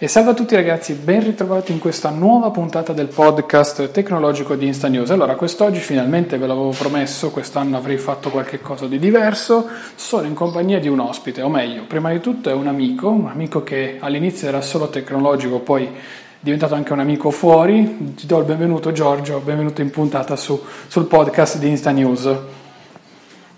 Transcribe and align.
E 0.00 0.06
salve 0.06 0.30
a 0.30 0.34
tutti 0.34 0.54
ragazzi, 0.54 0.92
ben 0.92 1.24
ritrovati 1.24 1.72
in 1.72 1.80
questa 1.80 2.10
nuova 2.10 2.52
puntata 2.52 2.92
del 2.92 3.08
podcast 3.08 3.90
tecnologico 3.90 4.54
di 4.54 4.64
Insta 4.64 4.86
News. 4.86 5.10
Allora, 5.10 5.34
quest'oggi 5.34 5.80
finalmente 5.80 6.38
ve 6.38 6.46
l'avevo 6.46 6.70
promesso, 6.70 7.32
quest'anno 7.32 7.76
avrei 7.76 7.98
fatto 7.98 8.30
qualche 8.30 8.60
cosa 8.60 8.86
di 8.86 9.00
diverso, 9.00 9.66
sono 9.96 10.28
in 10.28 10.34
compagnia 10.34 10.78
di 10.78 10.86
un 10.86 11.00
ospite, 11.00 11.42
o 11.42 11.48
meglio, 11.48 11.82
prima 11.82 12.12
di 12.12 12.20
tutto 12.20 12.48
è 12.48 12.52
un 12.52 12.68
amico, 12.68 13.08
un 13.08 13.26
amico 13.26 13.64
che 13.64 13.96
all'inizio 13.98 14.46
era 14.46 14.60
solo 14.60 14.88
tecnologico, 14.88 15.58
poi 15.58 15.86
è 15.86 15.90
diventato 16.38 16.76
anche 16.76 16.92
un 16.92 17.00
amico 17.00 17.32
fuori. 17.32 18.14
Ti 18.14 18.24
do 18.24 18.38
il 18.38 18.44
benvenuto 18.44 18.92
Giorgio, 18.92 19.40
benvenuto 19.40 19.80
in 19.80 19.90
puntata 19.90 20.36
su, 20.36 20.62
sul 20.86 21.06
podcast 21.06 21.58
di 21.58 21.70
Insta 21.70 21.90
News. 21.90 22.57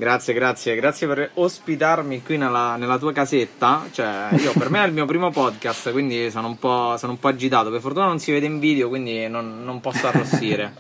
Grazie, 0.01 0.33
grazie, 0.33 0.75
grazie 0.77 1.07
per 1.07 1.31
ospitarmi 1.35 2.23
qui 2.23 2.39
nella, 2.39 2.77
nella, 2.77 2.97
tua 2.97 3.13
casetta. 3.13 3.85
Cioè, 3.93 4.29
io, 4.39 4.55
per 4.57 4.71
me 4.71 4.83
è 4.83 4.87
il 4.87 4.95
mio 4.95 5.05
primo 5.05 5.31
podcast, 5.31 5.93
quindi 5.93 6.31
sono 6.31 6.47
un, 6.47 6.59
po', 6.59 6.97
sono 6.97 7.13
un 7.13 7.19
po' 7.19 7.29
agitato. 7.29 7.69
Per 7.69 7.83
fortuna 7.83 8.07
non 8.07 8.19
si 8.19 8.33
vede 8.33 8.47
in 8.47 8.61
video, 8.61 8.89
quindi 8.89 9.29
non, 9.29 9.63
non 9.63 9.79
posso 9.83 10.07
arrossire. 10.07 10.73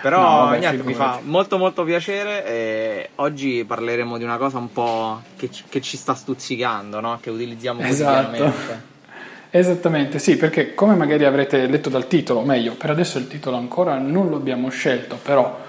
Però 0.00 0.20
no, 0.20 0.44
vabbè, 0.44 0.58
niente, 0.60 0.84
mi 0.84 0.94
fa 0.94 1.18
molto 1.24 1.58
molto 1.58 1.82
piacere 1.82 2.46
e 2.46 3.10
oggi 3.16 3.64
parleremo 3.64 4.16
di 4.16 4.22
una 4.22 4.36
cosa 4.36 4.58
un 4.58 4.72
po' 4.72 5.20
che, 5.36 5.50
che 5.68 5.80
ci 5.80 5.96
sta 5.96 6.14
stuzzicando, 6.14 7.00
no? 7.00 7.18
che 7.20 7.30
utilizziamo 7.30 7.80
esatto. 7.82 8.52
Esattamente, 9.50 10.20
sì, 10.20 10.36
perché 10.36 10.74
come 10.74 10.94
magari 10.94 11.24
avrete 11.24 11.66
letto 11.66 11.88
dal 11.88 12.06
titolo, 12.06 12.40
o 12.40 12.44
meglio, 12.44 12.74
per 12.74 12.90
adesso 12.90 13.18
il 13.18 13.26
titolo 13.26 13.56
ancora 13.56 13.98
non 13.98 14.28
lo 14.28 14.36
abbiamo 14.36 14.70
scelto, 14.70 15.18
però 15.20 15.61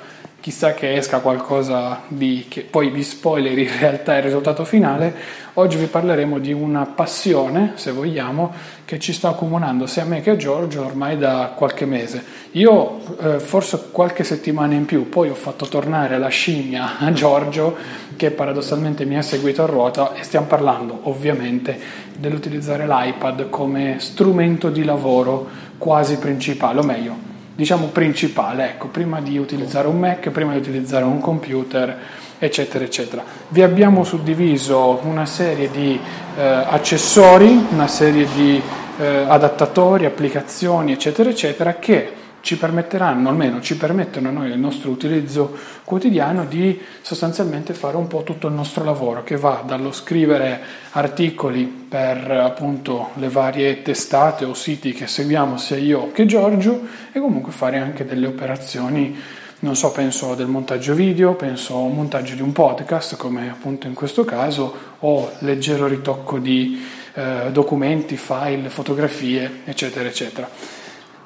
chissà 0.43 0.73
che 0.73 0.97
esca 0.97 1.19
qualcosa 1.19 2.01
di, 2.09 2.47
che 2.49 2.67
poi 2.69 2.89
vi 2.89 3.01
spoiler 3.01 3.57
in 3.57 3.69
realtà 3.79 4.17
il 4.17 4.23
risultato 4.23 4.65
finale, 4.65 5.15
oggi 5.53 5.77
vi 5.77 5.85
parleremo 5.85 6.37
di 6.37 6.51
una 6.51 6.85
passione, 6.85 7.71
se 7.75 7.93
vogliamo, 7.93 8.51
che 8.83 8.99
ci 8.99 9.13
sta 9.13 9.29
accomunando 9.29 9.87
sia 9.87 10.01
a 10.01 10.05
me 10.05 10.19
che 10.19 10.31
a 10.31 10.35
Giorgio 10.35 10.83
ormai 10.83 11.17
da 11.17 11.53
qualche 11.55 11.85
mese. 11.85 12.21
Io 12.51 12.99
eh, 13.21 13.39
forse 13.39 13.87
qualche 13.91 14.25
settimana 14.25 14.73
in 14.73 14.83
più, 14.83 15.07
poi 15.07 15.29
ho 15.29 15.33
fatto 15.33 15.65
tornare 15.65 16.17
la 16.17 16.27
scimmia 16.27 16.97
a 16.97 17.13
Giorgio 17.13 17.77
che 18.17 18.29
paradossalmente 18.31 19.05
mi 19.05 19.17
ha 19.17 19.21
seguito 19.21 19.63
a 19.63 19.67
ruota 19.67 20.13
e 20.13 20.23
stiamo 20.23 20.47
parlando 20.47 20.99
ovviamente 21.03 21.79
dell'utilizzare 22.17 22.85
l'iPad 22.85 23.47
come 23.49 23.95
strumento 23.99 24.69
di 24.69 24.83
lavoro 24.83 25.47
quasi 25.77 26.17
principale, 26.17 26.79
o 26.79 26.83
meglio, 26.83 27.31
diciamo 27.55 27.87
principale, 27.87 28.71
ecco, 28.71 28.87
prima 28.87 29.21
di 29.21 29.37
utilizzare 29.37 29.87
un 29.87 29.99
Mac, 29.99 30.29
prima 30.29 30.53
di 30.53 30.57
utilizzare 30.57 31.03
un 31.05 31.19
computer, 31.19 31.97
eccetera, 32.39 32.83
eccetera. 32.83 33.23
Vi 33.49 33.61
abbiamo 33.61 34.03
suddiviso 34.03 34.99
una 35.03 35.25
serie 35.25 35.69
di 35.69 35.99
eh, 36.35 36.41
accessori, 36.41 37.67
una 37.71 37.87
serie 37.87 38.27
di 38.33 38.61
eh, 38.97 39.25
adattatori, 39.27 40.05
applicazioni, 40.05 40.91
eccetera, 40.91 41.29
eccetera, 41.29 41.75
che 41.75 42.21
ci 42.43 42.57
permetteranno, 42.57 43.29
almeno 43.29 43.61
ci 43.61 43.77
permettono 43.77 44.27
a 44.27 44.31
noi 44.31 44.49
nel 44.49 44.59
nostro 44.59 44.91
utilizzo 44.91 45.57
quotidiano 45.85 46.43
di 46.43 46.77
sostanzialmente 47.01 47.73
fare 47.73 47.95
un 47.95 48.07
po' 48.07 48.23
tutto 48.23 48.47
il 48.47 48.53
nostro 48.53 48.83
lavoro 48.83 49.23
che 49.23 49.37
va 49.37 49.63
dallo 49.65 49.93
scrivere 49.93 50.59
articoli 50.91 51.63
per 51.63 52.29
appunto 52.29 53.11
le 53.13 53.29
varie 53.29 53.81
testate 53.81 54.43
o 54.43 54.53
siti 54.53 54.91
che 54.91 55.07
seguiamo 55.07 55.55
sia 55.57 55.77
io 55.77 56.11
che 56.11 56.25
Giorgio 56.25 56.81
e 57.13 57.21
comunque 57.21 57.53
fare 57.53 57.77
anche 57.77 58.03
delle 58.03 58.27
operazioni 58.27 59.17
non 59.59 59.77
so, 59.77 59.93
penso 59.93 60.35
del 60.35 60.47
montaggio 60.47 60.93
video, 60.93 61.35
penso 61.35 61.77
al 61.77 61.93
montaggio 61.93 62.35
di 62.35 62.41
un 62.41 62.51
podcast 62.51 63.15
come 63.15 63.49
appunto 63.49 63.87
in 63.87 63.93
questo 63.93 64.25
caso 64.25 64.75
o 64.99 65.31
leggero 65.39 65.87
ritocco 65.87 66.39
di 66.39 66.85
eh, 67.13 67.51
documenti, 67.53 68.17
file, 68.17 68.67
fotografie 68.67 69.61
eccetera 69.63 70.09
eccetera. 70.09 70.72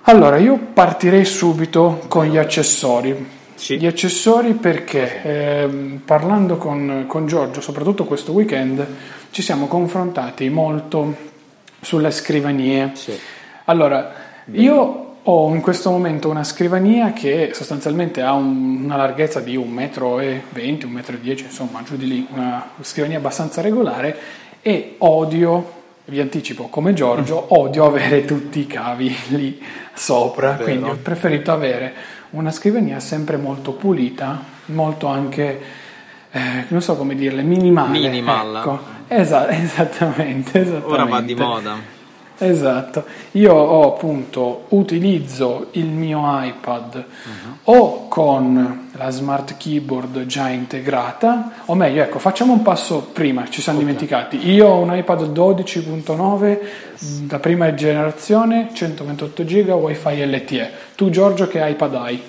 Allora, 0.09 0.38
io 0.38 0.57
partirei 0.72 1.25
subito 1.25 2.06
con 2.07 2.28
gli 2.28 2.38
accessori. 2.38 3.28
Sì. 3.56 3.78
Gli 3.78 3.85
accessori 3.85 4.53
perché 4.53 5.22
eh, 5.22 5.69
parlando 6.06 6.56
con, 6.56 7.03
con, 7.09 7.28
Giorgio, 7.28 7.59
soprattutto 7.59 8.06
questo 8.06 8.31
weekend, 8.31 8.88
ci 9.31 9.41
siamo 9.41 9.67
confrontati 9.67 10.47
molto 10.47 11.13
sulle 11.81 12.12
scrivanie. 12.12 12.91
Sì. 12.94 13.19
Allora, 13.66 14.13
io 14.53 15.16
ho 15.23 15.53
in 15.53 15.59
questo 15.59 15.91
momento 15.91 16.29
una 16.29 16.46
scrivania 16.46 17.12
che 17.12 17.50
sostanzialmente 17.53 18.22
ha 18.22 18.31
un, 18.31 18.85
una 18.85 18.96
larghezza 18.96 19.41
di 19.41 19.57
1,20 19.57 19.66
m, 19.67 20.96
1,10 20.96 21.19
m, 21.19 21.44
insomma, 21.44 21.84
giù 21.84 21.97
di 21.97 22.07
lì, 22.07 22.28
una 22.31 22.69
scrivania 22.79 23.17
abbastanza 23.17 23.59
regolare 23.59 24.17
e 24.62 24.96
odio 25.00 25.75
vi 26.09 26.22
anticipo, 26.22 26.69
come 26.69 26.94
Giorgio, 26.94 27.47
odio 27.59 27.85
avere 27.85 28.23
tutti 28.23 28.59
i 28.59 28.67
cavi 28.67 29.13
lì 29.28 29.62
sopra, 29.97 30.52
Vero. 30.52 30.63
quindi 30.63 30.90
ho 30.90 30.97
preferito 31.02 31.52
avere 31.52 31.94
una 32.31 32.52
scrivania 32.52 33.00
sempre 33.00 33.38
molto 33.38 33.72
pulita, 33.74 34.41
molto 34.66 35.08
anche, 35.08 35.62
eh, 36.31 36.66
non 36.68 36.81
so 36.81 36.96
come 36.96 37.16
dirle, 37.16 37.41
minimale. 37.41 37.97
Minimal. 38.00 38.56
Ecco. 38.58 38.80
Esa- 39.08 39.50
esattamente, 39.50 40.59
esattamente. 40.62 40.85
Ora 40.94 41.06
va 41.06 41.22
di 41.22 41.35
moda. 41.35 41.96
Esatto, 42.39 43.03
io 43.31 43.51
ho 43.51 43.93
appunto 43.93 44.65
utilizzo 44.69 45.69
il 45.71 45.87
mio 45.87 46.21
iPad 46.23 46.95
uh-huh. 46.95 47.75
o 47.75 48.07
con 48.07 48.89
la 48.91 49.09
smart 49.09 49.57
keyboard 49.57 50.25
già 50.27 50.49
integrata, 50.49 51.63
o 51.65 51.73
meglio, 51.73 52.03
ecco, 52.03 52.19
facciamo 52.19 52.53
un 52.53 52.61
passo 52.61 53.09
prima, 53.11 53.49
ci 53.49 53.61
siamo 53.61 53.79
okay. 53.79 53.91
dimenticati. 53.91 54.49
Io 54.51 54.67
ho 54.67 54.79
un 54.79 54.95
iPad 54.95 55.31
12.9 55.31 56.59
da 57.25 57.39
prima 57.39 57.73
generazione, 57.73 58.69
128 58.72 59.43
GB, 59.43 59.69
WiFi 59.69 60.25
LTE. 60.28 60.72
Tu 60.95 61.09
Giorgio 61.09 61.47
che 61.47 61.67
iPad 61.67 61.95
hai? 61.95 62.22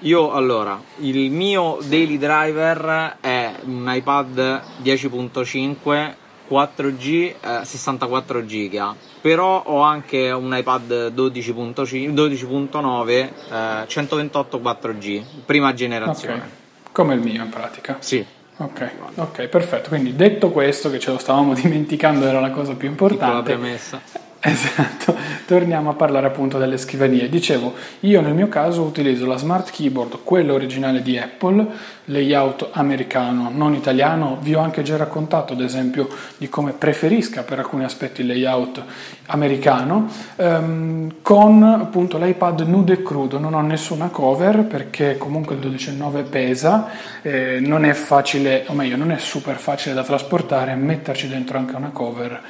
Io 0.00 0.32
allora, 0.32 0.78
il 0.98 1.30
mio 1.30 1.78
daily 1.86 2.18
driver 2.18 3.16
è 3.20 3.52
un 3.64 3.90
iPad 3.90 4.62
10.5 4.82 6.14
4G, 6.50 7.34
eh, 7.40 7.64
64 7.64 8.44
GB 8.44 8.94
però 9.20 9.62
ho 9.66 9.80
anche 9.80 10.30
un 10.30 10.54
iPad 10.56 11.12
12.5, 11.14 12.12
12.9 12.12 13.08
eh, 13.12 13.86
128 13.86 14.58
4G, 14.58 15.22
prima 15.44 15.74
generazione. 15.74 16.34
Okay. 16.34 16.48
Come 16.92 17.14
il 17.14 17.20
mio 17.20 17.42
in 17.42 17.48
pratica. 17.48 17.96
Sì. 18.00 18.24
Ok, 18.56 18.90
ok, 19.14 19.46
perfetto. 19.46 19.88
Quindi 19.88 20.14
detto 20.14 20.50
questo, 20.50 20.90
che 20.90 20.98
ce 20.98 21.10
lo 21.10 21.18
stavamo 21.18 21.54
dimenticando, 21.54 22.26
era 22.26 22.40
la 22.40 22.50
cosa 22.50 22.74
più 22.74 22.88
importante. 22.88 23.54
premessa. 23.54 24.28
Esatto, 24.42 25.14
torniamo 25.44 25.90
a 25.90 25.92
parlare 25.92 26.26
appunto 26.26 26.56
delle 26.56 26.78
scrivanie. 26.78 27.28
Dicevo, 27.28 27.74
io 28.00 28.22
nel 28.22 28.32
mio 28.32 28.48
caso 28.48 28.80
utilizzo 28.80 29.26
la 29.26 29.36
Smart 29.36 29.70
Keyboard, 29.70 30.20
quella 30.24 30.54
originale 30.54 31.02
di 31.02 31.18
Apple, 31.18 31.66
layout 32.06 32.70
americano, 32.72 33.50
non 33.52 33.74
italiano. 33.74 34.38
Vi 34.40 34.54
ho 34.54 34.60
anche 34.60 34.80
già 34.80 34.96
raccontato, 34.96 35.52
ad 35.52 35.60
esempio, 35.60 36.08
di 36.38 36.48
come 36.48 36.72
preferisca 36.72 37.42
per 37.42 37.58
alcuni 37.58 37.84
aspetti 37.84 38.22
il 38.22 38.28
layout 38.28 38.82
americano, 39.26 40.08
ehm, 40.36 41.16
con 41.20 41.62
appunto 41.62 42.16
l'iPad 42.16 42.60
nudo 42.60 42.92
e 42.92 43.02
crudo. 43.02 43.38
Non 43.38 43.52
ho 43.52 43.60
nessuna 43.60 44.08
cover 44.08 44.64
perché 44.64 45.18
comunque 45.18 45.56
il 45.56 45.60
12.9 45.60 46.22
pesa, 46.22 46.88
eh, 47.20 47.58
non 47.60 47.84
è 47.84 47.92
facile, 47.92 48.64
o 48.68 48.72
meglio, 48.72 48.96
non 48.96 49.12
è 49.12 49.18
super 49.18 49.56
facile 49.56 49.94
da 49.94 50.02
trasportare, 50.02 50.74
metterci 50.76 51.28
dentro 51.28 51.58
anche 51.58 51.76
una 51.76 51.90
cover 51.90 52.40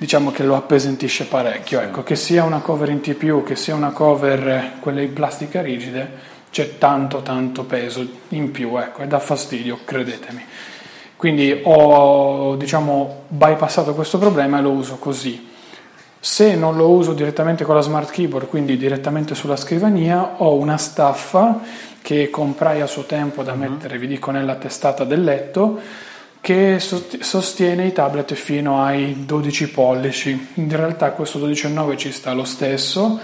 diciamo 0.00 0.30
che 0.30 0.44
lo 0.44 0.56
appesantisce 0.56 1.26
parecchio. 1.26 1.78
Sì. 1.78 1.84
Ecco, 1.84 2.02
che 2.02 2.16
sia 2.16 2.42
una 2.42 2.60
cover 2.60 2.88
in 2.88 3.02
TPU, 3.02 3.42
che 3.42 3.54
sia 3.54 3.74
una 3.74 3.90
cover 3.90 4.48
eh, 4.48 4.72
quelle 4.80 5.02
in 5.02 5.12
plastica 5.12 5.60
rigide, 5.60 6.10
c'è 6.50 6.78
tanto 6.78 7.20
tanto 7.20 7.64
peso 7.64 8.06
in 8.28 8.50
più, 8.50 8.78
ecco, 8.78 9.02
e 9.02 9.06
dà 9.06 9.18
fastidio, 9.18 9.80
credetemi. 9.84 10.42
Quindi 11.16 11.60
ho 11.64 12.56
diciamo 12.56 13.24
bypassato 13.28 13.92
questo 13.92 14.16
problema 14.16 14.58
e 14.58 14.62
lo 14.62 14.70
uso 14.70 14.96
così. 14.96 15.48
Se 16.18 16.54
non 16.54 16.76
lo 16.76 16.88
uso 16.88 17.12
direttamente 17.12 17.64
con 17.64 17.74
la 17.74 17.82
smart 17.82 18.10
keyboard, 18.10 18.46
quindi 18.46 18.78
direttamente 18.78 19.34
sulla 19.34 19.56
scrivania, 19.56 20.36
ho 20.38 20.54
una 20.54 20.78
staffa 20.78 21.60
che 22.00 22.30
comprai 22.30 22.80
a 22.80 22.86
suo 22.86 23.02
tempo 23.02 23.42
da 23.42 23.52
mm-hmm. 23.52 23.70
mettere, 23.70 23.98
vi 23.98 24.06
dico, 24.06 24.30
nella 24.30 24.54
testata 24.54 25.04
del 25.04 25.22
letto 25.22 26.08
che 26.40 26.78
sostiene 26.80 27.86
i 27.86 27.92
tablet 27.92 28.34
fino 28.34 28.82
ai 28.82 29.24
12 29.26 29.68
pollici. 29.70 30.48
In 30.54 30.74
realtà 30.74 31.12
questo 31.12 31.38
12,9 31.38 31.96
ci 31.96 32.12
sta 32.12 32.32
lo 32.32 32.44
stesso, 32.44 33.20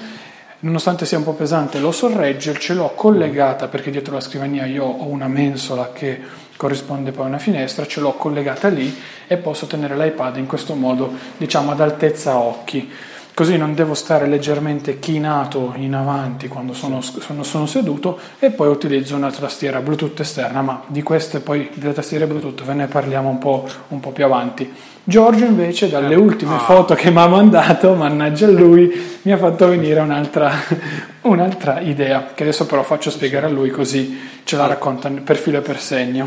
nonostante 0.60 1.06
sia 1.06 1.18
un 1.18 1.24
po' 1.24 1.32
pesante 1.32 1.78
lo 1.78 1.92
sorregge, 1.92 2.58
ce 2.58 2.74
l'ho 2.74 2.92
collegata 2.94 3.68
perché 3.68 3.90
dietro 3.90 4.14
la 4.14 4.20
scrivania 4.20 4.66
io 4.66 4.84
ho 4.84 5.06
una 5.06 5.28
mensola 5.28 5.92
che 5.92 6.20
corrisponde 6.56 7.12
poi 7.12 7.24
a 7.24 7.28
una 7.28 7.38
finestra, 7.38 7.86
ce 7.86 8.00
l'ho 8.00 8.12
collegata 8.12 8.68
lì 8.68 8.94
e 9.26 9.36
posso 9.38 9.66
tenere 9.66 9.96
l'iPad 9.96 10.36
in 10.36 10.46
questo 10.46 10.74
modo, 10.74 11.10
diciamo 11.36 11.70
ad 11.70 11.80
altezza 11.80 12.36
occhi 12.36 12.90
così 13.36 13.58
non 13.58 13.74
devo 13.74 13.92
stare 13.92 14.26
leggermente 14.26 14.98
chinato 14.98 15.74
in 15.76 15.94
avanti 15.94 16.48
quando 16.48 16.72
sono, 16.72 17.02
sono, 17.02 17.42
sono, 17.42 17.66
seduto 17.66 18.18
e 18.38 18.48
poi 18.50 18.68
utilizzo 18.68 19.14
una 19.14 19.30
tastiera 19.30 19.80
Bluetooth 19.80 20.18
esterna, 20.18 20.62
ma 20.62 20.82
di 20.86 21.02
queste 21.02 21.40
poi 21.40 21.68
delle 21.74 21.92
tastiere 21.92 22.26
Bluetooth 22.26 22.64
ve 22.64 22.72
ne 22.72 22.86
parliamo 22.86 23.28
un 23.28 23.36
po', 23.36 23.68
un 23.88 24.00
po 24.00 24.08
più 24.12 24.24
avanti. 24.24 24.72
Giorgio 25.04 25.44
invece 25.44 25.90
dalle 25.90 26.14
eh, 26.14 26.16
ultime 26.16 26.54
ah. 26.54 26.60
foto 26.60 26.94
che 26.94 27.10
mi 27.10 27.18
ha 27.18 27.26
mandato, 27.26 27.94
mannaggia 27.94 28.46
lui, 28.46 29.18
mi 29.20 29.32
ha 29.32 29.36
fatto 29.36 29.68
venire 29.68 30.00
un'altra, 30.00 30.50
un'altra 31.20 31.80
idea, 31.80 32.32
che 32.34 32.42
adesso 32.42 32.64
però 32.64 32.82
faccio 32.84 33.10
spiegare 33.10 33.44
a 33.44 33.50
lui 33.50 33.68
così 33.68 34.18
ce 34.44 34.56
la 34.56 34.66
racconta 34.66 35.10
per 35.10 35.36
filo 35.36 35.58
e 35.58 35.60
per 35.60 35.78
segno. 35.78 36.26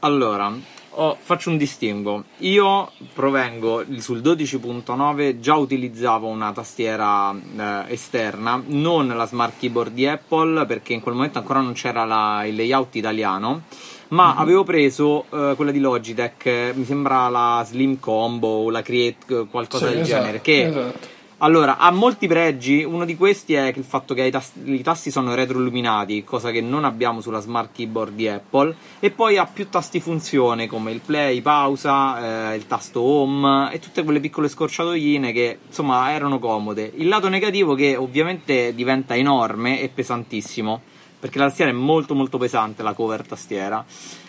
Allora, 0.00 0.52
Oh, 1.00 1.16
faccio 1.18 1.48
un 1.48 1.56
distinguo. 1.56 2.24
Io 2.40 2.90
provengo 3.14 3.82
sul 4.00 4.20
12.9, 4.20 5.40
già 5.40 5.54
utilizzavo 5.54 6.26
una 6.26 6.52
tastiera 6.52 7.32
eh, 7.32 7.84
esterna, 7.90 8.62
non 8.66 9.08
la 9.08 9.24
smart 9.24 9.54
keyboard 9.58 9.94
di 9.94 10.06
Apple, 10.06 10.66
perché 10.66 10.92
in 10.92 11.00
quel 11.00 11.14
momento 11.14 11.38
ancora 11.38 11.60
non 11.60 11.72
c'era 11.72 12.04
la, 12.04 12.44
il 12.44 12.54
layout 12.54 12.96
italiano, 12.96 13.62
ma 14.08 14.26
mm-hmm. 14.26 14.38
avevo 14.40 14.62
preso 14.62 15.24
eh, 15.30 15.54
quella 15.56 15.70
di 15.70 15.80
Logitech, 15.80 16.74
mi 16.74 16.84
sembra 16.84 17.30
la 17.30 17.64
Slim 17.66 17.98
Combo 17.98 18.64
o 18.64 18.70
la 18.70 18.82
Create, 18.82 19.46
qualcosa 19.50 19.86
sì, 19.86 19.94
del 19.94 20.02
esatto, 20.02 20.20
genere, 20.20 20.40
che 20.42 20.66
esatto 20.66 21.18
allora, 21.42 21.78
ha 21.78 21.90
molti 21.90 22.26
pregi, 22.26 22.84
uno 22.84 23.06
di 23.06 23.16
questi 23.16 23.54
è 23.54 23.72
il 23.74 23.84
fatto 23.84 24.12
che 24.12 24.24
i 24.24 24.30
tasti, 24.30 24.74
i 24.74 24.82
tasti 24.82 25.10
sono 25.10 25.34
retroilluminati, 25.34 26.22
cosa 26.22 26.50
che 26.50 26.60
non 26.60 26.84
abbiamo 26.84 27.22
sulla 27.22 27.40
smart 27.40 27.70
keyboard 27.72 28.14
di 28.14 28.28
Apple, 28.28 28.74
e 29.00 29.10
poi 29.10 29.38
ha 29.38 29.46
più 29.46 29.70
tasti 29.70 30.00
funzione 30.00 30.66
come 30.66 30.92
il 30.92 31.00
play, 31.00 31.40
pausa, 31.40 32.52
eh, 32.52 32.56
il 32.56 32.66
tasto 32.66 33.00
home 33.00 33.72
e 33.72 33.78
tutte 33.78 34.04
quelle 34.04 34.20
piccole 34.20 34.48
scorciatoiine 34.48 35.32
che 35.32 35.58
insomma 35.66 36.12
erano 36.12 36.38
comode. 36.38 36.92
Il 36.96 37.08
lato 37.08 37.28
negativo 37.28 37.74
che 37.74 37.96
ovviamente 37.96 38.74
diventa 38.74 39.16
enorme 39.16 39.80
e 39.80 39.88
pesantissimo, 39.88 40.80
perché 41.18 41.38
la 41.38 41.46
tastiera 41.46 41.70
è 41.70 41.74
molto 41.74 42.14
molto 42.14 42.36
pesante, 42.36 42.82
la 42.82 42.92
cover 42.92 43.26
tastiera. 43.26 43.82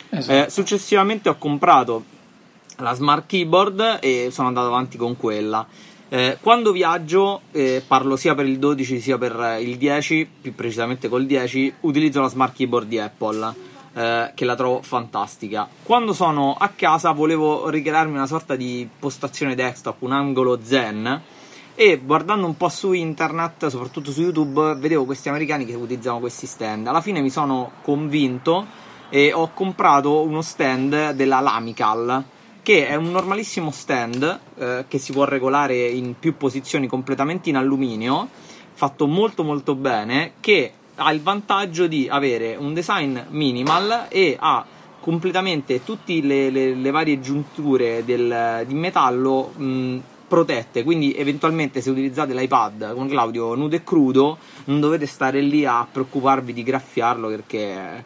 Esatto. 0.10 0.46
Eh, 0.46 0.50
successivamente 0.50 1.28
ho 1.28 1.38
comprato 1.38 2.04
la 2.78 2.94
smart 2.94 3.26
keyboard 3.28 4.00
e 4.02 4.30
sono 4.32 4.48
andato 4.48 4.68
avanti 4.68 4.98
con 4.98 5.18
quella. 5.18 5.66
Eh, 6.14 6.40
quando 6.42 6.74
viaggio, 6.74 7.44
eh, 7.52 7.82
parlo 7.88 8.18
sia 8.18 8.36
per 8.36 8.46
il 8.46 8.60
12 8.60 9.00
sia 9.00 9.18
per 9.18 9.60
il 9.62 9.78
10, 9.78 10.30
più 10.42 10.54
precisamente 10.54 11.08
col 11.08 11.26
10, 11.26 11.76
utilizzo 11.82 12.20
la 12.20 12.28
smart 12.28 12.54
keyboard 12.54 12.86
di 12.86 13.00
Apple, 13.00 13.54
eh, 13.94 14.32
che 14.36 14.44
la 14.44 14.56
trovo 14.56 14.82
fantastica. 14.82 15.70
Quando 15.82 16.12
sono 16.12 16.54
a 16.60 16.68
casa 16.76 17.12
volevo 17.12 17.70
ricrearmi 17.70 18.12
una 18.12 18.28
sorta 18.28 18.58
di 18.58 18.86
postazione 19.00 19.56
desktop, 19.56 20.02
un 20.02 20.12
angolo 20.12 20.60
zen, 20.62 21.22
e 21.76 22.02
guardando 22.04 22.46
un 22.46 22.58
po' 22.58 22.68
su 22.68 22.92
internet, 22.92 23.68
soprattutto 23.68 24.12
su 24.12 24.20
YouTube, 24.20 24.76
vedevo 24.76 25.06
questi 25.06 25.30
americani 25.30 25.64
che 25.64 25.76
utilizzavano 25.76 26.20
questi 26.20 26.46
stand. 26.46 26.88
Alla 26.88 27.00
fine 27.00 27.22
mi 27.22 27.30
sono 27.30 27.72
convinto 27.84 28.66
e 29.08 29.32
ho 29.32 29.52
comprato 29.54 30.24
uno 30.24 30.42
stand 30.42 31.12
della 31.12 31.40
Lamical 31.40 32.26
che 32.72 32.88
è 32.88 32.96
un 32.96 33.12
normalissimo 33.12 33.70
stand 33.70 34.40
eh, 34.56 34.86
che 34.88 34.98
si 34.98 35.12
può 35.12 35.26
regolare 35.26 35.76
in 35.90 36.18
più 36.18 36.38
posizioni 36.38 36.88
completamente 36.88 37.50
in 37.50 37.58
alluminio, 37.58 38.30
fatto 38.72 39.08
molto 39.08 39.44
molto 39.44 39.76
bene, 39.76 40.36
che 40.40 40.72
ha 40.96 41.12
il 41.12 41.22
vantaggio 41.22 41.88
di 41.88 42.08
avere 42.10 42.56
un 42.56 42.74
design 42.74 43.20
minimal 43.28 44.06
e 44.08 44.38
ha 44.40 44.66
completamente 45.02 45.84
tutte 45.84 46.22
le, 46.22 46.50
le, 46.50 46.74
le 46.74 46.92
varie 46.92 47.20
giunture 47.20 48.06
del, 48.06 48.64
di 48.66 48.74
metallo 48.74 49.52
mh, 49.54 49.98
protette, 50.30 50.84
quindi 50.84 51.14
eventualmente 51.14 51.82
se 51.82 51.90
utilizzate 51.90 52.34
l'iPad 52.34 52.94
con 52.94 53.10
l'audio 53.10 53.54
nudo 53.54 53.76
e 53.76 53.84
crudo 53.84 54.38
non 54.66 54.80
dovete 54.80 55.08
stare 55.08 55.42
lì 55.42 55.66
a 55.66 55.86
preoccuparvi 55.92 56.54
di 56.54 56.64
graffiarlo 56.64 57.28
perché 57.28 58.06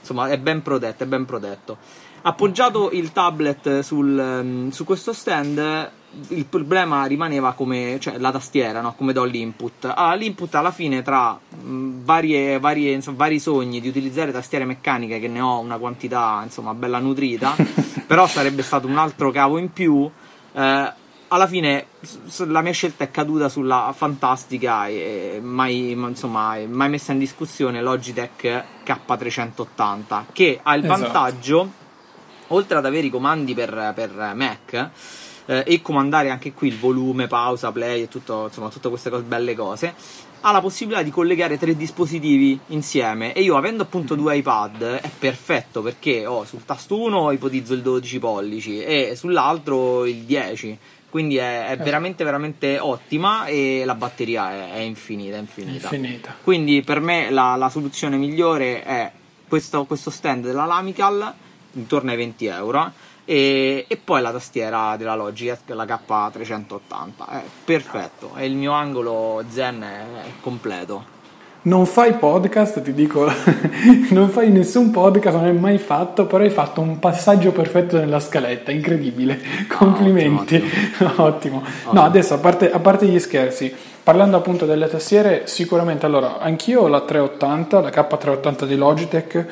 insomma 0.00 0.28
è 0.28 0.38
ben 0.38 0.62
protetto, 0.62 1.02
è 1.02 1.06
ben 1.06 1.26
protetto. 1.26 2.04
Appoggiato 2.26 2.90
il 2.90 3.12
tablet 3.12 3.80
sul, 3.80 4.18
ehm, 4.18 4.70
su 4.70 4.82
questo 4.82 5.12
stand, 5.12 5.90
il 6.28 6.44
problema 6.46 7.06
rimaneva 7.06 7.52
come 7.52 8.00
cioè, 8.00 8.18
la 8.18 8.32
tastiera, 8.32 8.80
no? 8.80 8.94
come 8.94 9.12
do 9.12 9.22
l'input. 9.22 9.92
Ah, 9.94 10.12
l'input 10.14 10.52
alla 10.56 10.72
fine, 10.72 11.02
tra 11.02 11.38
mh, 11.38 12.02
varie, 12.02 12.58
varie, 12.58 12.90
insomma, 12.90 13.18
vari 13.18 13.38
sogni 13.38 13.80
di 13.80 13.86
utilizzare 13.86 14.32
tastiere 14.32 14.64
meccaniche, 14.64 15.20
che 15.20 15.28
ne 15.28 15.40
ho 15.40 15.60
una 15.60 15.78
quantità 15.78 16.40
insomma 16.42 16.74
bella 16.74 16.98
nutrita, 16.98 17.54
però 18.08 18.26
sarebbe 18.26 18.64
stato 18.64 18.88
un 18.88 18.98
altro 18.98 19.30
cavo 19.30 19.58
in 19.58 19.72
più. 19.72 20.10
Eh, 20.52 20.92
alla 21.28 21.46
fine 21.46 21.86
la 22.38 22.60
mia 22.60 22.72
scelta 22.72 23.04
è 23.04 23.10
caduta 23.12 23.48
sulla 23.48 23.92
fantastica 23.96 24.88
e 24.88 25.38
mai, 25.40 25.92
insomma, 25.92 26.56
mai 26.66 26.88
messa 26.88 27.12
in 27.12 27.20
discussione 27.20 27.80
Logitech 27.80 28.64
K380 28.84 30.24
che 30.32 30.58
ha 30.60 30.74
il 30.74 30.84
esatto. 30.84 31.02
vantaggio 31.02 31.84
oltre 32.48 32.78
ad 32.78 32.86
avere 32.86 33.06
i 33.06 33.10
comandi 33.10 33.54
per, 33.54 33.92
per 33.94 34.32
Mac 34.34 34.90
eh, 35.46 35.64
e 35.66 35.82
comandare 35.82 36.30
anche 36.30 36.52
qui 36.52 36.68
il 36.68 36.78
volume, 36.78 37.26
pausa, 37.26 37.72
play 37.72 38.02
e 38.02 38.08
tutto, 38.08 38.44
insomma, 38.46 38.68
tutte 38.68 38.88
queste 38.88 39.10
cose, 39.10 39.22
belle 39.22 39.54
cose, 39.54 39.94
ha 40.40 40.52
la 40.52 40.60
possibilità 40.60 41.02
di 41.02 41.10
collegare 41.10 41.58
tre 41.58 41.74
dispositivi 41.74 42.58
insieme 42.68 43.32
e 43.32 43.40
io 43.42 43.56
avendo 43.56 43.82
appunto 43.82 44.14
due 44.14 44.36
iPad 44.36 45.00
è 45.00 45.10
perfetto 45.18 45.82
perché 45.82 46.26
ho 46.26 46.44
sul 46.44 46.64
tasto 46.64 47.00
1 47.00 47.32
ipotizzo 47.32 47.74
il 47.74 47.82
12 47.82 48.18
pollici 48.18 48.80
e 48.80 49.14
sull'altro 49.16 50.04
il 50.04 50.18
10 50.18 50.78
quindi 51.10 51.36
è, 51.36 51.68
è, 51.68 51.76
veramente 51.78 52.22
veramente 52.24 52.78
ottima 52.78 53.46
e 53.46 53.82
la 53.84 53.94
batteria 53.94 54.52
è, 54.52 54.72
è 54.74 54.78
infinita, 54.80 55.36
infinita. 55.36 55.88
infinita. 55.94 56.36
Quindi 56.42 56.82
per 56.82 57.00
me 57.00 57.30
la, 57.30 57.56
la 57.56 57.70
soluzione 57.70 58.16
migliore 58.16 58.82
è 58.82 59.10
questo, 59.48 59.84
questo 59.86 60.10
stand 60.10 60.44
della 60.44 60.66
Lamical 60.66 61.34
intorno 61.76 62.10
ai 62.10 62.16
20 62.16 62.46
euro. 62.46 62.92
E, 63.24 63.86
e, 63.88 63.96
poi 63.96 64.20
la 64.22 64.30
tastiera 64.30 64.96
della 64.96 65.14
Logitech, 65.14 65.68
la 65.70 65.84
K380. 65.84 67.28
È 67.28 67.42
perfetto, 67.64 68.32
è 68.34 68.42
il 68.42 68.54
mio 68.54 68.72
angolo 68.72 69.44
zen 69.48 69.82
è 69.82 70.30
completo. 70.40 71.14
Non 71.66 71.84
fai 71.84 72.12
podcast, 72.12 72.80
ti 72.80 72.94
dico, 72.94 73.26
non 74.10 74.28
fai 74.28 74.52
nessun 74.52 74.92
podcast, 74.92 75.34
non 75.36 75.46
hai 75.46 75.52
mai 75.52 75.78
fatto, 75.78 76.26
però 76.26 76.44
hai 76.44 76.50
fatto 76.50 76.80
un 76.80 77.00
passaggio 77.00 77.50
perfetto 77.50 77.98
nella 77.98 78.20
scaletta, 78.20 78.70
incredibile. 78.70 79.40
Complimenti. 79.76 80.54
ottimo, 80.54 81.10
ottimo. 81.16 81.56
ottimo. 81.58 81.62
No, 81.90 82.02
adesso 82.04 82.34
a 82.34 82.38
parte, 82.38 82.70
a 82.70 82.78
parte 82.78 83.06
gli 83.06 83.18
scherzi, 83.18 83.74
parlando 84.00 84.36
appunto 84.36 84.64
delle 84.64 84.86
tastiere, 84.86 85.48
sicuramente 85.48 86.06
allora, 86.06 86.38
anch'io 86.38 86.82
ho 86.82 86.86
la 86.86 87.00
380, 87.00 87.80
la 87.80 87.90
K380 87.90 88.64
di 88.64 88.76
Logitech, 88.76 89.46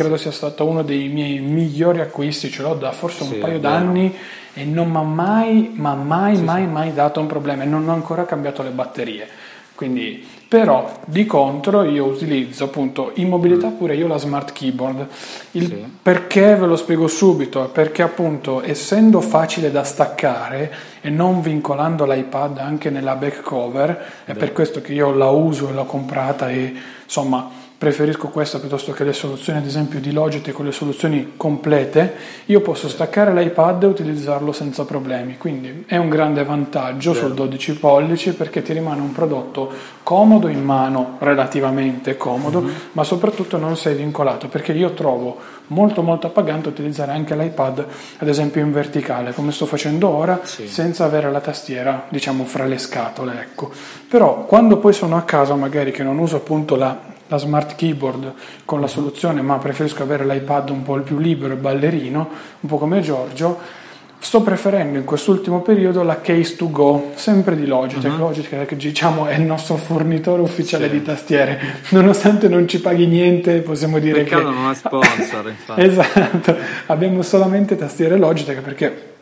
credo 0.00 0.16
sia 0.16 0.32
stato 0.32 0.64
uno 0.66 0.82
dei 0.82 1.08
miei 1.08 1.40
migliori 1.40 2.00
acquisti, 2.00 2.50
ce 2.50 2.62
l'ho 2.62 2.74
da 2.74 2.90
forse 2.92 3.22
un 3.22 3.28
Sì, 3.30 3.34
paio 3.36 3.58
d'anni 3.58 4.14
e 4.54 4.64
non 4.64 4.90
mi 4.90 4.96
ha 4.96 5.02
mai, 5.02 5.72
ma 5.74 5.94
mai, 5.94 6.36
Sì, 6.36 6.42
mai, 6.42 6.62
sì. 6.62 6.68
mai 6.70 6.94
dato 6.94 7.20
un 7.20 7.26
problema 7.26 7.64
e 7.64 7.66
non 7.66 7.86
ho 7.86 7.92
ancora 7.92 8.24
cambiato 8.24 8.62
le 8.62 8.70
batterie. 8.70 9.28
Quindi, 9.74 10.26
però 10.46 10.90
di 11.06 11.24
contro 11.24 11.82
io 11.84 12.04
utilizzo 12.04 12.64
appunto 12.64 13.12
in 13.14 13.28
mobilità 13.28 13.68
pure 13.68 13.94
io 13.94 14.06
la 14.06 14.18
smart 14.18 14.52
keyboard. 14.52 15.06
Il 15.52 15.62
Mm. 15.64 15.66
Sì. 15.66 15.84
perché 16.02 16.54
ve 16.56 16.66
lo 16.66 16.76
spiego 16.76 17.06
subito, 17.06 17.68
perché 17.72 18.02
appunto 18.02 18.62
essendo 18.62 19.20
facile 19.20 19.70
da 19.70 19.82
staccare 19.84 20.72
e 21.02 21.08
non 21.10 21.40
vincolando 21.42 22.04
l'iPad 22.06 22.58
anche 22.58 22.88
nella 22.90 23.14
back 23.16 23.40
cover, 23.42 24.04
è 24.24 24.34
per 24.34 24.52
questo 24.52 24.80
che 24.82 24.92
io 24.92 25.12
la 25.12 25.28
uso 25.30 25.68
e 25.68 25.72
l'ho 25.72 25.84
comprata 25.84 26.50
e 26.50 26.74
insomma 27.04 27.48
preferisco 27.80 28.28
questa 28.28 28.58
piuttosto 28.58 28.92
che 28.92 29.04
le 29.04 29.14
soluzioni 29.14 29.58
ad 29.58 29.64
esempio 29.64 30.00
di 30.00 30.12
Logitech 30.12 30.54
con 30.54 30.66
le 30.66 30.70
soluzioni 30.70 31.32
complete, 31.38 32.14
io 32.44 32.60
posso 32.60 32.90
staccare 32.90 33.32
l'iPad 33.32 33.84
e 33.84 33.86
utilizzarlo 33.86 34.52
senza 34.52 34.84
problemi, 34.84 35.38
quindi 35.38 35.84
è 35.86 35.96
un 35.96 36.10
grande 36.10 36.44
vantaggio 36.44 37.14
sul 37.14 37.32
12 37.32 37.78
pollici 37.78 38.34
perché 38.34 38.60
ti 38.60 38.74
rimane 38.74 39.00
un 39.00 39.12
prodotto 39.12 39.72
comodo 40.02 40.48
in 40.48 40.62
mano, 40.62 41.16
relativamente 41.20 42.18
comodo, 42.18 42.62
ma 42.92 43.02
soprattutto 43.02 43.56
non 43.56 43.78
sei 43.78 43.94
vincolato 43.94 44.48
perché 44.48 44.72
io 44.72 44.92
trovo 44.92 45.38
molto 45.68 46.02
molto 46.02 46.26
appagante 46.26 46.68
utilizzare 46.68 47.12
anche 47.12 47.34
l'iPad 47.34 47.86
ad 48.18 48.28
esempio 48.28 48.60
in 48.60 48.72
verticale 48.72 49.32
come 49.32 49.52
sto 49.52 49.64
facendo 49.64 50.06
ora 50.10 50.40
Sì. 50.42 50.68
senza 50.68 51.06
avere 51.06 51.30
la 51.30 51.40
tastiera 51.40 52.04
diciamo 52.10 52.44
fra 52.44 52.66
le 52.66 52.76
scatole 52.76 53.40
ecco. 53.40 53.70
Però 54.06 54.44
quando 54.44 54.76
poi 54.76 54.92
sono 54.92 55.16
a 55.16 55.22
casa 55.22 55.54
magari 55.54 55.92
che 55.92 56.02
non 56.02 56.18
uso 56.18 56.36
appunto 56.36 56.76
la, 56.76 57.08
la 57.30 57.38
smart 57.38 57.74
keyboard 57.76 58.32
con 58.64 58.80
la 58.80 58.86
soluzione 58.86 59.40
ma 59.40 59.56
preferisco 59.56 60.02
avere 60.02 60.26
l'iPad 60.26 60.70
un 60.70 60.82
po' 60.82 60.98
più 61.00 61.18
libero 61.18 61.54
e 61.54 61.56
ballerino 61.56 62.28
un 62.60 62.68
po' 62.68 62.76
come 62.76 63.00
Giorgio 63.00 63.78
Sto 64.22 64.42
preferendo 64.42 64.98
in 64.98 65.04
quest'ultimo 65.04 65.62
periodo 65.62 66.02
la 66.02 66.20
Case 66.20 66.54
to 66.54 66.70
Go, 66.70 67.12
sempre 67.14 67.56
di 67.56 67.66
Logitech. 67.66 68.18
Logitech 68.18 68.66
che 68.66 68.76
diciamo 68.76 69.24
è 69.24 69.34
il 69.36 69.44
nostro 69.44 69.76
fornitore 69.76 70.42
ufficiale 70.42 70.88
Sì. 70.88 70.90
di 70.90 71.02
tastiere, 71.02 71.58
nonostante 71.88 72.46
non 72.46 72.68
ci 72.68 72.82
paghi 72.82 73.06
niente, 73.06 73.60
possiamo 73.60 73.98
dire 73.98 74.22
Peccato 74.24 74.42
che 74.42 74.54
non 74.54 74.66
ha 74.66 74.74
sponsor, 74.74 75.48
infatti. 75.48 75.80
Esatto, 75.80 76.54
abbiamo 76.86 77.22
solamente 77.22 77.76
tastiere 77.76 78.18
Logitech 78.18 78.60
perché 78.60 79.12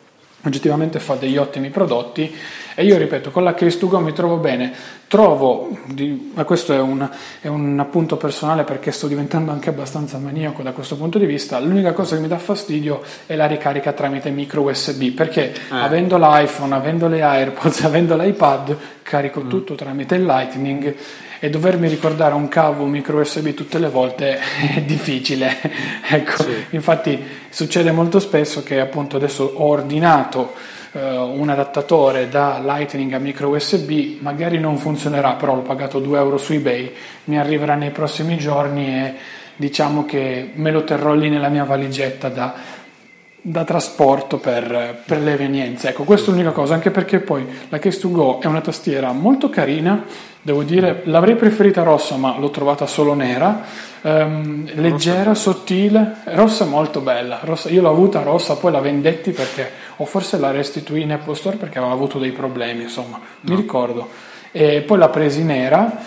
oggettivamente 0.43 0.99
fa 0.99 1.15
degli 1.15 1.37
ottimi 1.37 1.71
prodotti 1.71 2.35
e 2.81 2.85
io 2.85 2.97
ripeto 2.97 3.33
con 3.33 3.43
la 3.43 3.55
Case 3.55 3.77
to 3.77 3.89
Go 3.89 3.99
mi 3.99 4.13
trovo 4.13 4.37
bene 4.37 4.73
trovo 5.09 5.77
di- 5.87 6.31
ma 6.35 6.45
questo 6.45 6.73
è 6.73 6.79
un, 6.79 7.09
è 7.41 7.49
un 7.49 7.77
appunto 7.81 8.17
personale 8.17 8.63
perché 8.63 8.93
sto 8.93 9.09
diventando 9.09 9.51
anche 9.51 9.69
abbastanza 9.71 10.17
maniaco 10.19 10.63
da 10.63 10.71
questo 10.71 10.95
punto 10.97 11.19
di 11.19 11.27
vista 11.27 11.59
l'unica 11.59 11.93
cosa 11.93 12.15
che 12.15 12.21
mi 12.23 12.29
dà 12.29 12.39
fastidio 12.39 13.03
è 13.27 13.35
la 13.35 13.47
ricarica 13.47 13.93
tramite 13.93 14.31
micro 14.31 14.63
USB 14.63 15.07
perché 15.11 15.53
avendo 15.71 16.19
l'iPhone 16.19 16.73
avendo 16.73 17.09
le 17.09 17.21
AirPods 17.23 17.83
avendo 17.85 18.17
l'iPad 18.17 18.77
carico 19.03 19.41
Mm. 19.43 19.49
tutto 19.49 19.75
tramite 19.75 20.15
il 20.15 20.25
Lightning 20.25 20.95
e 21.41 21.51
dovermi 21.51 21.89
ricordare 21.89 22.35
un 22.35 22.49
cavo 22.49 22.85
micro 22.85 23.19
USB 23.21 23.55
tutte 23.55 23.79
le 23.81 23.89
volte 23.89 24.39
è 24.77 24.83
difficile 24.83 25.57
ecco 26.09 26.43
Sì. 26.45 26.65
Infatti 26.71 27.21
succede 27.49 27.91
molto 27.91 28.21
spesso 28.21 28.63
che 28.63 28.79
appunto 28.79 29.17
adesso 29.17 29.51
ho 29.57 29.65
ordinato 29.65 30.53
eh, 30.93 31.17
un 31.17 31.49
adattatore 31.49 32.29
da 32.29 32.61
Lightning 32.63 33.13
a 33.13 33.19
micro 33.19 33.49
USB, 33.49 34.21
magari 34.21 34.59
non 34.59 34.79
funzionerà, 34.79 35.35
però 35.35 35.55
l'ho 35.55 35.63
pagato 35.63 35.99
2 35.99 36.19
euro 36.19 36.39
su 36.39 36.53
eBay, 36.53 36.93
mi 37.25 37.39
arriverà 37.39 37.75
nei 37.75 37.91
prossimi 37.91 38.39
giorni 38.39 38.87
e 38.87 39.15
diciamo 39.57 40.05
che 40.05 40.51
me 40.55 40.71
lo 40.71 40.85
terrò 40.85 41.15
lì 41.15 41.29
nella 41.29 41.49
mia 41.49 41.65
valigetta 41.65 42.29
da, 42.29 42.55
da 43.41 43.65
trasporto 43.65 44.39
per, 44.39 45.03
per 45.05 45.21
le 45.21 45.33
evenienze. 45.33 45.89
Ecco, 45.91 46.05
questa 46.05 46.31
è 46.31 46.35
l'unica 46.35 46.53
cosa, 46.53 46.75
anche 46.75 46.91
perché 46.91 47.21
poi 47.21 47.47
la 47.69 47.79
Case 47.79 48.01
to 48.01 48.11
Go 48.11 48.39
è 48.41 48.47
una 48.47 48.61
tastiera 48.61 49.13
molto 49.13 49.51
carina, 49.51 50.05
devo 50.49 50.63
dire, 50.63 51.03
l'avrei 51.05 51.35
preferita 51.37 51.83
rossa, 51.83 52.17
ma 52.17 52.39
l'ho 52.39 52.49
trovata 52.49 52.87
solo 52.87 53.13
nera, 53.13 53.65
ehm, 54.01 54.71
leggera, 54.77 55.35
sottile, 55.35 56.15
rossa 56.25 56.65
è 56.65 56.67
molto 56.67 57.01
bella, 57.01 57.41
rossa, 57.43 57.69
io 57.69 57.83
l'ho 57.83 57.91
avuta 57.91 58.23
rossa, 58.23 58.57
poi 58.57 58.73
la 58.73 58.81
vendetti 58.81 59.33
perché, 59.33 59.71
o 59.97 60.07
forse 60.07 60.39
la 60.39 60.51
restituì 60.51 61.03
in 61.03 61.13
Apple 61.13 61.35
Store 61.35 61.57
perché 61.57 61.77
aveva 61.77 61.93
avuto 61.93 62.19
dei 62.19 62.33
problemi, 62.33 62.85
insomma, 62.85 63.21
mi 63.43 63.55
ricordo. 63.57 64.09
E 64.51 64.81
poi 64.81 64.97
l'ha 64.97 65.11
presi 65.11 65.43
nera. 65.45 65.99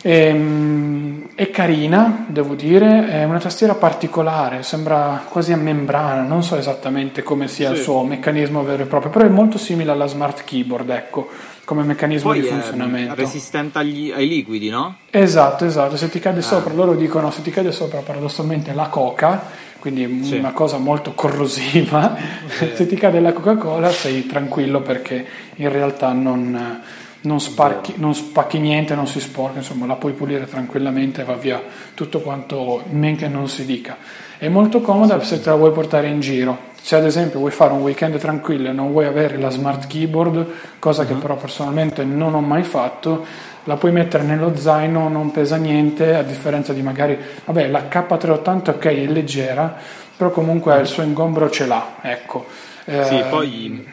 Ehm, 0.00 1.28
è 1.34 1.50
carina, 1.50 2.24
devo 2.28 2.54
dire, 2.54 3.10
è 3.10 3.24
una 3.24 3.38
tastiera 3.38 3.74
particolare, 3.74 4.62
sembra 4.62 5.24
quasi 5.28 5.52
a 5.52 5.56
membrana, 5.58 6.22
non 6.22 6.42
so 6.42 6.56
esattamente 6.56 7.22
come 7.22 7.46
sia 7.46 7.70
il 7.70 7.76
Sì. 7.76 7.82
suo 7.82 8.02
meccanismo 8.04 8.62
vero 8.62 8.84
e 8.84 8.86
proprio, 8.86 9.10
però 9.10 9.26
è 9.26 9.28
molto 9.28 9.58
simile 9.58 9.90
alla 9.90 10.06
smart 10.06 10.44
keyboard, 10.44 10.88
ecco, 10.88 11.28
come 11.66 11.82
meccanismo 11.82 12.30
Poi 12.30 12.40
di 12.40 12.46
è 12.46 12.50
funzionamento. 12.50 13.14
resistente 13.16 13.78
agli- 13.78 14.12
ai 14.12 14.26
liquidi, 14.28 14.70
no? 14.70 14.98
Esatto, 15.10 15.64
esatto, 15.66 15.96
se 15.98 16.08
ti 16.08 16.18
Ah. 16.18 16.20
cade 16.22 16.40
sopra, 16.40 16.72
loro 16.72 16.94
dicono 16.94 17.30
se 17.30 17.42
ti 17.42 17.50
cade 17.50 17.72
sopra 17.72 18.00
paradossalmente 18.00 18.72
la 18.72 18.86
coca, 18.86 19.42
quindi 19.80 20.22
Sì. 20.24 20.36
una 20.36 20.52
cosa 20.52 20.78
molto 20.78 21.12
corrosiva, 21.12 22.16
se 22.74 22.86
ti 22.86 22.94
cade 22.96 23.18
la 23.20 23.32
Coca-Cola 23.32 23.90
sei 23.90 24.26
tranquillo 24.26 24.80
perché 24.80 25.26
in 25.56 25.68
realtà 25.70 26.12
non, 26.12 26.80
non, 27.22 27.40
sparchi- 27.40 27.94
non 27.96 28.14
spacchi 28.14 28.58
niente, 28.60 28.94
non 28.94 29.08
si 29.08 29.18
sporca, 29.18 29.58
insomma 29.58 29.86
la 29.86 29.96
puoi 29.96 30.12
pulire 30.12 30.46
tranquillamente 30.46 31.22
e 31.22 31.24
va 31.24 31.34
via 31.34 31.60
tutto 31.94 32.20
quanto 32.20 32.84
men 32.90 33.16
che 33.16 33.26
non 33.26 33.48
si 33.48 33.66
dica. 33.66 33.96
È 34.38 34.48
molto 34.48 34.80
comoda 34.80 35.22
se 35.22 35.40
te 35.40 35.48
la 35.48 35.56
vuoi 35.56 35.72
portare 35.72 36.08
in 36.08 36.20
giro. 36.20 36.74
Se 36.80 36.94
ad 36.94 37.04
esempio 37.04 37.38
vuoi 37.38 37.50
fare 37.50 37.72
un 37.72 37.80
weekend 37.80 38.18
tranquillo 38.18 38.68
e 38.68 38.72
non 38.72 38.92
vuoi 38.92 39.06
avere 39.06 39.38
la 39.38 39.50
smart 39.50 39.86
keyboard, 39.86 40.46
cosa 40.78 41.04
che 41.04 41.14
però 41.14 41.36
personalmente 41.36 42.04
non 42.04 42.34
ho 42.34 42.40
mai 42.40 42.62
fatto, 42.62 43.24
la 43.64 43.76
puoi 43.76 43.90
mettere 43.92 44.22
nello 44.22 44.54
zaino, 44.56 45.08
non 45.08 45.32
pesa 45.32 45.56
niente, 45.56 46.14
a 46.14 46.22
differenza 46.22 46.72
di 46.72 46.82
magari, 46.82 47.18
vabbè, 47.44 47.68
la 47.68 47.88
K380 47.90 48.70
ok 48.70 48.84
è 48.86 49.06
leggera, 49.06 49.76
però 50.16 50.30
comunque 50.30 50.78
il 50.78 50.86
suo 50.86 51.02
ingombro 51.02 51.50
ce 51.50 51.66
l'ha, 51.66 51.96
ecco. 52.02 52.46
Eh, 52.84 53.04
Sì, 53.04 53.24
poi. 53.28 53.86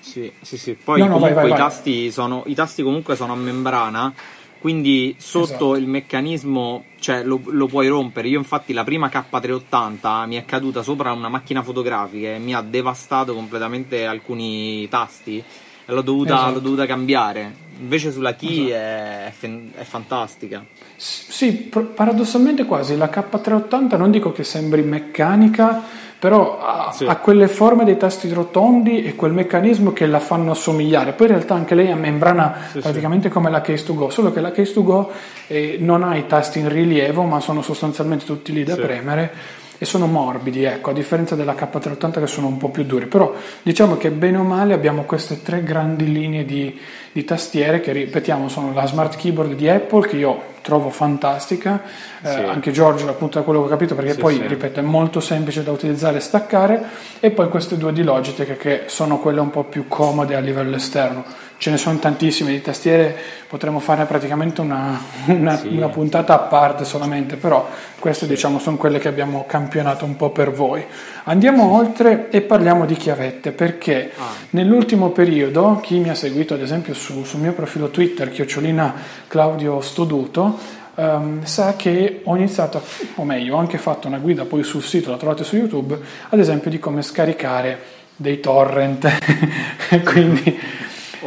Sì, 0.00 0.30
sì, 0.40 0.58
sì. 0.58 0.74
Poi 0.74 1.00
No, 1.00 1.06
no, 1.06 1.18
vai, 1.18 1.32
vai, 1.32 1.46
i, 1.46 1.48
vai. 1.50 1.58
Tasti 1.58 2.10
sono, 2.10 2.42
i 2.46 2.54
tasti 2.54 2.82
comunque 2.82 3.16
sono 3.16 3.32
a 3.32 3.36
membrana, 3.36 4.12
quindi 4.58 5.14
sotto 5.18 5.44
Esatto. 5.44 5.76
il 5.76 5.86
meccanismo 5.86 6.84
cioè, 6.98 7.22
lo, 7.22 7.40
lo 7.44 7.66
puoi 7.66 7.88
rompere. 7.88 8.28
Io 8.28 8.38
infatti 8.38 8.72
la 8.72 8.84
prima 8.84 9.08
K380 9.08 10.26
mi 10.26 10.36
è 10.36 10.44
caduta 10.44 10.82
sopra 10.82 11.12
una 11.12 11.28
macchina 11.28 11.62
fotografica 11.62 12.34
e 12.34 12.38
mi 12.38 12.54
ha 12.54 12.62
devastato 12.62 13.34
completamente 13.34 14.06
alcuni 14.06 14.88
tasti 14.88 15.42
e 15.88 15.92
l'ho 15.92 16.02
dovuta, 16.02 16.34
Esatto. 16.34 16.52
l'ho 16.54 16.60
dovuta 16.60 16.86
cambiare. 16.86 17.64
Invece 17.78 18.10
sulla 18.10 18.34
key 18.34 18.68
è, 18.68 19.26
è 19.26 19.32
è 19.76 19.84
fantastica. 19.84 20.64
Sì, 20.96 21.52
pr- 21.52 21.88
paradossalmente 21.88 22.64
quasi 22.64 22.96
la 22.96 23.10
K380 23.12 23.96
non 23.98 24.10
dico 24.10 24.32
che 24.32 24.44
sembri 24.44 24.82
meccanica, 24.82 25.82
però 26.18 26.58
ha, 26.60 26.92
Sì. 26.92 27.04
ha 27.04 27.16
quelle 27.16 27.46
forme 27.48 27.84
dei 27.84 27.96
tasti 27.96 28.32
rotondi 28.32 29.02
e 29.04 29.14
quel 29.14 29.32
meccanismo 29.32 29.92
che 29.92 30.06
la 30.06 30.18
fanno 30.20 30.50
assomigliare. 30.52 31.12
Poi 31.12 31.26
in 31.26 31.32
realtà 31.34 31.54
anche 31.54 31.74
lei 31.74 31.88
è 31.88 31.92
a 31.92 31.96
membrana 31.96 32.54
Sì, 32.72 32.78
praticamente 32.80 33.28
come 33.28 33.50
la 33.50 33.60
Case 33.60 33.84
to 33.84 33.94
Go, 33.94 34.10
solo 34.10 34.32
che 34.32 34.40
la 34.40 34.50
Case 34.50 34.72
to 34.72 34.82
Go 34.82 35.10
eh, 35.46 35.76
non 35.80 36.02
ha 36.02 36.16
i 36.16 36.26
tasti 36.26 36.58
in 36.58 36.68
rilievo, 36.68 37.22
ma 37.22 37.40
sono 37.40 37.62
sostanzialmente 37.62 38.24
tutti 38.24 38.52
lì 38.52 38.64
da 38.64 38.74
Sì. 38.74 38.80
premere 38.80 39.32
e 39.78 39.84
sono 39.84 40.06
morbidi, 40.06 40.64
ecco, 40.64 40.88
a 40.88 40.92
differenza 40.94 41.34
della 41.34 41.52
K380 41.52 42.20
che 42.20 42.26
sono 42.26 42.46
un 42.46 42.56
po' 42.56 42.70
più 42.70 42.84
duri. 42.84 43.04
Però 43.06 43.34
diciamo 43.62 43.98
che 43.98 44.10
bene 44.10 44.38
o 44.38 44.42
male 44.42 44.72
abbiamo 44.72 45.02
queste 45.02 45.42
tre 45.42 45.62
grandi 45.62 46.10
linee 46.10 46.46
di, 46.46 46.80
di 47.16 47.24
tastiere 47.24 47.80
che 47.80 47.92
ripetiamo 47.92 48.46
sono 48.50 48.74
la 48.74 48.84
smart 48.86 49.16
keyboard 49.16 49.54
di 49.54 49.66
Apple 49.70 50.06
che 50.06 50.16
io 50.16 50.54
trovo 50.60 50.90
fantastica, 50.90 51.80
eh, 52.22 52.28
Sì. 52.30 52.38
anche 52.40 52.72
Giorgio 52.72 53.08
appunto 53.08 53.38
da 53.38 53.44
quello 53.44 53.60
che 53.60 53.66
ho 53.66 53.70
capito 53.70 53.94
perché 53.94 54.12
Sì, 54.12 54.18
poi 54.18 54.34
sì. 54.34 54.46
ripeto 54.46 54.80
è 54.80 54.82
molto 54.82 55.20
semplice 55.20 55.62
da 55.62 55.70
utilizzare 55.70 56.18
e 56.18 56.20
staccare 56.20 56.82
e 57.20 57.30
poi 57.30 57.48
queste 57.48 57.78
due 57.78 57.94
di 57.94 58.02
Logitech 58.02 58.58
che 58.58 58.82
sono 58.86 59.18
quelle 59.18 59.40
un 59.40 59.48
po' 59.48 59.64
più 59.64 59.88
comode 59.88 60.34
a 60.34 60.40
livello 60.40 60.76
esterno. 60.76 61.24
Ce 61.58 61.70
ne 61.70 61.78
sono 61.78 61.96
tantissime 61.98 62.50
di 62.50 62.60
tastiere, 62.60 63.16
potremmo 63.48 63.78
fare 63.78 64.04
praticamente 64.04 64.60
una, 64.60 65.00
una- 65.28 65.58
una 65.70 65.88
puntata 65.88 66.34
a 66.34 66.38
parte 66.38 66.84
solamente, 66.84 67.36
però 67.36 67.66
queste 67.98 68.26
diciamo 68.26 68.58
sono 68.58 68.76
quelle 68.76 68.98
che 68.98 69.08
abbiamo 69.08 69.44
campionato 69.46 70.04
un 70.04 70.16
po' 70.16 70.28
per 70.30 70.50
voi. 70.50 70.84
Andiamo 71.24 71.74
oltre 71.76 72.28
e 72.28 72.42
parliamo 72.42 72.84
di 72.84 72.94
chiavette 72.96 73.52
perché 73.52 74.10
Ah. 74.18 74.22
nell'ultimo 74.50 75.10
periodo 75.10 75.78
chi 75.82 75.98
mi 75.98 76.10
ha 76.10 76.14
seguito 76.14 76.52
ad 76.54 76.60
esempio 76.60 76.92
su- 76.92 77.05
sul 77.24 77.40
mio 77.40 77.52
profilo 77.52 77.90
Twitter, 77.90 78.30
chiocciolina 78.30 78.94
Claudio 79.28 79.80
Stoduto, 79.80 80.58
ehm, 80.94 81.44
sa 81.44 81.76
che 81.76 82.20
ho 82.24 82.36
iniziato, 82.36 82.82
o 83.16 83.24
meglio 83.24 83.56
ho 83.56 83.58
anche 83.58 83.78
fatto 83.78 84.08
una 84.08 84.18
guida 84.18 84.44
poi 84.44 84.62
sul 84.62 84.82
sito, 84.82 85.10
la 85.10 85.16
trovate 85.16 85.44
su 85.44 85.56
YouTube, 85.56 85.98
ad 86.28 86.38
esempio 86.38 86.70
di 86.70 86.78
come 86.78 87.02
scaricare 87.02 87.78
dei 88.16 88.40
torrent. 88.40 89.08
Quindi 90.04 90.58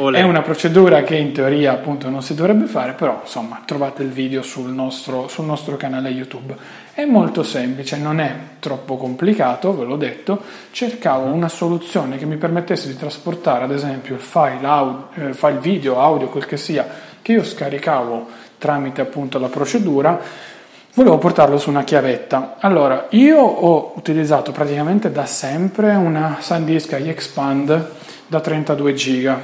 Olè. 0.02 0.20
È 0.20 0.24
una 0.24 0.42
procedura 0.42 1.04
che 1.04 1.16
in 1.16 1.34
teoria 1.34 1.74
appunto 1.74 2.10
non 2.10 2.24
si 2.24 2.34
dovrebbe 2.34 2.66
fare, 2.66 2.94
però 2.94 3.20
insomma 3.22 3.62
trovate 3.66 4.02
il 4.02 4.10
video 4.10 4.42
sul 4.42 4.70
nostro, 4.72 5.28
sul 5.28 5.46
nostro 5.46 5.76
canale 5.76 6.10
YouTube. 6.10 6.56
È 6.94 7.04
molto 7.04 7.44
semplice, 7.44 7.98
non 7.98 8.22
è 8.22 8.34
troppo 8.60 8.96
complicato, 8.96 9.76
ve 9.76 9.84
l'ho 9.84 9.98
detto. 9.98 10.42
Cercavo 10.72 11.26
una 11.26 11.50
soluzione 11.50 12.18
che 12.18 12.26
mi 12.26 12.38
permettesse 12.38 12.88
di 12.88 12.96
trasportare 12.96 13.66
ad 13.66 13.72
esempio 13.72 14.16
il 14.16 14.22
file, 14.22 14.66
audio, 14.66 15.08
eh, 15.16 15.34
file 15.34 15.60
video, 15.60 16.00
audio, 16.00 16.30
quel 16.30 16.46
che 16.46 16.58
sia, 16.58 16.88
che 17.22 17.34
io 17.34 17.44
scaricavo 17.44 18.28
tramite 18.58 19.02
appunto 19.02 19.38
la 19.38 19.48
procedura 19.48 20.20
volevo 20.94 21.18
portarlo 21.18 21.58
su 21.58 21.70
una 21.70 21.84
chiavetta. 21.84 22.56
Allora, 22.60 23.08
io 23.12 23.38
ho 23.38 23.94
utilizzato 23.96 24.52
praticamente 24.52 25.12
da 25.12 25.26
sempre 25.26 25.96
una 25.96 26.38
SanDisk 26.40 26.98
iExpand 27.00 27.90
da 28.28 28.40
32 28.42 28.94
giga, 28.94 29.42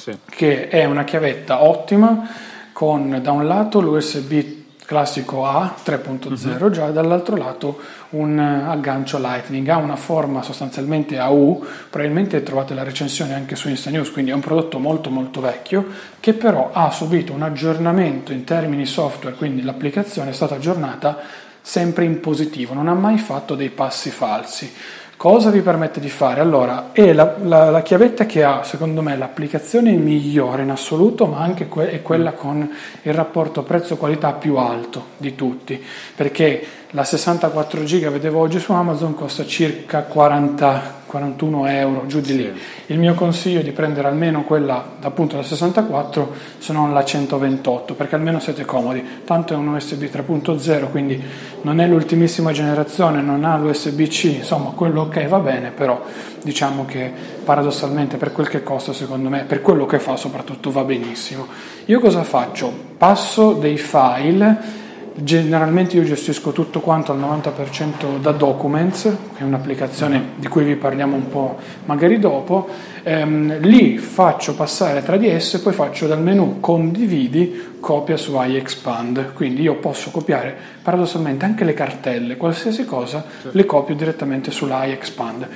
sì. 0.00 0.16
che 0.28 0.68
è 0.68 0.86
una 0.86 1.04
chiavetta 1.04 1.62
ottima 1.62 2.28
con 2.72 3.20
da 3.22 3.32
un 3.32 3.46
lato 3.46 3.80
l'USB 3.80 4.58
classico 4.86 5.46
A 5.46 5.76
3.0 5.84 6.26
uh-huh. 6.26 6.64
Mhm. 6.64 6.72
già 6.72 6.90
dall'altro 6.90 7.36
lato 7.36 7.78
un 8.10 8.38
aggancio 8.38 9.18
Lightning 9.18 9.68
ha 9.68 9.76
una 9.76 9.96
forma 9.96 10.42
sostanzialmente 10.42 11.18
a 11.18 11.28
U 11.28 11.64
probabilmente 11.90 12.42
trovate 12.42 12.74
la 12.74 12.82
recensione 12.82 13.34
anche 13.34 13.54
su 13.54 13.68
Insta 13.68 13.90
News 13.90 14.10
quindi 14.10 14.30
è 14.30 14.34
un 14.34 14.40
prodotto 14.40 14.78
molto 14.78 15.10
molto 15.10 15.40
vecchio 15.40 15.86
che 16.18 16.32
però 16.32 16.70
ha 16.72 16.90
subito 16.90 17.32
un 17.32 17.42
aggiornamento 17.42 18.32
in 18.32 18.44
termini 18.44 18.86
software 18.86 19.36
quindi 19.36 19.62
l'applicazione 19.62 20.30
è 20.30 20.32
stata 20.32 20.54
aggiornata 20.54 21.18
sempre 21.60 22.04
in 22.06 22.18
positivo 22.18 22.72
non 22.72 22.88
ha 22.88 22.94
mai 22.94 23.18
fatto 23.18 23.54
dei 23.54 23.68
passi 23.68 24.10
falsi 24.10 24.72
Cosa 25.20 25.50
vi 25.50 25.60
permette 25.60 26.00
di 26.00 26.08
fare? 26.08 26.40
Allora, 26.40 26.92
è 26.92 27.12
la, 27.12 27.34
la, 27.42 27.68
la, 27.68 27.82
chiavetta 27.82 28.24
che 28.24 28.42
ha, 28.42 28.62
secondo 28.62 29.02
me, 29.02 29.18
l'applicazione 29.18 29.92
migliore 29.92 30.62
in 30.62 30.70
assoluto, 30.70 31.26
ma 31.26 31.40
anche 31.40 31.68
que- 31.68 31.90
è 31.90 32.00
quella 32.00 32.32
con 32.32 32.66
il 33.02 33.12
rapporto 33.12 33.62
prezzo-qualità 33.62 34.32
più 34.32 34.56
alto 34.56 35.08
di 35.18 35.34
tutti, 35.34 35.84
perché 36.16 36.64
la 36.92 37.04
64 37.04 37.84
giga 37.84 38.10
vedevo 38.10 38.40
oggi 38.40 38.58
su 38.58 38.72
Amazon 38.72 39.14
costa 39.14 39.46
circa 39.46 40.02
40, 40.02 41.02
41 41.06 41.66
euro, 41.68 42.06
giù 42.06 42.18
di 42.20 42.34
lì. 42.34 42.52
Il 42.86 42.98
mio 42.98 43.14
consiglio 43.14 43.60
è 43.60 43.62
di 43.62 43.70
prendere 43.70 44.08
almeno 44.08 44.42
quella 44.42 44.96
appunto 45.00 45.36
la 45.36 45.44
64, 45.44 46.32
se 46.58 46.72
non 46.72 46.92
la 46.92 47.04
128, 47.04 47.94
perché 47.94 48.16
almeno 48.16 48.40
siete 48.40 48.64
comodi. 48.64 49.04
Tanto 49.24 49.54
è 49.54 49.56
un 49.56 49.68
USB 49.68 50.02
3.0, 50.02 50.90
quindi 50.90 51.22
non 51.62 51.80
è 51.80 51.86
l'ultimissima 51.86 52.50
generazione, 52.50 53.22
non 53.22 53.44
ha 53.44 53.56
l'USB-C, 53.56 54.24
insomma 54.38 54.70
quello 54.70 55.02
ok 55.02 55.28
va 55.28 55.38
bene, 55.38 55.70
però 55.70 56.02
diciamo 56.42 56.86
che 56.86 57.12
paradossalmente 57.44 58.16
per 58.16 58.32
quel 58.32 58.48
che 58.48 58.64
costa, 58.64 58.92
secondo 58.92 59.28
me, 59.28 59.44
per 59.44 59.62
quello 59.62 59.86
che 59.86 60.00
fa 60.00 60.16
soprattutto 60.16 60.72
va 60.72 60.82
benissimo. 60.82 61.46
Io 61.84 62.00
cosa 62.00 62.24
faccio? 62.24 62.72
Passo 62.96 63.52
dei 63.52 63.78
file 63.78 64.79
Generalmente 65.14 65.96
io 65.96 66.04
gestisco 66.04 66.52
tutto 66.52 66.80
quanto 66.80 67.12
al 67.12 67.18
90% 67.18 68.18
da 68.20 68.30
Documents, 68.32 69.02
che 69.02 69.42
è 69.42 69.42
un'applicazione 69.42 70.30
di 70.36 70.46
cui 70.46 70.64
vi 70.64 70.76
parliamo 70.76 71.16
un 71.16 71.28
po' 71.28 71.58
magari 71.86 72.18
dopo. 72.18 72.68
Ehm, 73.02 73.58
lì 73.60 73.98
faccio 73.98 74.54
passare 74.54 75.02
tra 75.02 75.16
di 75.16 75.28
esse, 75.28 75.60
poi 75.60 75.72
faccio 75.72 76.06
dal 76.06 76.22
menu 76.22 76.60
condividi 76.60 77.78
copia 77.80 78.16
su 78.16 78.40
iExpand. 78.40 79.32
Quindi 79.32 79.62
io 79.62 79.76
posso 79.76 80.10
copiare 80.10 80.56
paradossalmente 80.82 81.44
anche 81.44 81.64
le 81.64 81.74
cartelle, 81.74 82.36
qualsiasi 82.36 82.84
cosa, 82.84 83.24
le 83.50 83.64
copio 83.64 83.94
direttamente 83.94 84.50
sull'iExpand. 84.50 85.48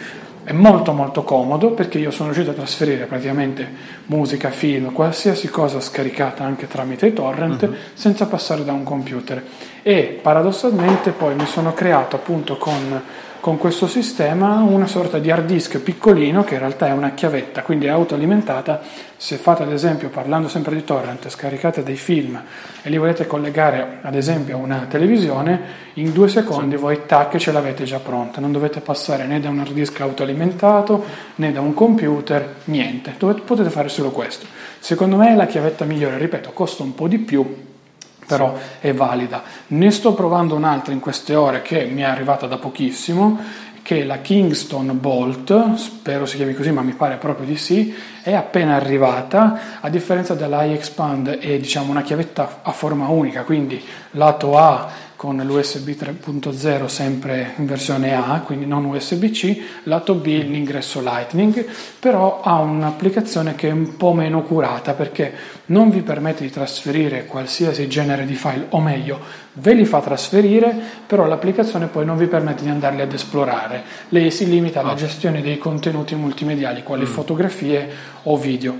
È 0.44 0.52
molto 0.52 0.92
molto 0.92 1.22
comodo 1.22 1.70
perché 1.70 1.98
io 1.98 2.10
sono 2.10 2.30
riuscito 2.30 2.50
a 2.50 2.54
trasferire 2.54 3.06
praticamente 3.06 3.66
musica, 4.06 4.50
film, 4.50 4.92
qualsiasi 4.92 5.48
cosa 5.48 5.80
scaricata 5.80 6.44
anche 6.44 6.68
tramite 6.68 7.06
i 7.06 7.14
torrent 7.14 7.62
uh-huh. 7.62 7.74
senza 7.94 8.26
passare 8.26 8.62
da 8.62 8.72
un 8.72 8.84
computer. 8.84 9.42
E 9.82 10.18
paradossalmente 10.20 11.12
poi 11.12 11.34
mi 11.34 11.46
sono 11.46 11.72
creato 11.72 12.16
appunto 12.16 12.58
con 12.58 13.02
con 13.44 13.58
questo 13.58 13.86
sistema 13.86 14.62
una 14.62 14.86
sorta 14.86 15.18
di 15.18 15.30
hard 15.30 15.44
disk 15.44 15.78
piccolino 15.78 16.44
che 16.44 16.54
in 16.54 16.60
realtà 16.60 16.86
è 16.86 16.92
una 16.92 17.10
chiavetta, 17.10 17.60
quindi 17.60 17.84
è 17.84 17.90
autoalimentata. 17.90 18.80
Se 19.18 19.36
fate 19.36 19.64
ad 19.64 19.70
esempio, 19.70 20.08
parlando 20.08 20.48
sempre 20.48 20.74
di 20.74 20.82
torrent, 20.82 21.28
scaricate 21.28 21.82
dei 21.82 21.96
film 21.96 22.42
e 22.80 22.88
li 22.88 22.96
volete 22.96 23.26
collegare 23.26 23.98
ad 24.00 24.14
esempio 24.14 24.56
a 24.56 24.60
una 24.60 24.86
televisione, 24.88 25.60
in 25.94 26.14
due 26.14 26.28
secondi 26.28 26.76
voi 26.76 27.00
tac 27.04 27.36
ce 27.36 27.52
l'avete 27.52 27.84
già 27.84 27.98
pronta, 27.98 28.40
non 28.40 28.50
dovete 28.50 28.80
passare 28.80 29.26
né 29.26 29.38
da 29.40 29.50
un 29.50 29.58
hard 29.58 29.72
disk 29.72 30.00
autoalimentato 30.00 31.04
né 31.34 31.52
da 31.52 31.60
un 31.60 31.74
computer, 31.74 32.54
niente, 32.64 33.12
dovete, 33.18 33.42
potete 33.42 33.68
fare 33.68 33.90
solo 33.90 34.10
questo. 34.10 34.46
Secondo 34.78 35.16
me 35.16 35.32
è 35.32 35.34
la 35.34 35.44
chiavetta 35.44 35.84
migliore, 35.84 36.16
ripeto, 36.16 36.52
costa 36.54 36.82
un 36.82 36.94
po' 36.94 37.08
di 37.08 37.18
più, 37.18 37.63
però 38.26 38.56
è 38.80 38.93
valida. 38.93 39.43
Ne 39.69 39.91
sto 39.91 40.15
provando 40.15 40.54
un'altra 40.54 40.93
in 40.93 41.00
queste 41.00 41.34
ore 41.34 41.63
che 41.63 41.84
mi 41.84 42.02
è 42.02 42.04
arrivata 42.04 42.47
da 42.47 42.58
pochissimo, 42.58 43.39
che 43.84 44.00
è 44.00 44.04
la 44.04 44.19
Kingston 44.19 44.99
Bolt, 44.99 45.75
spero 45.75 46.25
si 46.25 46.37
chiami 46.37 46.54
così, 46.54 46.73
ma 46.73 46.80
mi 46.80 46.95
pare 46.95 47.17
proprio 47.17 47.45
di 47.45 47.58
sì, 47.58 47.95
è 48.23 48.32
appena 48.32 48.76
arrivata, 48.76 49.78
a 49.80 49.91
differenza 49.91 50.32
dell'iExpand 50.32 51.39
è 51.39 51.58
diciamo 51.58 51.91
una 51.91 52.00
chiavetta 52.00 52.60
a 52.63 52.73
forma 52.73 53.08
unica, 53.08 53.43
quindi 53.43 53.84
lato 54.13 54.56
A 54.56 54.89
con 55.25 55.39
l'USB 55.43 55.89
3.0 55.89 56.84
sempre 56.84 57.54
in 57.56 57.65
versione 57.65 58.15
A, 58.15 58.43
quindi 58.45 58.67
non 58.67 58.84
USB-C, 58.84 59.84
lato 59.84 60.17
B 60.17 60.26
l'ingresso 60.26 61.00
Lightning, 61.00 61.65
però 61.99 62.43
ha 62.43 62.58
un'applicazione 62.58 63.54
che 63.54 63.69
è 63.69 63.73
un 63.73 63.97
po' 63.97 64.13
meno 64.13 64.43
curata 64.43 64.93
perché 64.93 65.32
non 65.67 65.89
vi 65.89 66.02
permette 66.02 66.43
di 66.43 66.50
trasferire 66.50 67.25
qualsiasi 67.25 67.89
genere 67.89 68.26
di 68.26 68.34
file, 68.34 68.67
o 68.69 68.80
meglio, 68.82 69.19
ve 69.54 69.73
li 69.73 69.87
fa 69.87 70.02
trasferire, 70.02 70.76
però 71.06 71.25
l'applicazione 71.25 71.87
poi 71.87 72.04
non 72.04 72.19
vi 72.19 72.26
permette 72.26 72.63
di 72.63 72.69
andarli 72.69 73.00
ad 73.00 73.15
esplorare. 73.15 73.82
Lei 74.10 74.30
si 74.30 74.47
limita 74.47 74.80
alla 74.80 74.93
ah. 74.93 74.95
gestione 74.95 75.41
dei 75.41 75.56
contenuti 75.56 76.15
multimediali, 76.15 76.82
quali 76.82 77.04
mm. 77.04 77.06
fotografie 77.06 77.89
o 78.25 78.37
video. 78.37 78.76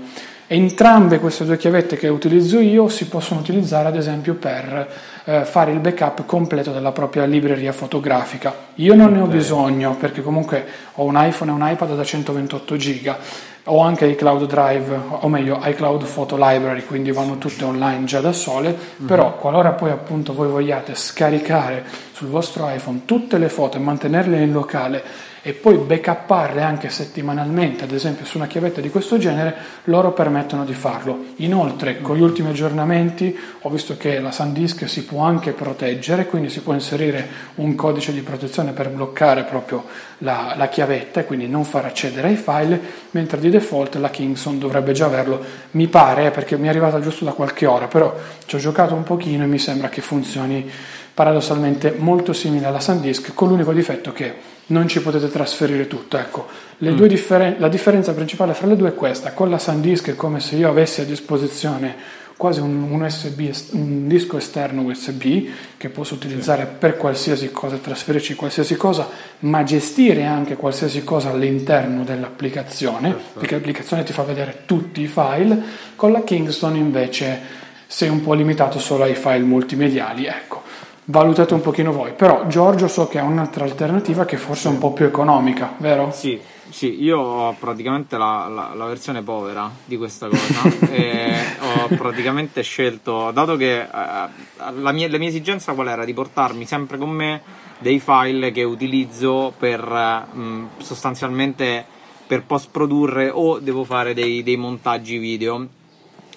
Entrambe 0.47 1.17
queste 1.17 1.43
due 1.43 1.57
chiavette 1.57 1.97
che 1.97 2.07
utilizzo 2.07 2.59
io 2.59 2.87
si 2.87 3.07
possono 3.07 3.39
utilizzare 3.39 3.87
ad 3.87 3.95
esempio 3.95 4.35
per 4.35 4.87
eh, 5.25 5.43
fare 5.43 5.71
il 5.71 5.79
backup 5.79 6.25
completo 6.25 6.71
della 6.71 6.91
propria 6.91 7.25
libreria 7.25 7.71
fotografica. 7.71 8.53
Io 8.75 8.95
non 8.95 9.11
ne 9.11 9.21
ho 9.21 9.25
bisogno 9.25 9.95
perché 9.95 10.21
comunque 10.21 10.65
ho 10.93 11.03
un 11.03 11.15
iPhone 11.17 11.51
e 11.51 11.53
un 11.53 11.67
iPad 11.67 11.95
da 11.95 12.03
128 12.03 12.77
giga, 12.77 13.17
ho 13.65 13.81
anche 13.81 14.05
iCloud 14.05 14.45
Drive, 14.45 14.99
o 15.09 15.27
meglio 15.27 15.59
iCloud 15.63 16.05
Photo 16.05 16.35
Library, 16.37 16.83
quindi 16.85 17.11
vanno 17.11 17.37
tutte 17.37 17.63
online 17.63 18.05
già 18.05 18.21
da 18.21 18.31
sole, 18.31 18.69
mm-hmm. 18.69 19.07
però 19.07 19.35
qualora 19.37 19.71
poi 19.71 19.89
appunto 19.89 20.33
voi 20.33 20.47
vogliate 20.47 20.93
scaricare 20.93 21.83
sul 22.11 22.27
vostro 22.27 22.69
iPhone 22.69 23.01
tutte 23.05 23.37
le 23.37 23.49
foto 23.49 23.77
e 23.77 23.79
mantenerle 23.79 24.39
in 24.39 24.51
locale 24.51 25.03
e 25.47 25.53
poi 25.53 25.77
backupparle 25.77 26.63
anche 26.63 26.89
settimanalmente, 26.89 27.83
ad 27.83 27.91
esempio 27.91 28.25
su 28.25 28.37
una 28.37 28.47
chiavetta 28.47 28.81
di 28.81 28.89
questo 28.89 29.19
genere, 29.19 29.55
loro 29.83 30.11
permettono 30.11 30.65
di 30.65 30.73
farlo. 30.73 31.23
Inoltre, 31.35 32.01
con 32.01 32.17
gli 32.17 32.21
ultimi 32.21 32.49
aggiornamenti 32.49 33.37
ho 33.61 33.69
visto 33.69 33.95
che 33.95 34.19
la 34.19 34.31
SanDisk 34.31 34.89
si 34.89 35.05
può 35.05 35.21
anche 35.21 35.51
proteggere, 35.51 36.25
quindi 36.25 36.49
si 36.49 36.61
può 36.61 36.73
inserire 36.73 37.27
un 37.55 37.75
codice 37.75 38.11
di 38.11 38.21
protezione 38.21 38.71
per 38.71 38.89
bloccare 38.89 39.43
proprio 39.43 39.85
la, 40.19 40.55
la 40.57 40.67
chiavetta 40.67 41.19
e 41.19 41.25
quindi 41.25 41.47
non 41.47 41.63
far 41.63 41.85
accedere 41.85 42.29
ai 42.29 42.37
file, 42.37 42.81
mentre 43.11 43.39
di 43.39 43.51
default 43.51 43.97
la 43.97 44.09
Kingston 44.09 44.57
dovrebbe 44.57 44.93
già 44.93 45.05
averlo, 45.05 45.39
mi 45.71 45.87
pare, 45.87 46.25
eh, 46.25 46.31
perché 46.31 46.57
mi 46.57 46.65
è 46.65 46.69
arrivata 46.69 46.99
giusto 46.99 47.23
da 47.23 47.33
qualche 47.33 47.67
ora, 47.67 47.85
però 47.85 48.17
ci 48.47 48.55
ho 48.55 48.59
giocato 48.59 48.95
un 48.95 49.03
pochino 49.03 49.43
e 49.43 49.47
mi 49.47 49.59
sembra 49.59 49.89
che 49.89 50.01
funzioni 50.01 50.67
paradossalmente 51.13 51.93
molto 51.95 52.33
simile 52.33 52.65
alla 52.65 52.79
SanDisk, 52.79 53.35
con 53.35 53.49
l'unico 53.49 53.73
difetto 53.73 54.11
che 54.11 54.54
non 54.67 54.87
ci 54.87 55.01
potete 55.01 55.29
trasferire 55.29 55.87
tutto. 55.87 56.17
Ecco, 56.17 56.47
mm. 56.83 57.03
differen- 57.05 57.55
la 57.59 57.69
differenza 57.69 58.13
principale 58.13 58.53
fra 58.53 58.67
le 58.67 58.75
due 58.75 58.89
è 58.89 58.95
questa: 58.95 59.33
con 59.33 59.49
la 59.49 59.57
SanDisk 59.57 60.09
è 60.09 60.15
come 60.15 60.39
se 60.39 60.55
io 60.55 60.69
avessi 60.69 61.01
a 61.01 61.05
disposizione 61.05 62.23
quasi 62.37 62.59
un, 62.59 62.87
un, 62.89 63.01
USB, 63.01 63.49
un 63.71 64.07
disco 64.07 64.37
esterno 64.37 64.81
USB 64.81 65.47
che 65.77 65.89
posso 65.89 66.15
utilizzare 66.15 66.63
sì. 66.63 66.75
per 66.77 66.97
qualsiasi 66.97 67.51
cosa, 67.51 67.77
trasferirci 67.77 68.35
qualsiasi 68.35 68.75
cosa, 68.75 69.07
ma 69.39 69.63
gestire 69.63 70.25
anche 70.25 70.55
qualsiasi 70.55 71.03
cosa 71.03 71.29
all'interno 71.29 72.03
dell'applicazione, 72.03 73.11
Perfetto. 73.11 73.39
perché 73.39 73.55
l'applicazione 73.55 74.03
ti 74.03 74.13
fa 74.13 74.23
vedere 74.23 74.63
tutti 74.65 75.01
i 75.01 75.07
file. 75.07 75.61
Con 75.95 76.11
la 76.11 76.23
Kingston 76.23 76.75
invece 76.75 77.63
sei 77.87 78.09
un 78.09 78.21
po' 78.21 78.33
limitato 78.33 78.79
solo 78.79 79.03
ai 79.03 79.15
file 79.15 79.39
multimediali. 79.39 80.25
Ecco 80.25 80.63
valutate 81.05 81.53
un 81.53 81.61
pochino 81.61 81.91
voi. 81.91 82.13
Però 82.13 82.47
Giorgio 82.47 82.87
so 82.87 83.07
che 83.07 83.19
ha 83.19 83.23
un'altra 83.23 83.63
alternativa 83.63 84.25
che 84.25 84.37
forse 84.37 84.69
è 84.69 84.71
un 84.71 84.77
po' 84.77 84.93
più 84.93 85.05
economica, 85.05 85.73
vero? 85.77 86.11
Sì, 86.11 86.39
sì, 86.69 87.01
io 87.03 87.19
ho 87.19 87.55
praticamente 87.59 88.17
la, 88.17 88.47
la, 88.47 88.73
la 88.73 88.85
versione 88.85 89.21
povera 89.21 89.69
di 89.85 89.97
questa 89.97 90.27
cosa 90.27 90.69
e 90.91 91.33
ho 91.59 91.87
praticamente 91.95 92.61
scelto, 92.63 93.31
dato 93.31 93.55
che 93.55 93.81
eh, 93.81 93.87
la, 93.87 94.91
mia, 94.91 95.09
la, 95.09 95.17
mia, 95.17 95.29
esigenza 95.29 95.73
qual 95.73 95.87
era? 95.87 96.05
Di 96.05 96.13
portarmi 96.13 96.65
sempre 96.65 96.97
con 96.97 97.09
me 97.09 97.41
dei 97.79 97.99
file 97.99 98.51
che 98.51 98.63
utilizzo 98.63 99.53
per 99.57 99.79
eh, 99.81 100.83
sostanzialmente 100.83 101.85
per 102.27 102.43
post 102.43 102.69
produrre 102.71 103.29
o 103.29 103.59
devo 103.59 103.83
fare 103.83 104.15
dei, 104.15 104.41
dei 104.41 104.57
montaggi 104.57 105.19
video. 105.19 105.67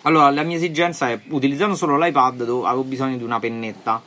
Allora, 0.03 0.31
la 0.31 0.43
mia 0.43 0.57
esigenza 0.57 1.09
è 1.09 1.19
utilizzando 1.31 1.75
solo 1.75 1.99
l'iPad, 1.99 2.43
avevo 2.43 2.85
bisogno 2.85 3.17
di 3.17 3.25
una 3.25 3.41
pennetta 3.41 4.01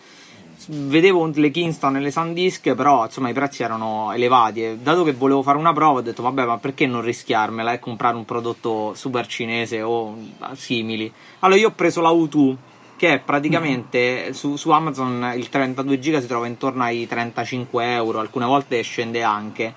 vedevo 0.67 1.30
le 1.34 1.52
Kingston 1.52 1.97
e 1.97 2.00
le 2.00 2.12
SanDisk, 2.12 2.74
però 2.74 3.06
insomma 3.06 3.30
i 3.30 3.34
prezzi 3.34 3.63
erano 3.63 4.12
elevati 4.12 4.63
e 4.63 4.78
dato 4.78 5.04
che 5.04 5.13
volevo 5.13 5.41
fare 5.41 5.58
una 5.58 5.74
prova 5.74 6.00
ho 6.00 6.02
detto 6.02 6.21
vabbè 6.21 6.45
ma 6.45 6.58
perché 6.58 6.86
non 6.86 7.02
rischiarmela 7.02 7.74
e 7.74 7.80
comprare 7.80 8.15
un 8.15 8.26
prodotto 8.26 8.93
super 8.93 9.28
cinese 9.28 9.82
o 9.82 10.15
simili. 10.54 11.12
Allora 11.39 11.60
io 11.60 11.69
ho 11.69 11.71
preso 11.71 12.02
la 12.02 12.10
U2 12.10 12.56
che 12.97 13.13
è 13.13 13.19
praticamente 13.19 14.21
mm-hmm. 14.21 14.32
su, 14.32 14.56
su, 14.58 14.69
Amazon 14.69 15.34
il 15.36 15.50
32 15.50 16.00
giga 16.00 16.21
si 16.21 16.28
trova 16.28 16.45
intorno 16.45 16.84
ai 16.84 17.08
35 17.08 17.93
euro, 17.93 18.19
alcune 18.19 18.45
volte 18.45 18.82
scende 18.82 19.24
anche. 19.24 19.74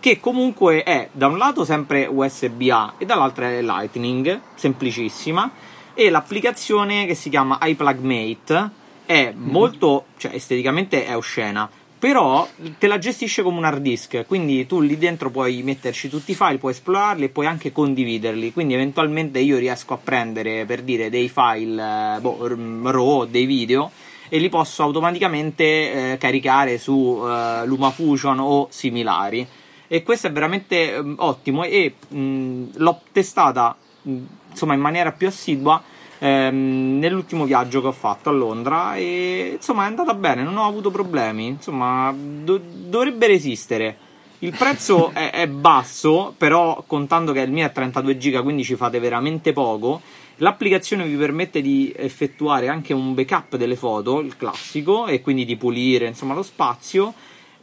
Che 0.00 0.18
comunque 0.18 0.82
è 0.82 1.08
da 1.12 1.26
un 1.26 1.36
lato 1.36 1.64
sempre 1.64 2.06
USB-A 2.10 2.94
e 2.98 3.04
dall'altro 3.04 3.44
è 3.44 3.60
Lightning, 3.60 4.40
semplicissima, 4.54 5.50
e 5.94 6.08
l'applicazione 6.08 7.04
che 7.04 7.14
si 7.14 7.28
chiama 7.28 7.58
iPlugmate 7.60 8.80
è 9.06 9.32
molto, 9.34 10.06
cioè 10.16 10.34
esteticamente 10.34 11.04
è 11.04 11.16
oscena, 11.16 11.68
però 12.02 12.48
te 12.78 12.88
la 12.88 12.98
gestisce 12.98 13.42
come 13.42 13.58
un 13.58 13.64
hard 13.64 13.80
disk, 13.80 14.24
quindi 14.26 14.66
tu 14.66 14.80
lì 14.80 14.98
dentro 14.98 15.30
puoi 15.30 15.62
metterci 15.62 16.08
tutti 16.08 16.32
i 16.32 16.34
file, 16.34 16.58
puoi 16.58 16.72
esplorarli 16.72 17.26
e 17.26 17.28
puoi 17.28 17.46
anche 17.46 17.70
condividerli, 17.70 18.52
quindi 18.52 18.74
eventualmente 18.74 19.38
io 19.38 19.56
riesco 19.56 19.94
a 19.94 19.98
prendere 19.98 20.64
per 20.64 20.82
dire 20.82 21.10
dei 21.10 21.28
file 21.28 22.16
eh, 22.16 22.20
boh, 22.20 22.48
RAW, 22.90 23.26
dei 23.26 23.46
video 23.46 23.90
e 24.28 24.38
li 24.38 24.48
posso 24.48 24.82
automaticamente 24.82 25.64
eh, 26.12 26.18
caricare 26.18 26.78
su 26.78 27.22
eh, 27.22 27.66
LumaFusion 27.66 28.40
o 28.40 28.66
similari. 28.70 29.46
E 29.86 30.02
questo 30.02 30.26
è 30.26 30.32
veramente 30.32 30.94
eh, 30.94 31.14
ottimo 31.18 31.62
e 31.62 31.94
mh, 32.08 32.78
l'ho 32.78 33.00
testata 33.12 33.76
mh, 34.02 34.16
insomma 34.50 34.74
in 34.74 34.80
maniera 34.80 35.12
più 35.12 35.28
assidua 35.28 35.80
ehm, 36.22 36.98
nell'ultimo 37.00 37.44
viaggio 37.44 37.80
che 37.80 37.88
ho 37.88 37.92
fatto 37.92 38.28
a 38.28 38.32
Londra 38.32 38.94
e 38.94 39.54
insomma 39.56 39.84
è 39.84 39.86
andata 39.86 40.14
bene, 40.14 40.44
non 40.44 40.56
ho 40.56 40.66
avuto 40.66 40.90
problemi, 40.90 41.48
insomma 41.48 42.14
do- 42.16 42.60
dovrebbe 42.62 43.26
resistere. 43.26 43.96
Il 44.38 44.54
prezzo 44.56 45.10
è, 45.14 45.30
è, 45.30 45.48
basso, 45.48 46.34
però 46.36 46.84
contando 46.86 47.32
che 47.32 47.40
il 47.40 47.50
mio 47.50 47.66
è 47.66 47.72
32 47.72 48.16
giga, 48.18 48.42
quindi 48.42 48.62
ci 48.64 48.76
fate 48.76 49.00
veramente 49.00 49.52
poco. 49.52 50.00
L'applicazione 50.36 51.04
vi 51.06 51.16
permette 51.16 51.60
di 51.60 51.92
effettuare 51.94 52.68
anche 52.68 52.92
un 52.92 53.14
backup 53.14 53.56
delle 53.56 53.76
foto, 53.76 54.20
il 54.20 54.36
classico, 54.36 55.06
e 55.06 55.20
quindi 55.20 55.44
di 55.44 55.56
pulire 55.56 56.06
insomma, 56.06 56.34
lo 56.34 56.42
spazio 56.42 57.12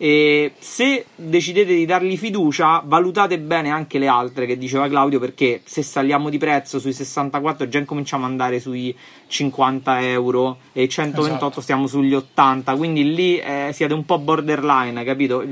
e 0.02 0.54
se 0.60 1.08
decidete 1.14 1.76
di 1.76 1.86
dargli 1.86 2.16
fiducia, 2.16 2.82
valutate 2.86 3.38
bene 3.38 3.70
anche 3.70 4.00
le 4.00 4.08
altre 4.08 4.46
che 4.46 4.58
diceva 4.58 4.88
Claudio, 4.88 5.20
perché 5.20 5.60
se 5.66 5.84
saliamo 5.84 6.30
di 6.30 6.38
prezzo 6.38 6.80
sui 6.80 6.94
64 6.94 7.68
già 7.68 7.80
incominciamo 7.80 8.24
ad 8.24 8.32
andare 8.32 8.62
sui 8.62 8.96
50 9.28 10.08
euro 10.08 10.60
e 10.72 10.88
128 10.88 11.36
esatto. 11.36 11.60
stiamo 11.60 11.86
sugli 11.86 12.14
80, 12.14 12.76
quindi 12.78 13.14
lì 13.14 13.40
eh, 13.40 13.72
siete 13.74 13.94
un 13.94 14.06
po' 14.06 14.20
borderline, 14.20 15.04
capito? 15.04 15.44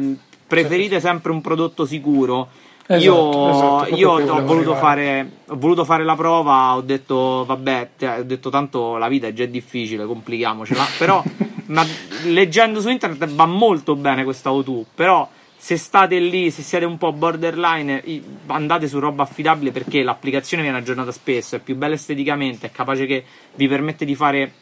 Preferite 0.48 1.02
sempre 1.02 1.34
un 1.34 1.42
prodotto 1.42 1.86
sicuro. 1.86 2.48
Esatto, 2.88 3.04
io, 3.04 3.50
esatto, 3.50 3.96
io 3.98 4.12
ho, 4.12 4.46
voluto 4.46 4.76
fare, 4.76 5.30
ho, 5.46 5.58
voluto 5.58 5.84
fare, 5.84 6.06
la 6.06 6.16
prova, 6.16 6.74
ho 6.74 6.82
detto 6.82 7.44
vabbè, 7.46 7.90
ho 8.20 8.24
detto 8.24 8.50
tanto 8.50 8.96
la 8.96 9.10
vita 9.10 9.28
è 9.28 9.34
già 9.34 9.46
difficile, 9.46 10.06
complichiamocela, 10.06 10.86
però 10.98 11.22
ma, 11.68 11.86
leggendo 12.26 12.82
su 12.82 12.90
internet 12.90 13.30
va 13.32 13.46
molto 13.46 13.96
bene 13.96 14.24
questa 14.24 14.50
O2, 14.50 14.84
però 14.94 15.30
se 15.60 15.76
state 15.76 16.20
lì, 16.20 16.52
se 16.52 16.62
siete 16.62 16.86
un 16.86 16.98
po' 16.98 17.12
borderline, 17.12 18.04
andate 18.48 18.88
su 18.88 19.00
roba 19.00 19.24
affidabile 19.24 19.72
perché 19.72 20.04
l'applicazione 20.04 20.62
viene 20.62 20.78
aggiornata 20.78 21.12
spesso, 21.12 21.56
è 21.56 21.60
più 21.60 21.76
bella 21.76 21.96
esteticamente, 21.96 22.68
è 22.68 22.72
capace 22.72 23.06
che 23.06 23.24
vi 23.56 23.68
permette 23.68 24.06
di 24.06 24.16
fare 24.16 24.54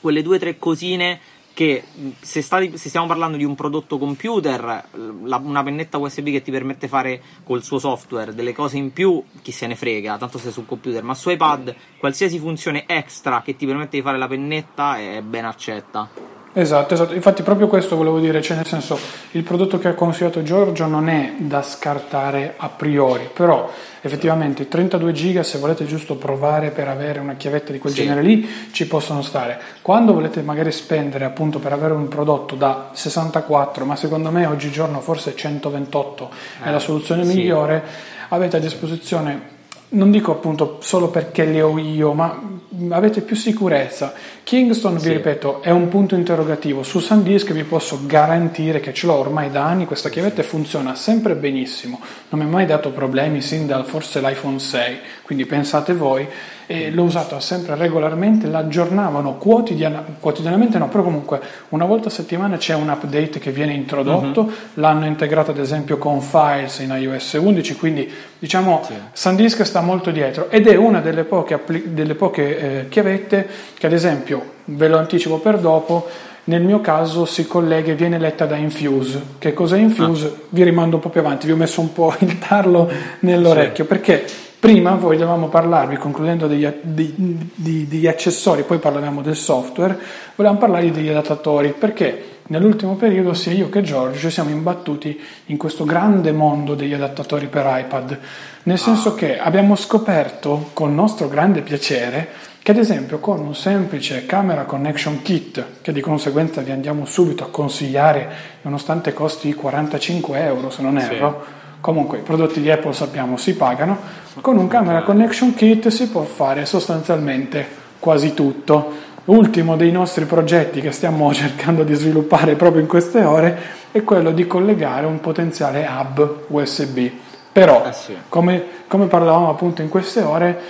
quelle 0.00 0.22
due 0.22 0.36
o 0.36 0.38
tre 0.38 0.56
cosine 0.56 1.20
che 1.58 1.82
se, 2.20 2.40
stati, 2.40 2.78
se, 2.78 2.88
stiamo 2.88 3.08
parlando 3.08 3.36
di 3.36 3.42
un 3.42 3.56
prodotto 3.56 3.98
computer, 3.98 4.84
la, 5.24 5.36
una 5.38 5.64
pennetta 5.64 5.98
USB 5.98 6.26
che 6.26 6.40
ti 6.40 6.52
permette 6.52 6.86
di 6.86 6.92
fare 6.92 7.20
col 7.42 7.64
suo 7.64 7.80
software 7.80 8.32
delle 8.32 8.52
cose 8.52 8.76
in 8.76 8.92
più, 8.92 9.20
chi 9.42 9.50
se 9.50 9.66
ne 9.66 9.74
frega, 9.74 10.18
tanto 10.18 10.38
sei 10.38 10.52
sul 10.52 10.66
computer, 10.66 11.02
ma 11.02 11.14
su 11.14 11.30
iPad 11.30 11.74
qualsiasi 11.98 12.38
funzione 12.38 12.84
extra 12.86 13.42
che 13.42 13.56
ti 13.56 13.66
permette 13.66 13.96
di 13.96 14.04
fare 14.04 14.18
la 14.18 14.28
pennetta 14.28 14.98
è 14.98 15.20
ben 15.20 15.46
accetta. 15.46 16.37
Esatto, 16.54 16.94
esatto, 16.94 17.14
infatti 17.14 17.42
proprio 17.42 17.68
questo 17.68 17.94
volevo 17.94 18.18
dire, 18.18 18.40
cioè 18.40 18.56
nel 18.56 18.66
senso 18.66 18.98
il 19.32 19.42
prodotto 19.42 19.78
che 19.78 19.88
ha 19.88 19.94
consigliato 19.94 20.42
Giorgio 20.42 20.86
non 20.86 21.08
è 21.08 21.34
da 21.36 21.62
scartare 21.62 22.54
a 22.56 22.68
priori, 22.68 23.28
però 23.32 23.70
effettivamente 24.00 24.66
32 24.66 25.12
giga 25.12 25.42
se 25.42 25.58
volete 25.58 25.84
giusto 25.84 26.16
provare 26.16 26.70
per 26.70 26.88
avere 26.88 27.20
una 27.20 27.34
chiavetta 27.34 27.70
di 27.70 27.78
quel 27.78 27.92
sì. 27.92 28.02
genere 28.02 28.22
lì 28.22 28.48
ci 28.72 28.86
possono 28.86 29.20
stare. 29.22 29.60
Quando 29.82 30.14
volete 30.14 30.40
magari 30.40 30.72
spendere 30.72 31.26
appunto 31.26 31.58
per 31.58 31.72
avere 31.72 31.92
un 31.92 32.08
prodotto 32.08 32.54
da 32.54 32.90
64, 32.92 33.84
ma 33.84 33.94
secondo 33.94 34.30
me 34.30 34.46
oggigiorno 34.46 35.00
forse 35.00 35.36
128 35.36 36.30
eh, 36.62 36.68
è 36.68 36.70
la 36.70 36.80
soluzione 36.80 37.24
sì. 37.24 37.36
migliore, 37.36 37.84
avete 38.30 38.56
a 38.56 38.60
disposizione 38.60 39.56
non 39.90 40.10
dico 40.10 40.32
appunto 40.32 40.78
solo 40.80 41.08
perché 41.08 41.44
le 41.44 41.62
ho 41.62 41.78
io, 41.78 42.12
ma 42.12 42.57
avete 42.90 43.22
più 43.22 43.36
sicurezza. 43.36 44.12
Kingston, 44.42 44.98
sì. 44.98 45.08
vi 45.08 45.14
ripeto, 45.14 45.62
è 45.62 45.70
un 45.70 45.88
punto 45.88 46.14
interrogativo. 46.14 46.82
Su 46.82 47.00
SanDisk 47.00 47.52
vi 47.52 47.64
posso 47.64 48.00
garantire 48.04 48.80
che 48.80 48.92
ce 48.92 49.06
l'ho 49.06 49.14
ormai 49.14 49.50
da 49.50 49.64
anni, 49.64 49.86
questa 49.86 50.08
chiavetta 50.08 50.42
funziona 50.42 50.94
sempre 50.94 51.34
benissimo, 51.34 52.00
non 52.28 52.40
mi 52.40 52.46
ha 52.46 52.50
mai 52.50 52.66
dato 52.66 52.90
problemi 52.90 53.40
sin 53.40 53.66
dal 53.66 53.84
forse 53.84 54.20
l'iPhone 54.20 54.58
6, 54.58 54.98
quindi 55.22 55.46
pensate 55.46 55.94
voi 55.94 56.26
e 56.70 56.90
l'ho 56.90 57.04
usato 57.04 57.40
sempre 57.40 57.76
regolarmente, 57.76 58.46
l'aggiornavano 58.46 59.36
quotidiana, 59.36 60.04
quotidianamente, 60.20 60.76
no, 60.76 60.88
però 60.88 61.02
comunque 61.02 61.40
una 61.70 61.86
volta 61.86 62.08
a 62.08 62.10
settimana 62.10 62.58
c'è 62.58 62.74
un 62.74 62.90
update 62.90 63.38
che 63.38 63.50
viene 63.50 63.72
introdotto, 63.72 64.42
uh-huh. 64.42 64.52
l'hanno 64.74 65.06
integrato 65.06 65.52
ad 65.52 65.58
esempio 65.58 65.96
con 65.96 66.20
Files 66.20 66.80
in 66.80 66.90
iOS 66.90 67.38
11, 67.40 67.76
quindi 67.76 68.12
diciamo 68.38 68.82
sì. 68.84 68.92
SanDisk 69.12 69.62
sta 69.64 69.80
molto 69.80 70.10
dietro 70.10 70.50
ed 70.50 70.66
è 70.66 70.76
una 70.76 71.00
delle 71.00 71.24
poche, 71.24 71.58
delle 71.86 72.14
poche 72.14 72.58
eh, 72.58 72.88
chiavette 72.90 73.48
che 73.78 73.86
ad 73.86 73.94
esempio, 73.94 74.56
ve 74.66 74.88
lo 74.88 74.98
anticipo 74.98 75.38
per 75.38 75.56
dopo, 75.60 76.06
nel 76.44 76.60
mio 76.60 76.82
caso 76.82 77.24
si 77.24 77.46
collega 77.46 77.92
e 77.92 77.94
viene 77.94 78.18
letta 78.18 78.44
da 78.44 78.56
Infuse. 78.56 79.22
Che 79.38 79.54
cos'è 79.54 79.78
Infuse? 79.78 80.26
Ah. 80.26 80.40
Vi 80.50 80.62
rimando 80.64 80.96
un 80.96 81.02
po' 81.02 81.08
più 81.08 81.20
avanti, 81.20 81.46
vi 81.46 81.52
ho 81.52 81.56
messo 81.56 81.80
un 81.80 81.94
po' 81.94 82.14
il 82.18 82.38
tarlo 82.38 82.90
nell'orecchio 83.20 83.84
sì. 83.84 83.88
perché 83.88 84.24
Prima 84.60 84.96
vogliamo 84.96 85.46
parlarvi, 85.46 85.96
concludendo 85.96 86.48
degli, 86.48 86.68
di, 86.82 87.14
degli 87.54 88.08
accessori, 88.08 88.64
poi 88.64 88.78
parlavamo 88.78 89.22
del 89.22 89.36
software, 89.36 89.96
volevamo 90.34 90.60
parlarvi 90.60 90.90
degli 90.90 91.08
adattatori, 91.08 91.72
perché 91.78 92.40
nell'ultimo 92.48 92.96
periodo 92.96 93.34
sia 93.34 93.52
io 93.52 93.68
che 93.68 93.82
Giorgio 93.82 94.18
ci 94.18 94.30
siamo 94.30 94.50
imbattuti 94.50 95.20
in 95.46 95.56
questo 95.56 95.84
grande 95.84 96.32
mondo 96.32 96.74
degli 96.74 96.92
adattatori 96.92 97.46
per 97.46 97.66
iPad, 97.68 98.18
nel 98.64 98.78
senso 98.78 99.14
che 99.14 99.38
abbiamo 99.38 99.76
scoperto 99.76 100.70
con 100.72 100.92
nostro 100.92 101.28
grande 101.28 101.60
piacere 101.60 102.28
che 102.60 102.72
ad 102.72 102.78
esempio 102.78 103.20
con 103.20 103.38
un 103.38 103.54
semplice 103.54 104.26
camera 104.26 104.64
connection 104.64 105.22
kit, 105.22 105.64
che 105.82 105.92
di 105.92 106.00
conseguenza 106.00 106.62
vi 106.62 106.72
andiamo 106.72 107.04
subito 107.04 107.44
a 107.44 107.48
consigliare, 107.48 108.28
nonostante 108.62 109.12
costi 109.12 109.54
45 109.54 110.42
euro 110.42 110.68
se 110.68 110.82
non 110.82 110.98
erro, 110.98 111.44
sì 111.46 111.57
Comunque 111.80 112.18
i 112.18 112.22
prodotti 112.22 112.60
di 112.60 112.70
Apple 112.70 112.92
sappiamo 112.92 113.36
si 113.36 113.54
pagano, 113.54 113.98
con 114.40 114.56
un 114.56 114.66
camera 114.66 115.02
connection 115.02 115.54
kit 115.54 115.88
si 115.88 116.08
può 116.08 116.22
fare 116.22 116.66
sostanzialmente 116.66 117.66
quasi 117.98 118.34
tutto. 118.34 119.06
Ultimo 119.26 119.76
dei 119.76 119.92
nostri 119.92 120.24
progetti 120.24 120.80
che 120.80 120.90
stiamo 120.90 121.32
cercando 121.34 121.84
di 121.84 121.94
sviluppare 121.94 122.54
proprio 122.54 122.80
in 122.80 122.88
queste 122.88 123.22
ore 123.22 123.58
è 123.92 124.02
quello 124.02 124.32
di 124.32 124.46
collegare 124.46 125.06
un 125.06 125.20
potenziale 125.20 125.88
hub 125.88 126.44
USB. 126.48 127.08
Però, 127.52 127.84
eh 127.86 127.92
sì. 127.92 128.16
come, 128.28 128.64
come 128.86 129.06
parlavamo 129.06 129.50
appunto 129.50 129.82
in 129.82 129.88
queste 129.88 130.22
ore, 130.22 130.60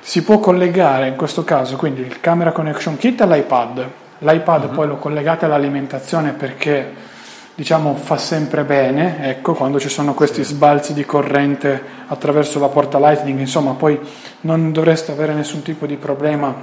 si 0.00 0.22
può 0.22 0.38
collegare 0.38 1.08
in 1.08 1.16
questo 1.16 1.44
caso 1.44 1.76
quindi 1.76 2.00
il 2.00 2.20
camera 2.20 2.52
connection 2.52 2.96
kit 2.96 3.20
all'iPad. 3.20 3.86
L'iPad 4.20 4.64
uh-huh. 4.64 4.70
poi 4.70 4.86
lo 4.86 4.96
collegate 4.96 5.44
all'alimentazione 5.44 6.32
perché 6.32 7.06
diciamo 7.58 7.96
fa 7.96 8.16
sempre 8.18 8.62
bene, 8.62 9.30
ecco, 9.30 9.52
quando 9.52 9.80
ci 9.80 9.88
sono 9.88 10.14
questi 10.14 10.44
sbalzi 10.44 10.94
di 10.94 11.04
corrente 11.04 11.82
attraverso 12.06 12.60
la 12.60 12.68
porta 12.68 13.00
Lightning, 13.00 13.40
insomma, 13.40 13.72
poi 13.72 13.98
non 14.42 14.70
dovreste 14.70 15.10
avere 15.10 15.34
nessun 15.34 15.62
tipo 15.62 15.84
di 15.84 15.96
problema 15.96 16.54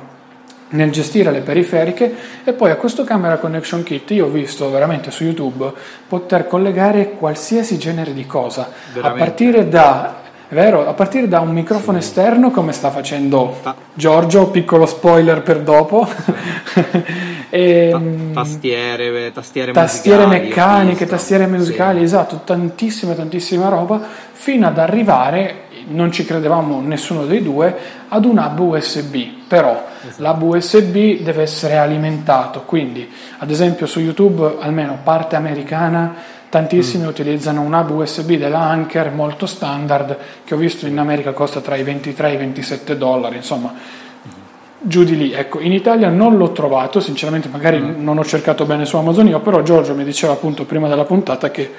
nel 0.69 0.91
gestire 0.91 1.31
le 1.31 1.41
periferiche. 1.41 2.15
E 2.45 2.53
poi 2.53 2.71
a 2.71 2.77
questo 2.77 3.03
camera 3.03 3.39
connection 3.39 3.83
kit 3.83 4.09
io 4.11 4.27
ho 4.27 4.29
visto 4.29 4.71
veramente 4.71 5.11
su 5.11 5.25
YouTube 5.25 5.69
poter 6.07 6.47
collegare 6.47 7.11
qualsiasi 7.11 7.77
genere 7.77 8.13
di 8.13 8.25
cosa, 8.25 8.71
veramente. 8.93 9.21
a 9.21 9.25
partire 9.25 9.67
da 9.67 10.15
vero, 10.47 10.87
a 10.87 10.93
partire 10.93 11.27
da 11.27 11.41
un 11.41 11.51
microfono 11.51 11.99
sì. 11.99 12.07
esterno 12.07 12.51
come 12.51 12.71
sta 12.71 12.89
facendo 12.89 13.57
Giorgio, 13.93 14.47
piccolo 14.47 14.85
spoiler 14.85 15.41
per 15.41 15.59
dopo, 15.59 16.07
E, 16.75 17.03
Ta- 17.91 18.01
tastiere, 18.33 19.31
tastiere, 19.31 19.71
tastiere 19.71 20.25
meccaniche, 20.25 21.05
tastiere 21.05 21.47
musicali, 21.47 21.99
sì. 21.99 22.03
esatto, 22.03 22.41
tantissima, 22.43 23.13
tantissima 23.13 23.69
roba, 23.69 24.01
fino 24.33 24.67
ad 24.67 24.77
arrivare, 24.77 25.63
non 25.87 26.11
ci 26.11 26.25
credevamo 26.25 26.81
nessuno 26.81 27.25
dei 27.25 27.41
due, 27.41 27.73
ad 28.09 28.25
un 28.25 28.37
hub 28.37 28.59
USB. 28.59 29.15
Però 29.47 29.85
esatto. 30.05 30.21
l'hub 30.21 30.41
USB 30.41 31.21
deve 31.21 31.43
essere 31.43 31.77
alimentato, 31.77 32.63
quindi 32.63 33.09
ad 33.37 33.49
esempio 33.49 33.85
su 33.85 34.01
YouTube, 34.01 34.57
almeno 34.59 34.97
parte 35.01 35.37
americana, 35.37 36.13
tantissimi 36.49 37.05
mm. 37.05 37.07
utilizzano 37.07 37.61
un 37.61 37.73
hub 37.73 37.89
USB 37.91 38.33
della 38.33 38.59
Anker 38.59 39.11
molto 39.11 39.45
standard 39.45 40.17
che 40.43 40.53
ho 40.53 40.57
visto 40.57 40.87
in 40.87 40.97
America 40.97 41.31
costa 41.31 41.61
tra 41.61 41.75
i 41.75 41.83
23 41.83 42.29
e 42.29 42.33
i 42.33 42.37
27 42.37 42.97
dollari, 42.97 43.37
insomma 43.37 44.03
giù 44.87 45.03
di 45.03 45.17
lì. 45.17 45.33
Ecco, 45.33 45.59
in 45.59 45.71
Italia 45.71 46.09
non 46.09 46.37
l'ho 46.37 46.51
trovato, 46.51 46.99
sinceramente 46.99 47.49
magari 47.49 47.79
mm. 47.79 48.03
non 48.03 48.17
ho 48.17 48.23
cercato 48.23 48.65
bene 48.65 48.85
su 48.85 48.97
Amazon 48.97 49.27
io, 49.27 49.39
però 49.39 49.61
Giorgio 49.61 49.95
mi 49.95 50.03
diceva 50.03 50.33
appunto 50.33 50.65
prima 50.65 50.87
della 50.87 51.05
puntata 51.05 51.49
che 51.51 51.73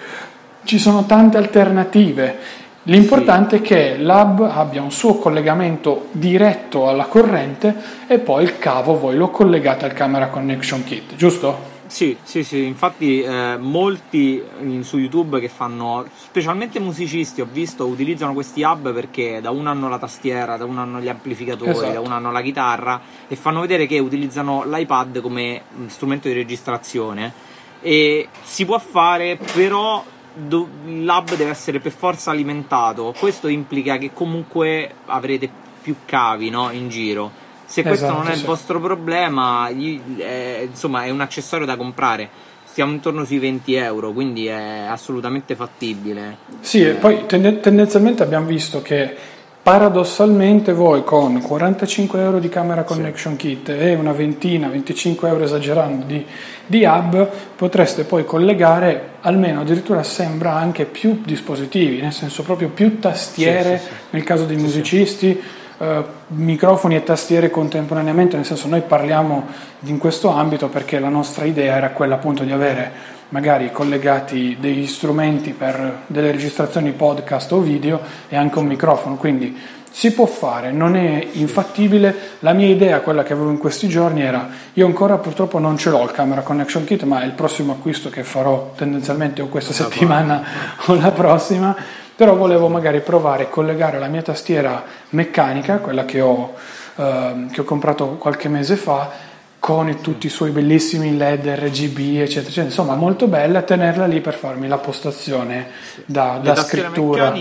ci 0.65 0.79
sono 0.79 1.07
tante 1.07 1.37
alternative. 1.37 2.65
L'importante 2.85 3.57
sì. 3.57 3.63
è 3.63 3.67
che 3.67 3.97
l'hub 3.99 4.43
abbia 4.43 4.83
un 4.83 4.93
suo 4.93 5.17
collegamento 5.17 6.07
diretto 6.13 6.89
alla 6.89 7.07
corrente 7.07 7.75
e 8.07 8.19
poi 8.19 8.45
il 8.45 8.59
cavo 8.59 8.99
voi 8.99 9.17
lo 9.17 9.31
collegate 9.31 9.85
al 9.85 9.93
camera 9.93 10.29
connection 10.29 10.85
kit, 10.85 11.17
giusto? 11.17 11.75
Sì, 11.87 12.17
sì, 12.23 12.43
sì, 12.43 12.65
infatti 12.65 13.23
eh, 13.23 13.57
molti 13.59 14.43
in, 14.61 14.85
su 14.85 14.99
YouTube 14.99 15.41
che 15.41 15.49
fanno, 15.49 16.07
specialmente 16.15 16.81
musicisti, 16.81 17.41
ho 17.41 17.49
visto, 17.51 17.87
utilizzano 17.87 18.33
questi 18.33 18.63
hub 18.63 18.93
perché 18.93 19.41
da 19.41 19.51
uno 19.51 19.71
hanno 19.71 19.89
la 19.89 19.99
tastiera, 19.99 20.57
da 20.57 20.65
uno 20.65 20.81
hanno 20.81 21.01
gli 21.01 21.09
amplificatori, 21.09 21.71
esatto. 21.71 21.93
da 21.93 22.01
uno 22.01 22.15
hanno 22.15 22.33
la 22.33 22.43
chitarra 22.43 23.01
e 23.29 23.37
fanno 23.37 23.61
vedere 23.61 23.87
che 23.87 23.99
utilizzano 23.99 24.65
l'iPad 24.65 25.21
come 25.21 25.63
strumento 25.87 26.29
di 26.29 26.35
registrazione. 26.35 27.33
E 27.81 28.29
si 28.43 28.65
può 28.65 28.79
fare, 28.79 29.39
però 29.55 30.05
do, 30.35 30.69
l'hub 30.85 31.37
deve 31.37 31.51
essere 31.51 31.79
per 31.79 31.93
forza 31.93 32.31
alimentato, 32.31 33.15
questo 33.19 33.49
implica 33.49 33.97
che 33.97 34.13
comunque 34.13 34.93
avrete 35.07 35.49
più 35.83 35.97
cavi 36.05 36.51
no, 36.51 36.71
in 36.73 36.89
giro 36.89 37.45
se 37.67 37.83
questo 37.83 38.07
esatto, 38.07 38.23
non 38.23 38.31
è 38.31 38.35
sì. 38.35 38.41
il 38.41 38.47
vostro 38.47 38.81
problema, 38.81 39.69
eh, 39.69 40.69
insomma, 40.71 41.05
è 41.05 41.11
un 41.11 41.21
accessorio 41.21 41.67
da 41.67 41.77
comprare. 41.77 42.29
Stiamo 42.65 42.93
intorno 42.93 43.25
sui 43.25 43.39
20 43.39 43.75
euro, 43.75 44.13
quindi 44.13 44.47
è 44.47 44.87
assolutamente 44.89 45.55
fattibile. 45.55 46.37
Sì, 46.61 46.83
e 46.83 46.93
poi 46.93 47.27
tend- 47.27 47.61
tendenzialmente 47.61 48.23
abbiamo 48.23 48.47
visto 48.47 48.83
che 48.83 49.35
paradossalmente 49.67 50.73
voi 50.73 51.03
con 51.03 51.43
45 51.43 52.21
euro 52.21 52.39
di 52.39 52.49
camera 52.49 52.85
connection 52.85 53.33
sì. 53.33 53.39
kit 53.39 53.69
e 53.71 53.97
una 53.97 54.13
ventina, 54.13 54.69
25 54.69 55.29
euro 55.29 55.43
esagerando 55.43 56.07
di, 56.07 56.25
di, 56.67 56.85
hub 56.85 57.29
potreste 57.57 58.05
poi 58.05 58.25
collegare 58.25 59.15
almeno 59.23 59.63
addirittura 59.63 60.05
sembra 60.05 60.55
anche 60.55 60.85
più 60.85 61.21
dispositivi, 61.25 62.01
nel 62.01 62.13
senso 62.13 62.45
proprio 62.45 62.69
più 62.69 63.01
tastiere 63.01 63.79
sì, 63.79 63.85
sì, 63.87 63.91
nel 64.11 64.23
caso 64.23 64.45
dei 64.45 64.57
musicisti 64.57 65.43
eh, 65.79 66.05
microfoni 66.29 66.97
e 66.97 67.03
tastiere 67.03 67.51
contemporaneamente, 67.51 68.37
nel 68.37 68.45
senso 68.45 68.69
noi 68.69 68.81
parliamo 68.81 69.47
in 69.81 69.99
questo 69.99 70.31
ambito 70.31 70.69
perché 70.69 70.99
la 70.99 71.09
nostra 71.09 71.45
idea 71.45 71.77
era 71.77 71.91
quella 71.91 72.15
appunto 72.15 72.45
di 72.45 72.53
avere 72.53 73.15
magari 73.29 73.73
collegati 73.73 74.57
degli 74.61 74.87
strumenti 74.87 75.53
per 75.53 76.03
delle 76.07 76.31
registrazioni 76.31 76.93
podcast 76.93 77.53
o 77.53 77.61
video 77.61 78.01
e 78.29 78.37
anche 78.37 78.59
un 78.59 78.67
microfono, 78.67 79.17
quindi 79.17 79.57
si 79.91 80.13
può 80.13 80.27
fare, 80.27 80.73
non 80.73 80.95
è 80.95 81.27
infattibile. 81.33 82.15
La 82.41 82.53
mia 82.53 82.67
idea, 82.67 83.01
quella 83.01 83.23
che 83.23 83.33
avevo 83.33 83.49
in 83.49 83.57
questi 83.57 83.89
giorni, 83.89 84.21
era 84.21 84.47
io 84.75 84.85
ancora 84.85 85.17
purtroppo 85.17 85.59
non 85.59 85.79
ce 85.79 85.89
l'ho 85.89 86.03
il 86.03 86.11
camera 86.11 86.43
connection 86.43 86.85
kit, 86.85 87.05
ma 87.05 87.23
è 87.23 87.25
il 87.25 87.33
prossimo 87.33 87.73
acquisto 87.73 88.11
che 88.11 88.23
farò 88.23 88.73
tendenzialmente 88.77 89.41
o 89.41 89.47
questa 89.47 89.73
settimana 89.73 90.43
o 90.85 90.95
la 90.97 91.11
prossima 91.13 91.75
però 92.17 92.35
volevo 92.35 92.69
magari 92.69 93.01
provare 93.01 93.45
a 93.45 93.49
collegare 93.49 93.99
la 93.99 94.09
mia 94.09 94.23
tastiera 94.23 94.83
meccanica, 95.11 95.79
quella 95.79 96.07
che 96.07 96.21
ho, 96.23 96.55
eh, 96.97 97.47
che 97.53 97.61
ho 97.61 97.65
comprato 97.65 98.17
qualche 98.17 98.49
mese 98.49 98.77
fa, 98.77 99.11
con 99.59 100.01
tutti 100.01 100.27
i 100.27 100.31
suoi 100.31 100.51
bellissimi 100.51 101.17
LED 101.17 101.47
RGB, 101.47 101.99
eccetera, 101.99 102.41
eccetera. 102.41 102.65
insomma 102.65 102.95
molto 102.95 103.27
bella, 103.27 103.63
tenerla 103.63 104.07
lì 104.07 104.21
per 104.21 104.35
farmi 104.35 104.67
la 104.67 104.79
postazione 104.79 105.69
da, 106.07 106.39
da 106.43 106.55
scrittura. 106.55 107.35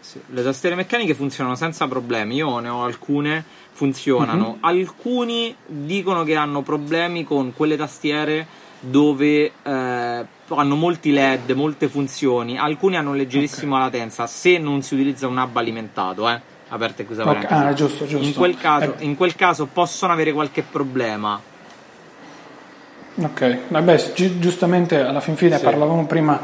Sì. 0.00 0.20
Le 0.26 0.42
tastiere 0.42 0.74
meccaniche 0.74 1.14
funzionano 1.14 1.54
senza 1.54 1.86
problemi, 1.86 2.34
io 2.34 2.58
ne 2.58 2.68
ho 2.68 2.82
alcune, 2.82 3.44
funzionano. 3.72 4.48
Uh-huh. 4.48 4.56
Alcuni 4.60 5.54
dicono 5.64 6.24
che 6.24 6.34
hanno 6.34 6.62
problemi 6.62 7.24
con 7.24 7.54
quelle 7.54 7.76
tastiere 7.76 8.46
dove 8.80 9.52
eh, 9.62 10.26
hanno 10.56 10.76
molti 10.76 11.12
LED, 11.12 11.50
molte 11.50 11.88
funzioni, 11.88 12.58
alcuni 12.58 12.96
hanno 12.96 13.12
leggerissima 13.14 13.76
okay. 13.76 13.90
latenza 13.90 14.26
se 14.26 14.58
non 14.58 14.82
si 14.82 14.94
utilizza 14.94 15.26
un 15.26 15.36
hub 15.38 15.56
alimentato, 15.56 16.28
eh. 16.28 16.40
Aperta 16.68 17.02
e 17.02 17.06
chiusa 17.06 17.28
okay. 17.28 17.44
Ah, 17.48 17.72
giusto, 17.74 18.06
giusto. 18.06 18.26
In 18.26 18.34
quel, 18.34 18.56
caso, 18.56 18.94
eh. 18.96 19.04
in 19.04 19.16
quel 19.16 19.34
caso 19.36 19.66
possono 19.66 20.12
avere 20.12 20.32
qualche 20.32 20.62
problema. 20.62 21.40
Ok, 23.14 23.58
vabbè, 23.68 24.12
gi- 24.14 24.38
giustamente 24.38 24.98
alla 24.98 25.20
fin 25.20 25.36
fine 25.36 25.58
sì. 25.58 25.64
parlavamo 25.64 26.06
prima 26.06 26.40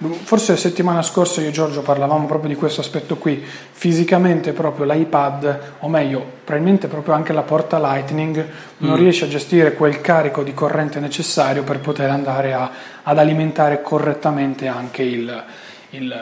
Forse 0.00 0.52
la 0.52 0.58
settimana 0.58 1.02
scorsa 1.02 1.42
io 1.42 1.48
e 1.48 1.52
Giorgio 1.52 1.82
parlavamo 1.82 2.24
proprio 2.24 2.48
di 2.48 2.56
questo 2.56 2.80
aspetto 2.80 3.16
qui, 3.16 3.44
fisicamente 3.70 4.54
proprio 4.54 4.90
l'iPad, 4.90 5.60
o 5.80 5.88
meglio, 5.88 6.24
probabilmente 6.42 6.88
proprio 6.88 7.12
anche 7.12 7.34
la 7.34 7.42
porta 7.42 7.78
Lightning, 7.78 8.46
non 8.78 8.92
mm. 8.92 8.96
riesce 8.96 9.26
a 9.26 9.28
gestire 9.28 9.74
quel 9.74 10.00
carico 10.00 10.42
di 10.42 10.54
corrente 10.54 11.00
necessario 11.00 11.64
per 11.64 11.80
poter 11.80 12.08
andare 12.08 12.54
a, 12.54 12.70
ad 13.02 13.18
alimentare 13.18 13.82
correttamente 13.82 14.66
anche 14.68 15.02
il, 15.02 15.44
il, 15.90 16.14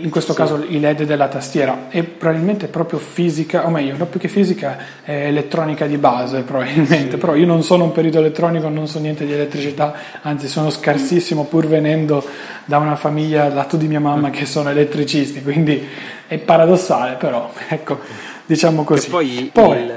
in 0.00 0.10
questo 0.10 0.32
sì. 0.32 0.38
caso 0.38 0.62
i 0.62 0.78
LED 0.78 1.02
della 1.04 1.26
tastiera 1.26 1.86
e 1.90 2.04
probabilmente 2.04 2.68
proprio 2.68 2.98
fisica, 2.98 3.66
o 3.66 3.70
meglio, 3.70 3.96
non 3.96 4.08
più 4.08 4.20
che 4.20 4.28
fisica, 4.28 5.02
è 5.02 5.26
elettronica 5.26 5.86
di 5.86 5.96
base 5.96 6.42
probabilmente, 6.42 7.12
sì. 7.12 7.16
però 7.16 7.34
io 7.34 7.46
non 7.46 7.62
sono 7.62 7.84
un 7.84 7.92
perito 7.92 8.18
elettronico, 8.18 8.68
non 8.68 8.86
so 8.86 9.00
niente 9.00 9.26
di 9.26 9.32
elettricità, 9.32 9.94
anzi 10.22 10.46
sono 10.46 10.70
scarsissimo 10.70 11.44
pur 11.44 11.66
venendo 11.66 12.24
da 12.64 12.78
una 12.78 12.94
famiglia 12.94 13.48
lato 13.48 13.76
di 13.76 13.88
mia 13.88 14.00
mamma 14.00 14.30
che 14.30 14.46
sono 14.46 14.70
elettricisti, 14.70 15.42
quindi 15.42 15.84
è 16.28 16.38
paradossale 16.38 17.16
però, 17.16 17.52
ecco, 17.68 17.98
diciamo 18.46 18.84
così. 18.84 19.06
E 19.06 19.10
poi, 19.10 19.50
poi 19.52 19.78
il, 19.78 19.94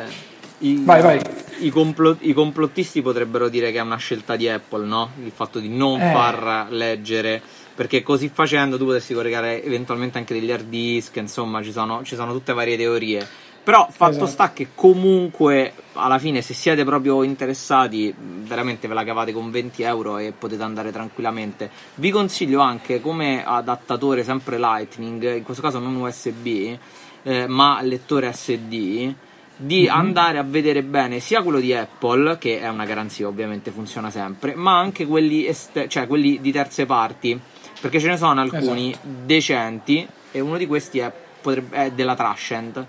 il, 0.60 0.84
vai, 0.84 1.02
vai. 1.02 1.20
I, 1.60 1.70
complot, 1.70 2.18
I, 2.22 2.34
complottisti 2.34 3.04
potrebbero 3.04 3.50
dire 3.50 3.72
che 3.72 3.78
è 3.78 3.82
una 3.82 3.98
scelta 3.98 4.36
di 4.36 4.50
Apple, 4.50 4.86
no? 4.86 5.12
Il 5.24 5.32
fatto 5.34 5.60
di 5.60 5.70
non 5.70 6.02
eh. 6.02 6.12
far 6.12 6.68
leggere 6.70 7.42
perché 7.76 8.02
così 8.02 8.30
facendo 8.30 8.78
tu 8.78 8.86
potresti 8.86 9.14
collegare 9.14 9.64
eventualmente 9.64 10.18
anche 10.18 10.34
degli 10.34 10.50
hard 10.50 10.68
disk, 10.68 11.18
insomma 11.18 11.62
ci 11.62 11.72
sono, 11.72 12.04
ci 12.04 12.16
sono 12.16 12.32
tutte 12.32 12.54
varie 12.54 12.78
teorie. 12.78 13.28
Però 13.66 13.88
fatto 13.90 14.12
esatto. 14.12 14.28
sta 14.28 14.54
che 14.54 14.68
comunque 14.76 15.74
alla 15.94 16.20
fine 16.20 16.44
se 16.44 16.54
siete 16.54 16.86
proprio 16.86 17.24
interessati 17.24 18.14
veramente 18.16 18.88
ve 18.88 18.94
la 18.94 19.04
cavate 19.04 19.34
con 19.34 19.50
20 19.50 19.82
euro 19.82 20.20
e 20.20 20.34
potete 20.38 20.62
andare 20.62 20.92
tranquillamente. 20.92 21.72
Vi 21.96 22.12
consiglio 22.12 22.60
anche 22.60 23.02
come 23.02 23.44
adattatore 23.44 24.24
sempre 24.24 24.60
Lightning, 24.60 25.38
in 25.38 25.44
questo 25.44 25.64
caso 25.64 25.80
non 25.80 25.96
USB, 25.96 26.78
eh, 27.24 27.48
ma 27.48 27.82
lettore 27.82 28.32
SD 28.32 29.14
di 29.58 29.82
mm-hmm. 29.82 29.90
andare 29.90 30.38
a 30.38 30.44
vedere 30.44 30.84
bene 30.84 31.20
sia 31.20 31.42
quello 31.42 31.60
di 31.60 31.74
Apple, 31.74 32.38
che 32.38 32.60
è 32.60 32.68
una 32.68 32.86
garanzia 32.86 33.28
ovviamente 33.28 33.72
funziona 33.72 34.12
sempre, 34.12 34.54
ma 34.54 34.78
anche 34.78 35.08
quelli, 35.08 35.46
este- 35.48 35.88
cioè 35.88 36.08
quelli 36.08 36.40
di 36.40 36.52
terze 36.52 36.86
parti 36.86 37.40
perché 37.86 38.00
ce 38.00 38.08
ne 38.08 38.18
sono 38.18 38.42
alcuni 38.42 38.90
esatto. 38.90 39.08
decenti 39.26 40.08
e 40.32 40.40
uno 40.40 40.58
di 40.58 40.66
questi 40.66 40.98
è, 40.98 41.12
potrebbe, 41.40 41.76
è 41.86 41.92
della 41.92 42.16
Trashent 42.16 42.84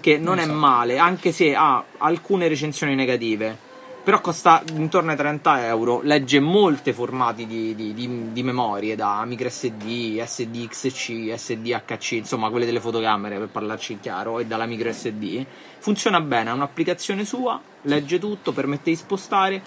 che 0.00 0.18
non 0.18 0.38
esatto. 0.38 0.52
è 0.52 0.56
male 0.56 0.98
anche 0.98 1.30
se 1.30 1.54
ha 1.54 1.84
alcune 1.98 2.48
recensioni 2.48 2.96
negative 2.96 3.56
però 4.02 4.20
costa 4.20 4.64
intorno 4.74 5.12
ai 5.12 5.16
30 5.16 5.66
euro 5.66 6.00
legge 6.02 6.40
molti 6.40 6.92
formati 6.92 7.46
di, 7.46 7.76
di, 7.76 7.94
di, 7.94 8.32
di 8.32 8.42
memorie 8.42 8.96
da 8.96 9.24
microSD, 9.24 10.20
SDXC, 10.24 11.34
SDHC 11.36 12.10
insomma 12.10 12.50
quelle 12.50 12.66
delle 12.66 12.80
fotocamere 12.80 13.38
per 13.38 13.46
parlarci 13.46 14.00
chiaro 14.00 14.40
e 14.40 14.46
dalla 14.46 14.66
microSD 14.66 15.46
funziona 15.78 16.20
bene, 16.20 16.50
ha 16.50 16.54
un'applicazione 16.54 17.24
sua 17.24 17.60
legge 17.82 18.18
tutto, 18.18 18.50
permette 18.50 18.90
di 18.90 18.96
spostare 18.96 19.62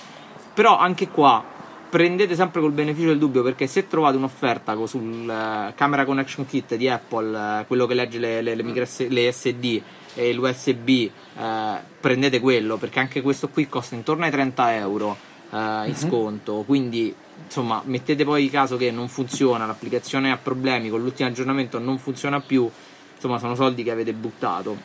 però 0.54 0.78
anche 0.78 1.08
qua 1.08 1.55
prendete 1.96 2.36
sempre 2.36 2.60
col 2.60 2.74
beneficio 2.74 3.08
del 3.08 3.18
dubbio 3.18 3.42
perché 3.42 3.68
se 3.68 3.88
trovate 3.88 4.18
un'offerta 4.18 4.76
sul 4.86 5.22
uh, 5.22 5.74
camera 5.76 6.04
connection 6.04 6.46
kit 6.46 6.76
di 6.76 6.90
Apple, 6.90 7.62
uh, 7.62 7.66
quello 7.68 7.86
che 7.86 7.94
legge 7.94 8.20
le, 8.20 8.42
le, 8.42 8.54
le, 8.54 8.64
micro, 8.64 8.86
le 9.08 9.32
SD 9.32 9.82
e 10.14 10.34
l'USB, 10.34 10.90
uh, 10.90 11.42
eh, 11.42 11.80
prendete 12.02 12.42
quello 12.42 12.76
perché 12.76 13.00
anche 13.00 13.22
questo 13.22 13.48
qui 13.48 13.70
costa 13.70 13.96
intorno 13.96 14.26
ai 14.26 14.32
30 14.32 14.76
euro 14.76 15.16
in 15.52 15.86
uh-huh. 15.88 15.96
sconto. 15.96 16.64
Quindi 16.68 17.16
insomma, 17.46 17.82
mettete 17.86 18.26
poi 18.26 18.50
caso 18.50 18.76
che 18.76 18.92
non 18.92 19.08
funziona, 19.08 19.66
l'applicazione 19.66 20.32
ha 20.32 20.38
problemi, 20.38 20.90
con 20.90 21.02
l'ultimo 21.02 21.30
aggiornamento 21.30 21.80
non 21.80 21.98
funziona 21.98 22.42
più, 22.42 22.70
insomma, 23.14 23.40
sono 23.40 23.56
soldi 23.56 23.84
che 23.84 23.92
avete 23.92 24.12
buttato. 24.12 24.76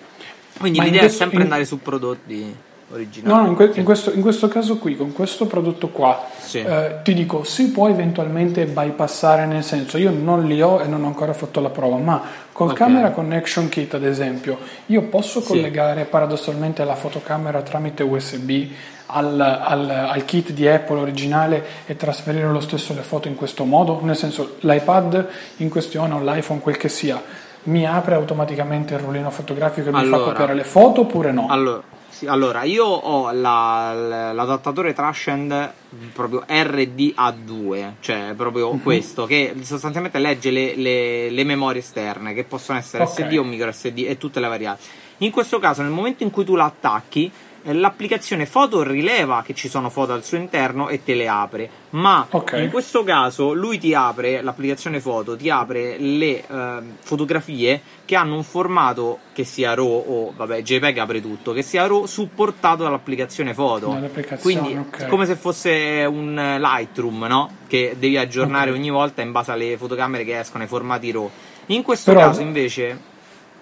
Quindi 0.61 0.79
Ma 0.79 0.85
l'idea 0.85 1.03
è 1.03 1.09
sempre 1.09 1.39
in... 1.39 1.43
andare 1.43 1.65
su 1.65 1.81
prodotti 1.81 2.69
originale. 2.93 3.43
No, 3.43 3.49
in, 3.49 3.55
que- 3.55 3.73
in, 3.75 3.85
questo, 3.85 4.13
in, 4.13 4.21
questo, 4.21 4.49
caso 4.49 4.79
qui, 4.79 4.97
con 4.97 5.13
questo 5.13 5.47
prodotto 5.47 5.89
qua, 5.89 6.27
sì. 6.39 6.59
eh, 6.59 6.97
ti 7.03 7.15
dico, 7.15 7.45
si 7.45 7.71
può 7.71 7.89
eventualmente 7.89 8.67
bypassare, 8.67 9.47
nel 9.47 9.65
senso, 9.65 9.99
io 9.99 10.11
non 10.11 10.45
li 10.47 10.61
ho 10.61 10.81
e 10.81 10.87
non 10.87 11.05
ho 11.05 11.07
ancora 11.07 11.33
fatto 11.33 11.61
la 11.61 11.71
prova, 11.71 11.97
ma 11.97 12.23
col 12.53 12.71
okay. 12.71 12.87
Camera 12.87 13.11
Connection 13.11 13.69
Kit, 13.69 13.95
ad 13.95 14.05
esempio, 14.05 14.59
io 14.87 15.03
posso 15.03 15.41
collegare 15.41 16.03
sì. 16.03 16.09
paradossalmente 16.09 16.85
la 16.85 16.95
fotocamera 16.95 17.63
tramite 17.63 18.03
USB 18.03 18.69
al, 19.13 19.41
al, 19.41 19.91
al, 19.91 20.25
kit 20.25 20.53
di 20.53 20.69
Apple 20.69 21.01
originale 21.01 21.65
e 21.87 21.97
trasferire 21.97 22.49
lo 22.49 22.61
stesso 22.61 22.95
le 22.95 23.03
foto 23.03 23.29
in 23.29 23.35
questo 23.35 23.65
modo? 23.65 24.01
Nel 24.03 24.17
senso, 24.17 24.57
l'iPad 24.61 25.27
in 25.57 25.69
questione 25.69 26.15
o 26.15 26.21
l'iPhone, 26.21 26.61
quel 26.61 26.77
che 26.77 26.89
sia, 26.89 27.21
mi 27.65 27.87
apre 27.87 28.15
automaticamente 28.15 28.95
il 28.95 29.01
rullino 29.01 29.31
fotografico 29.31 29.89
e 29.89 29.93
allora, 29.93 30.17
mi 30.17 30.23
fa 30.23 30.31
copiare 30.31 30.55
le 30.55 30.65
foto 30.65 31.03
oppure 31.03 31.33
no? 31.33 31.47
Allora, 31.49 31.83
sì, 32.21 32.27
allora 32.27 32.65
io 32.65 32.85
ho 32.85 33.33
la, 33.33 33.95
l'adattatore 34.35 34.93
Trashend 34.93 35.73
proprio 36.13 36.45
RDA2, 36.47 37.93
cioè 38.01 38.35
proprio 38.37 38.73
uh-huh. 38.73 38.83
questo, 38.83 39.25
che 39.25 39.55
sostanzialmente 39.63 40.19
legge 40.19 40.51
le, 40.51 40.77
le, 40.77 41.31
le, 41.31 41.45
memorie 41.45 41.81
esterne, 41.81 42.35
che 42.35 42.45
possono 42.45 42.77
essere 42.77 43.05
okay. 43.05 43.27
SD 43.27 43.39
o 43.39 43.43
micro 43.43 43.73
SD 43.73 44.05
e 44.07 44.19
tutte 44.19 44.39
le 44.39 44.49
variabili. 44.49 44.87
In 45.19 45.31
questo 45.31 45.59
caso, 45.59 45.81
nel 45.81 45.93
momento 45.93 46.23
in 46.23 46.31
cui 46.31 46.45
tu 46.45 46.57
la 46.57 46.67
attacchi, 46.67 47.33
l'applicazione 47.65 48.47
foto 48.47 48.83
rileva 48.83 49.43
che 49.45 49.55
ci 49.55 49.69
sono 49.69 49.91
foto 49.91 50.13
al 50.13 50.25
suo 50.25 50.39
interno 50.39 50.89
e 50.89 51.03
te 51.03 51.15
le 51.15 51.29
apre 51.29 51.71
ma 51.91 52.27
okay. 52.31 52.65
in 52.65 52.71
questo 52.71 53.05
caso 53.05 53.53
lui 53.53 53.79
ti 53.79 53.93
apre 53.93 54.41
l'applicazione 54.41 55.01
foto 55.01 55.37
ti 55.37 55.51
apre 55.51 55.99
le 55.99 56.45
eh, 56.47 56.79
fotografie 57.01 57.81
che 58.05 58.17
hanno 58.17 58.37
un 58.37 58.45
formato 58.45 59.19
che 59.33 59.45
sia 59.45 59.75
RAW 59.75 60.05
o 60.07 60.33
vabbè 60.35 60.63
JPEG 60.63 60.99
apre 60.99 61.21
tutto 61.21 61.53
che 61.53 61.63
sia 61.63 61.87
RAW 61.87 62.07
supportato 62.07 62.83
dall'applicazione 62.83 63.53
foto 63.53 64.11
quindi 64.41 64.77
okay. 64.77 65.09
come 65.09 65.27
se 65.27 65.37
fosse 65.37 66.07
un 66.09 66.35
Lightroom 66.59 67.25
no? 67.25 67.57
che 67.67 67.97
devi 67.99 68.17
aggiornare 68.17 68.71
okay. 68.71 68.81
ogni 68.81 68.91
volta 68.91 69.21
in 69.21 69.33
base 69.33 69.53
alle 69.53 69.77
fotocamere 69.77 70.25
che 70.25 70.39
escono 70.39 70.63
ai 70.63 70.69
formati 70.69 71.11
RAW 71.11 71.31
in 71.67 71.83
questo 71.83 72.13
Però... 72.13 72.27
caso 72.27 72.41
invece 72.41 72.99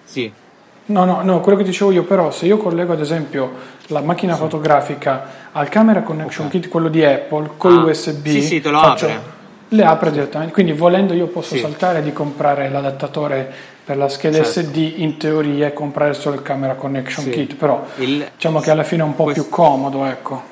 sì 0.05 0.31
No, 0.89 1.05
no, 1.05 1.21
no, 1.21 1.39
quello 1.39 1.57
che 1.57 1.63
dicevo 1.63 1.91
io, 1.91 2.03
però, 2.03 2.31
se 2.31 2.47
io 2.47 2.57
collego 2.57 2.93
ad 2.93 2.99
esempio 2.99 3.51
la 3.87 4.01
macchina 4.01 4.33
sì. 4.33 4.39
fotografica 4.39 5.49
al 5.51 5.69
camera 5.69 6.01
connection 6.01 6.47
okay. 6.47 6.61
kit, 6.61 6.69
quello 6.69 6.89
di 6.89 7.03
Apple, 7.03 7.51
con 7.57 7.73
ah, 7.73 7.81
l'USB, 7.81 8.27
sì, 8.27 8.41
sì, 8.41 8.61
te 8.61 8.71
lo 8.71 8.79
faccio, 8.79 9.05
apre. 9.05 9.21
le 9.69 9.83
apre 9.83 10.11
direttamente. 10.11 10.51
Quindi, 10.51 10.71
volendo, 10.71 11.13
io 11.13 11.27
posso 11.27 11.53
sì. 11.53 11.61
saltare 11.61 12.01
di 12.01 12.11
comprare 12.11 12.69
l'adattatore 12.69 13.51
per 13.85 13.97
la 13.97 14.09
scheda 14.09 14.43
certo. 14.43 14.61
SD, 14.61 14.93
in 14.97 15.17
teoria, 15.17 15.67
e 15.67 15.73
comprare 15.73 16.13
solo 16.13 16.35
il 16.35 16.41
camera 16.41 16.73
connection 16.73 17.29
kit, 17.29 17.53
però 17.55 17.85
il, 17.97 18.27
diciamo 18.33 18.59
che 18.59 18.71
alla 18.71 18.83
fine 18.83 19.03
è 19.03 19.05
un 19.05 19.15
po' 19.15 19.25
questo, 19.25 19.43
più 19.43 19.51
comodo, 19.51 20.05
ecco. 20.05 20.48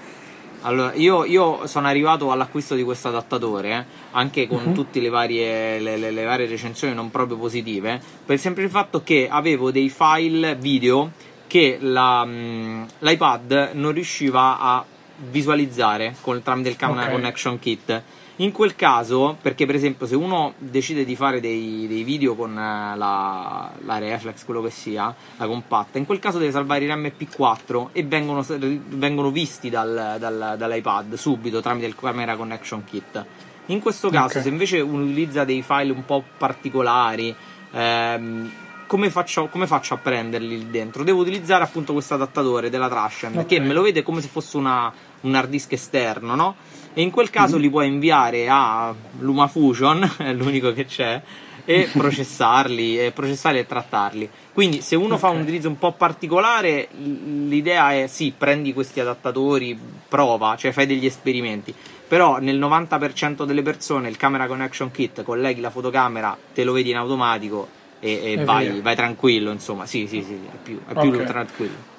Allora, 0.68 0.94
io, 0.96 1.24
io, 1.24 1.66
sono 1.66 1.88
arrivato 1.88 2.30
all'acquisto 2.30 2.76
di 2.76 2.84
questo 2.84 3.08
adattatore, 3.08 3.72
eh, 3.72 3.86
anche 4.12 4.48
con 4.48 4.66
uh-huh. 4.66 4.74
tutte 4.74 5.00
le 5.00 5.08
varie, 5.08 5.80
le, 5.80 5.96
le, 5.96 6.12
le 6.12 6.24
varie, 6.26 6.46
recensioni 6.46 6.94
non 6.94 7.10
proprio 7.10 7.38
positive, 7.38 8.02
per 8.26 8.36
il 8.36 8.42
semplice 8.42 8.68
fatto 8.68 9.02
che 9.02 9.30
avevo 9.32 9.72
dei 9.72 9.88
file 9.88 10.56
video 10.56 11.12
che 11.48 11.78
la, 11.80 12.26
mh, 12.26 12.32
mm, 12.32 12.84
l'iPad 13.00 13.70
non 13.76 13.94
riusciva 13.94 14.60
a 14.60 14.84
visualizzare 15.30 16.16
con, 16.20 16.44
tramite 16.44 16.68
il 16.68 16.76
camera 16.76 17.04
okay. 17.04 17.14
connection 17.14 17.60
kit 17.60 18.02
in 18.38 18.52
quel 18.52 18.76
caso, 18.76 19.38
perché 19.42 19.66
per 19.66 19.76
esempio 19.76 20.06
se 20.06 20.16
uno 20.16 20.54
decide 20.58 21.06
di 21.06 21.16
fare 21.16 21.40
dei, 21.40 21.88
dei 21.88 22.04
video 22.04 22.36
con 22.36 22.52
eh, 22.52 22.96
la, 22.96 23.72
la, 23.84 23.98
reflex, 23.98 24.46
quello 24.46 24.62
che 24.62 24.70
sia, 24.70 25.14
la 25.38 25.48
compatta, 25.48 25.98
in 25.98 26.06
quel 26.06 26.20
caso 26.20 26.38
deve 26.38 26.52
salvare 26.52 26.86
i 26.86 26.88
MP4 26.88 27.88
e 27.94 28.04
vengono, 28.04 28.46
vengono 28.48 29.32
visti 29.32 29.70
dal, 29.70 30.18
dal, 30.20 30.56
dall'iPad 30.58 31.16
subito 31.16 31.62
tramite 31.62 31.88
il 31.88 31.96
camera 31.96 32.36
connection 32.36 32.84
kit. 32.84 33.26
In 33.68 33.80
questo 33.82 34.10
caso, 34.10 34.28
okay. 34.28 34.44
se 34.44 34.50
invece 34.50 34.80
uno 34.80 35.04
utilizza 35.04 35.44
dei 35.44 35.62
file 35.62 35.92
un 35.92 36.06
po' 36.06 36.24
particolari, 36.38 37.36
ehm, 37.72 38.52
come, 38.86 39.10
faccio, 39.10 39.48
come 39.48 39.68
faccio, 39.68 39.96
a 39.96 39.98
prenderli 39.98 40.58
lì 40.58 40.70
dentro? 40.70 41.04
Devo 41.04 41.22
utilizzare 41.22 41.64
appunto 41.64 41.92
questo 41.92 42.14
adattatore 42.14 42.70
della 42.70 42.88
Trashend 42.88 43.36
okay. 43.36 43.46
che 43.46 43.60
me 43.60 43.74
lo 43.74 43.82
vede 43.82 44.04
come 44.04 44.22
se 44.22 44.30
fosse 44.30 44.58
una, 44.58 44.94
un 45.22 45.36
hard 45.36 45.50
disk 45.50 45.74
esterno, 45.74 46.36
no? 46.36 46.56
E 46.98 47.04
in 47.04 47.12
quel 47.12 47.30
caso 47.30 47.60
mm. 47.60 47.62
li 47.62 47.70
puoi 47.70 47.86
inviare 47.86 48.48
a 48.50 48.92
LumaFusion, 49.20 50.14
è 50.18 50.34
l'unico 50.34 50.74
che 50.74 50.86
c'è, 50.86 51.22
e 51.64 51.90
processarli, 51.94 52.98
e 52.98 53.12
processarli 53.12 53.60
e 53.60 53.68
trattarli. 53.68 54.28
Quindi 54.52 54.82
se 54.82 54.96
uno 54.96 55.14
okay. 55.14 55.20
fa 55.20 55.30
un 55.30 55.42
utilizzo 55.42 55.68
un 55.68 55.78
po' 55.78 55.92
particolare, 55.92 56.88
l'idea 56.96 57.94
è 57.94 58.08
sì, 58.08 58.34
prendi 58.36 58.74
questi 58.74 59.00
adattatori, 59.00 59.78
prova, 60.08 60.56
cioè 60.58 60.72
fai 60.72 60.88
degli 60.88 61.06
esperimenti. 61.06 61.72
Però 62.08 62.40
nel 62.40 62.58
90% 62.58 63.46
delle 63.46 63.62
persone 63.62 64.10
il 64.10 64.18
camera 64.18 64.48
connection 64.48 64.90
kit 64.90 65.22
colleghi 65.22 65.62
la 65.62 65.70
fotocamera, 65.70 66.36
te 66.52 66.64
lo 66.64 66.72
vedi 66.72 66.90
in 66.90 66.96
automatico 66.96 67.68
e, 68.00 68.32
e 68.32 68.44
vai, 68.44 68.82
vai, 68.82 68.96
tranquillo, 68.96 69.52
insomma, 69.52 69.86
sì, 69.86 70.08
sì, 70.08 70.24
sì, 70.24 70.34
è 70.34 70.58
più, 70.64 70.80
è 70.84 70.94
più 71.00 71.10
okay. 71.10 71.26
tranquillo. 71.28 71.96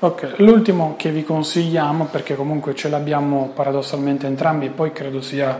Ok, 0.00 0.34
l'ultimo 0.36 0.94
che 0.96 1.10
vi 1.10 1.24
consigliamo, 1.24 2.04
perché 2.04 2.36
comunque 2.36 2.72
ce 2.76 2.88
l'abbiamo 2.88 3.50
paradossalmente 3.52 4.28
entrambi 4.28 4.66
e 4.66 4.70
poi 4.70 4.92
credo 4.92 5.20
sia 5.20 5.58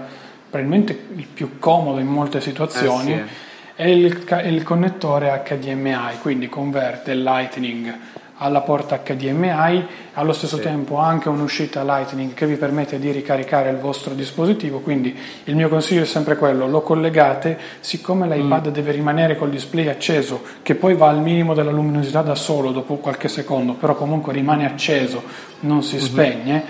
probabilmente 0.49 1.07
il 1.17 1.27
più 1.27 1.59
comodo 1.59 1.99
in 1.99 2.07
molte 2.07 2.41
situazioni, 2.41 3.15
eh 3.15 3.25
sì. 3.27 3.83
è 3.83 3.87
il, 3.87 4.25
il 4.45 4.63
connettore 4.63 5.43
HDMI, 5.45 6.19
quindi 6.23 6.49
converte 6.49 7.11
il 7.11 7.23
Lightning 7.25 7.99
alla 8.39 8.61
porta 8.61 9.01
HDMI, 9.05 9.87
allo 10.15 10.33
stesso 10.33 10.57
sì. 10.57 10.63
tempo 10.63 10.99
anche 10.99 11.29
un'uscita 11.29 11.83
Lightning 11.83 12.35
che 12.35 12.47
vi 12.47 12.57
permette 12.57 12.99
di 12.99 13.11
ricaricare 13.11 13.71
il 13.71 13.79
vostro 13.79 14.15
dispositivo, 14.15 14.81
quindi 14.81 15.17
il 15.45 15.57
mio 15.57 15.69
consiglio 15.69 16.03
è 16.03 16.07
sempre 16.07 16.37
quello, 16.37 16.67
lo 16.67 16.81
collegate, 16.81 17.59
siccome 17.81 18.29
l'iPad 18.29 18.69
mm. 18.69 18.73
deve 18.73 18.93
rimanere 18.93 19.37
col 19.37 19.51
display 19.51 19.89
acceso, 19.89 20.43
che 20.63 20.75
poi 20.75 20.95
va 20.95 21.09
al 21.09 21.21
minimo 21.21 21.55
della 21.55 21.71
luminosità 21.71 22.23
da 22.23 22.35
solo 22.35 22.71
dopo 22.71 22.97
qualche 22.97 23.29
secondo, 23.29 23.75
però 23.75 23.95
comunque 23.95 24.33
rimane 24.33 24.67
acceso, 24.67 25.23
non 25.61 25.83
si 25.83 25.97
mm-hmm. 25.97 26.05
spegne 26.05 26.65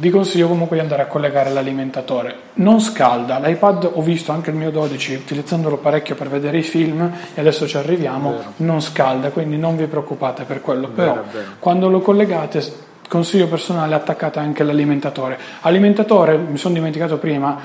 vi 0.00 0.10
consiglio 0.10 0.46
comunque 0.46 0.76
di 0.76 0.82
andare 0.82 1.02
a 1.02 1.06
collegare 1.06 1.50
l'alimentatore. 1.50 2.34
Non 2.54 2.80
scalda, 2.80 3.38
l'iPad 3.38 3.90
ho 3.94 4.00
visto 4.00 4.30
anche 4.30 4.50
il 4.50 4.56
mio 4.56 4.70
12 4.70 5.14
utilizzandolo 5.14 5.76
parecchio 5.78 6.14
per 6.14 6.28
vedere 6.28 6.58
i 6.58 6.62
film 6.62 7.10
e 7.34 7.40
adesso 7.40 7.66
ci 7.66 7.76
arriviamo, 7.76 8.30
vero. 8.30 8.52
non 8.58 8.80
scalda, 8.80 9.30
quindi 9.30 9.58
non 9.58 9.76
vi 9.76 9.86
preoccupate 9.86 10.44
per 10.44 10.60
quello, 10.60 10.88
però 10.88 11.14
vero, 11.14 11.24
vero. 11.32 11.46
quando 11.58 11.88
lo 11.88 12.00
collegate 12.00 12.86
consiglio 13.08 13.48
personale 13.48 13.94
attaccate 13.94 14.38
anche 14.38 14.62
l'alimentatore. 14.62 15.38
Alimentatore, 15.62 16.36
mi 16.36 16.58
sono 16.58 16.74
dimenticato 16.74 17.16
prima, 17.16 17.58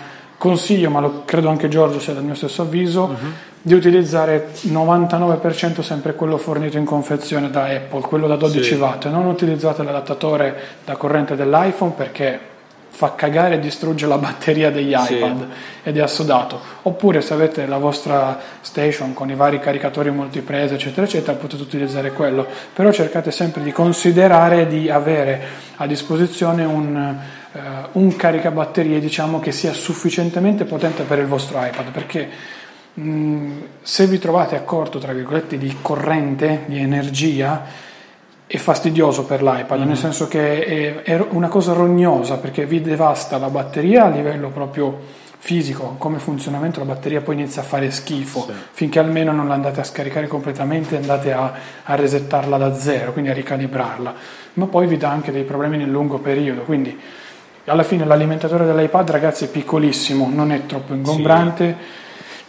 consiglio, 0.44 0.90
ma 0.90 1.00
lo 1.00 1.22
credo 1.24 1.48
anche 1.48 1.70
Giorgio 1.70 2.02
sia 2.02 2.14
del 2.14 2.24
mio 2.24 2.36
stesso 2.36 2.64
avviso, 2.64 3.04
uh-huh 3.04 3.52
di 3.66 3.74
utilizzare 3.74 4.50
99% 4.66 5.80
sempre 5.80 6.16
quello 6.16 6.38
fornito 6.38 6.78
in 6.78 6.84
confezione 6.84 7.50
da 7.50 7.64
Apple, 7.64 8.02
quello 8.02 8.28
da 8.28 8.36
12 8.36 8.62
sì. 8.62 8.74
watt. 8.74 9.06
Non 9.06 9.26
utilizzate 9.26 9.84
l'adattatore 9.84 10.54
da 10.84 10.98
corrente 10.98 11.38
dell'iPhone 11.38 11.94
perché 11.96 12.52
fa 12.90 13.16
cagare 13.16 13.56
e 13.56 13.60
distrugge 13.60 14.06
la 14.06 14.18
batteria 14.18 14.70
degli 14.70 14.92
iPad 14.92 15.38
sì. 15.38 15.46
ed 15.84 15.98
è 15.98 16.02
assodato. 16.02 16.60
Oppure 16.82 17.22
se 17.22 17.34
avete 17.34 17.66
la 17.66 17.78
vostra 17.78 18.38
station 18.60 19.14
con 19.14 19.30
i 19.30 19.36
vari 19.36 19.62
caricatori 19.62 20.12
multiprese, 20.12 20.74
eccetera, 20.74 21.08
eccetera, 21.08 21.38
potete 21.38 21.64
utilizzare 21.64 22.12
quello. 22.12 22.46
Però 22.74 22.92
cercate 22.92 23.32
sempre 23.32 23.64
di 23.64 23.72
considerare 23.72 24.68
di 24.68 24.90
avere 24.90 25.42
a 25.78 25.88
disposizione 25.88 26.66
un, 26.66 27.18
uh, 27.54 27.60
un 28.00 28.16
caricabatterie 28.16 29.00
diciamo, 29.00 29.40
che 29.40 29.52
sia 29.52 29.74
sufficientemente 29.74 30.66
potente 30.66 31.04
per 31.04 31.20
il 31.20 31.28
vostro 31.28 31.64
iPad 31.64 31.92
perché 31.92 32.30
Mm, 33.00 33.62
se 33.82 34.06
vi 34.06 34.20
trovate 34.20 34.56
a 34.56 34.62
corto, 34.62 35.00
tra 35.00 35.14
virgolette, 35.14 35.58
di 35.58 35.78
corrente, 35.82 36.64
di 36.68 36.78
energia, 36.78 37.64
è 38.46 38.58
fastidioso 38.58 39.26
per 39.26 39.42
l'iPad, 39.42 39.80
mm-hmm. 39.80 39.88
nel 39.88 39.98
senso 39.98 40.28
che 40.28 40.64
è, 40.64 41.02
è, 41.02 41.26
una 41.30 41.48
cosa 41.48 41.74
rognosa 41.74 42.38
perché 42.38 42.68
vi 42.68 42.82
devasta 42.82 43.40
la 43.40 43.50
batteria 43.50 44.06
a 44.06 44.10
livello 44.10 44.50
proprio 44.50 45.22
fisico, 45.40 45.96
come 45.98 46.20
funzionamento 46.20 46.80
la 46.80 46.86
batteria 46.86 47.22
poi 47.22 47.34
inizia 47.34 47.64
a 47.64 47.66
fare 47.66 47.90
schifo, 47.90 48.42
sì. 48.42 48.54
finché 48.72 49.00
almeno 49.00 49.32
non 49.32 49.48
la 49.48 49.56
andate 49.56 49.80
a 49.80 49.84
scaricare 49.84 50.28
completamente 50.28 50.94
e 50.94 51.00
andate 51.00 51.34
a, 51.34 51.52
a, 51.84 51.96
resettarla 51.96 52.58
da 52.58 52.76
zero, 52.76 53.12
quindi 53.12 53.32
a 53.32 53.34
ricalibrarla, 53.34 54.14
ma 54.54 54.68
poi 54.68 54.86
vi 54.86 54.98
dà 54.98 55.10
anche 55.10 55.32
dei 55.32 55.44
problemi 55.44 55.78
nel 55.78 55.90
lungo 55.90 56.20
periodo, 56.20 56.62
quindi 56.62 56.98
alla 57.66 57.84
fine 57.84 58.06
l'alimentatore 58.06 58.66
dell'iPad 58.66 59.10
ragazzi 59.10 59.46
è 59.46 59.48
piccolissimo, 59.50 60.30
non 60.32 60.52
è 60.52 60.66
troppo 60.66 60.94
ingombrante. 60.94 61.76
Sì 61.80 62.02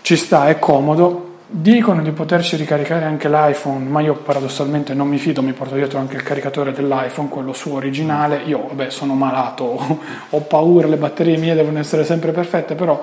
ci 0.04 0.16
sta, 0.16 0.48
è 0.48 0.58
comodo. 0.58 1.30
Dicono 1.46 2.02
di 2.02 2.10
poterci 2.10 2.56
ricaricare 2.56 3.06
anche 3.06 3.26
l'iPhone, 3.30 3.86
ma 3.86 4.02
io 4.02 4.16
paradossalmente 4.16 4.92
non 4.92 5.08
mi 5.08 5.16
fido, 5.16 5.40
mi 5.40 5.54
porto 5.54 5.76
dietro 5.76 5.98
anche 5.98 6.16
il 6.16 6.22
caricatore 6.22 6.72
dell'iPhone, 6.72 7.30
quello 7.30 7.54
suo 7.54 7.76
originale. 7.76 8.42
Io, 8.44 8.66
vabbè, 8.68 8.90
sono 8.90 9.14
malato, 9.14 9.64
ho 10.28 10.40
paura, 10.40 10.88
le 10.88 10.98
batterie 10.98 11.38
mie 11.38 11.54
devono 11.54 11.78
essere 11.78 12.04
sempre 12.04 12.32
perfette, 12.32 12.74
però 12.74 13.02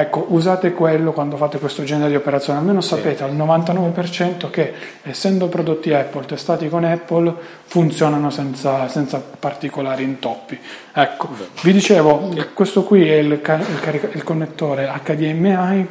Ecco, 0.00 0.26
usate 0.28 0.74
quello 0.74 1.10
quando 1.10 1.36
fate 1.36 1.58
questo 1.58 1.82
genere 1.82 2.10
di 2.10 2.14
operazione, 2.14 2.60
almeno 2.60 2.80
sì. 2.80 2.90
sapete 2.90 3.24
al 3.24 3.34
99% 3.34 4.48
che 4.48 4.72
essendo 5.02 5.48
prodotti 5.48 5.92
Apple 5.92 6.24
testati 6.24 6.68
con 6.68 6.84
Apple 6.84 7.34
funzionano 7.64 8.30
senza, 8.30 8.86
senza 8.86 9.20
particolari 9.20 10.04
intoppi. 10.04 10.56
Ecco, 10.92 11.26
Beh. 11.36 11.48
vi 11.62 11.72
dicevo, 11.72 12.32
questo 12.54 12.84
qui 12.84 13.08
è 13.08 13.16
il, 13.16 13.32
il, 13.32 13.40
carica, 13.40 14.08
il 14.12 14.22
connettore 14.22 14.88
HDMI, 15.04 15.88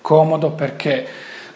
comodo 0.00 0.52
perché 0.52 1.06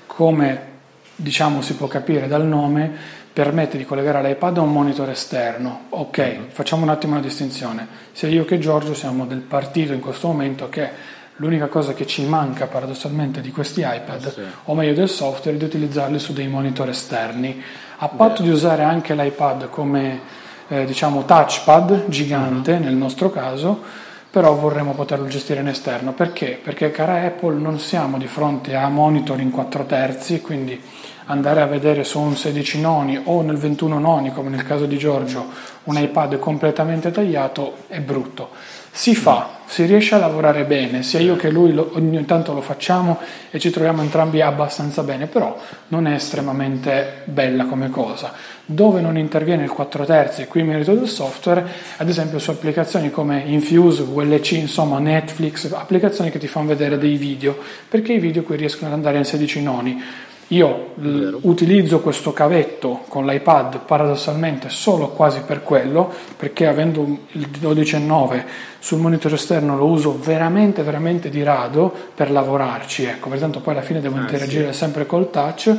come 0.07 0.73
diciamo 1.17 1.63
si 1.63 1.77
può 1.77 1.87
capire 1.87 2.29
dal 2.29 2.45
nome 2.45 3.23
permette 3.33 3.79
di 3.79 3.87
collegare 3.87 4.29
l'iPad 4.29 4.59
a 4.59 4.61
un 4.61 4.71
monitor 4.71 5.09
esterno. 5.09 5.87
Ok, 5.89 6.19
mm-hmm. 6.19 6.43
facciamo 6.51 6.83
un 6.83 6.91
attimo 6.91 7.15
una 7.15 7.23
distinzione. 7.23 7.89
Sia 8.13 8.29
io 8.29 8.45
che 8.45 8.59
Giorgio 8.59 8.93
siamo 8.93 9.25
del 9.25 9.41
partito 9.41 9.95
in 9.95 10.01
questo 10.01 10.29
momento 10.29 10.69
che 10.69 11.14
L'unica 11.39 11.67
cosa 11.67 11.95
che 11.95 12.07
ci 12.07 12.25
manca 12.25 12.67
paradossalmente 12.67 13.41
di 13.41 13.51
questi 13.51 13.81
iPad, 13.81 14.33
sì. 14.33 14.41
o 14.67 14.75
meglio 14.75 14.95
del 14.95 15.09
software, 15.09 15.57
è 15.57 15.59
di 15.59 15.65
utilizzarli 15.65 16.21
su 16.21 16.33
dei 16.33 16.47
monitor 16.47 16.89
esterni, 16.89 17.61
a 17.97 18.09
patto 18.09 18.43
Beh. 18.43 18.49
di 18.49 18.55
usare 18.55 18.85
anche 18.85 19.17
l'iPad 19.17 19.69
come 19.69 20.21
eh, 20.69 20.85
diciamo 20.85 21.25
touchpad 21.25 22.05
gigante 22.07 22.75
uh-huh. 22.75 22.85
nel 22.85 22.95
nostro 22.95 23.31
caso, 23.31 23.83
però 24.31 24.55
vorremmo 24.55 24.93
poterlo 24.93 25.27
gestire 25.27 25.59
in 25.59 25.67
esterno. 25.67 26.13
Perché? 26.13 26.59
Perché 26.63 26.93
cara 26.93 27.23
Apple 27.23 27.59
non 27.59 27.81
siamo 27.81 28.17
di 28.17 28.29
fronte 28.29 28.77
a 28.77 28.89
monitor 28.89 29.41
in 29.41 29.51
4 29.51 29.87
terzi, 29.87 30.41
quindi 30.41 30.81
andare 31.27 31.63
a 31.63 31.67
vedere 31.67 32.05
su 32.05 32.21
un 32.21 32.37
16 32.37 32.81
noni 32.81 33.21
o 33.25 33.43
nel 33.43 33.57
21 33.57 33.99
noni, 33.99 34.33
come 34.33 34.51
nel 34.51 34.63
caso 34.63 34.87
di 34.87 34.99
Giorgio, 34.99 35.49
un 35.85 35.99
iPad 35.99 36.39
completamente 36.39 37.11
tagliato 37.11 37.79
è 37.89 37.99
brutto 38.01 38.51
si 38.97 39.17
fa, 39.17 39.59
si 39.67 39.87
riesce 39.87 40.15
a 40.15 40.19
lavorare 40.19 40.63
bene, 40.63 41.03
sia 41.03 41.19
io 41.19 41.35
che 41.35 41.51
lui 41.51 41.73
lo, 41.73 41.91
ogni 41.95 42.25
tanto 42.27 42.53
lo 42.53 42.61
facciamo 42.61 43.19
e 43.51 43.59
ci 43.59 43.71
troviamo 43.71 44.03
entrambi 44.03 44.41
abbastanza 44.41 45.03
bene, 45.03 45.27
però 45.27 45.59
non 45.89 46.07
è 46.07 46.15
estremamente 46.15 47.23
bella 47.25 47.65
come 47.65 47.91
cosa. 47.91 48.33
Dove 48.65 49.01
non 49.01 49.19
interviene 49.19 49.65
il 49.65 49.71
4 49.71 50.05
terzi, 50.05 50.47
qui 50.47 50.63
merito 50.63 50.95
del 50.95 51.09
software, 51.09 51.67
ad 51.97 52.09
esempio 52.09 52.39
su 52.39 52.51
applicazioni 52.51 53.11
come 53.11 53.43
Infuse, 53.47 54.05
VLC, 54.05 54.53
insomma 54.53 55.01
Netflix, 55.01 55.73
applicazioni 55.73 56.31
che 56.31 56.39
ti 56.39 56.47
fanno 56.47 56.69
vedere 56.69 56.97
dei 56.97 57.17
video, 57.17 57.59
perché 57.89 58.13
i 58.13 58.21
video 58.21 58.45
qui 58.45 58.57
riescono 58.57 58.93
ad 58.93 58.97
andare 58.97 59.19
in 59.19 59.25
16 59.25 59.61
noni 59.61 60.03
io 60.49 60.93
l- 60.97 61.37
utilizzo 61.43 62.01
questo 62.01 62.33
cavetto 62.33 63.03
con 63.09 63.27
l'iPad 63.27 63.81
paradossalmente 63.81 64.69
solo 64.69 65.09
quasi 65.09 65.41
per 65.41 65.63
quello, 65.63 66.13
perché 66.37 66.67
avendo 66.67 67.19
il 67.33 67.49
12.9 67.61 68.45
sul 68.79 68.99
monitor 68.99 69.33
esterno 69.33 69.77
lo 69.77 69.87
uso 69.87 70.19
veramente, 70.19 70.83
veramente 70.83 71.31
di 71.31 71.43
rado 71.43 71.93
per 72.15 72.31
lavorarci, 72.31 73.05
ecco, 73.05 73.29
pertanto 73.29 73.61
poi 73.61 73.75
alla 73.75 73.83
fine 73.83 74.01
devo 74.01 74.17
ah, 74.17 74.21
interagire 74.21 74.73
sì. 74.73 74.79
sempre 74.79 75.07
col 75.07 75.31
touch. 75.31 75.77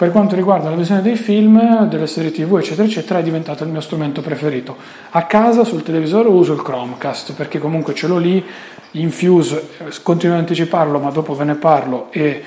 Per 0.00 0.12
quanto 0.12 0.34
riguarda 0.34 0.70
la 0.70 0.76
visione 0.76 1.02
dei 1.02 1.16
film, 1.16 1.86
delle 1.86 2.06
serie 2.06 2.30
tv, 2.30 2.56
eccetera, 2.56 2.88
eccetera, 2.88 3.18
è 3.18 3.22
diventato 3.22 3.64
il 3.64 3.70
mio 3.70 3.82
strumento 3.82 4.22
preferito. 4.22 4.74
A 5.10 5.26
casa 5.26 5.62
sul 5.62 5.82
televisore 5.82 6.26
uso 6.28 6.54
il 6.54 6.62
Chromecast 6.62 7.34
perché 7.34 7.58
comunque 7.58 7.92
ce 7.92 8.06
l'ho 8.06 8.16
lì, 8.16 8.42
Infuse, 8.92 9.68
continuo 10.02 10.34
ad 10.34 10.40
anticiparlo, 10.40 10.98
ma 10.98 11.10
dopo 11.10 11.34
ve 11.34 11.44
ne 11.44 11.54
parlo 11.54 12.08
e 12.10 12.42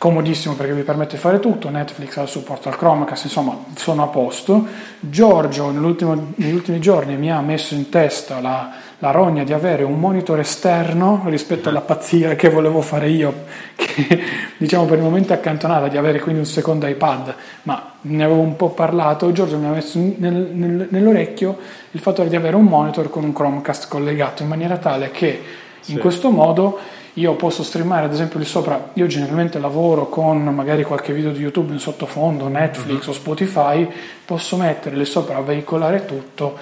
comodissimo 0.00 0.54
perché 0.54 0.72
vi 0.72 0.80
permette 0.80 1.16
di 1.16 1.20
fare 1.20 1.40
tutto, 1.40 1.68
Netflix 1.68 2.16
ha 2.16 2.22
il 2.22 2.28
supporto 2.28 2.70
al 2.70 2.78
Chromecast, 2.78 3.24
insomma 3.24 3.54
sono 3.76 4.02
a 4.02 4.06
posto. 4.06 4.66
Giorgio 4.98 5.70
negli 5.70 6.54
ultimi 6.54 6.80
giorni 6.80 7.18
mi 7.18 7.30
ha 7.30 7.38
messo 7.42 7.74
in 7.74 7.90
testa 7.90 8.40
la, 8.40 8.70
la, 8.98 9.10
rogna 9.10 9.44
di 9.44 9.52
avere 9.52 9.82
un 9.82 10.00
monitor 10.00 10.38
esterno 10.38 11.24
rispetto 11.26 11.68
alla 11.68 11.82
pazzia 11.82 12.34
che 12.34 12.48
volevo 12.48 12.80
fare 12.80 13.10
io, 13.10 13.44
che 13.76 14.22
diciamo 14.56 14.86
per 14.86 14.96
il 14.96 15.04
momento 15.04 15.34
è 15.34 15.36
accantonata, 15.36 15.88
di 15.88 15.98
avere 15.98 16.18
quindi 16.18 16.40
un 16.40 16.46
secondo 16.46 16.86
iPad, 16.86 17.34
ma 17.64 17.92
ne 18.00 18.24
avevo 18.24 18.40
un 18.40 18.56
po' 18.56 18.70
parlato, 18.70 19.30
Giorgio 19.32 19.58
mi 19.58 19.66
ha 19.66 19.72
messo 19.72 19.98
nel, 19.98 20.16
nel, 20.16 20.86
nell'orecchio 20.88 21.58
il 21.90 22.00
fatto 22.00 22.24
di 22.24 22.36
avere 22.36 22.56
un 22.56 22.64
monitor 22.64 23.10
con 23.10 23.22
un 23.22 23.34
Chromecast 23.34 23.86
collegato 23.86 24.42
in 24.44 24.48
maniera 24.48 24.78
tale 24.78 25.10
che 25.10 25.42
in 25.86 25.98
questo 25.98 26.30
modo 26.30 26.78
io 27.14 27.34
posso 27.34 27.62
streamare 27.62 28.06
ad 28.06 28.12
esempio 28.12 28.38
lì 28.38 28.44
sopra, 28.44 28.90
io 28.94 29.06
generalmente 29.06 29.58
lavoro 29.58 30.08
con 30.08 30.42
magari 30.54 30.84
qualche 30.84 31.12
video 31.12 31.32
di 31.32 31.40
YouTube 31.40 31.72
in 31.72 31.78
sottofondo, 31.78 32.48
Netflix 32.48 33.06
uh-huh. 33.06 33.10
o 33.10 33.14
Spotify, 33.14 33.88
posso 34.24 34.56
mettere 34.56 34.96
lì 34.96 35.04
sopra, 35.04 35.40
veicolare 35.40 36.04
tutto 36.04 36.56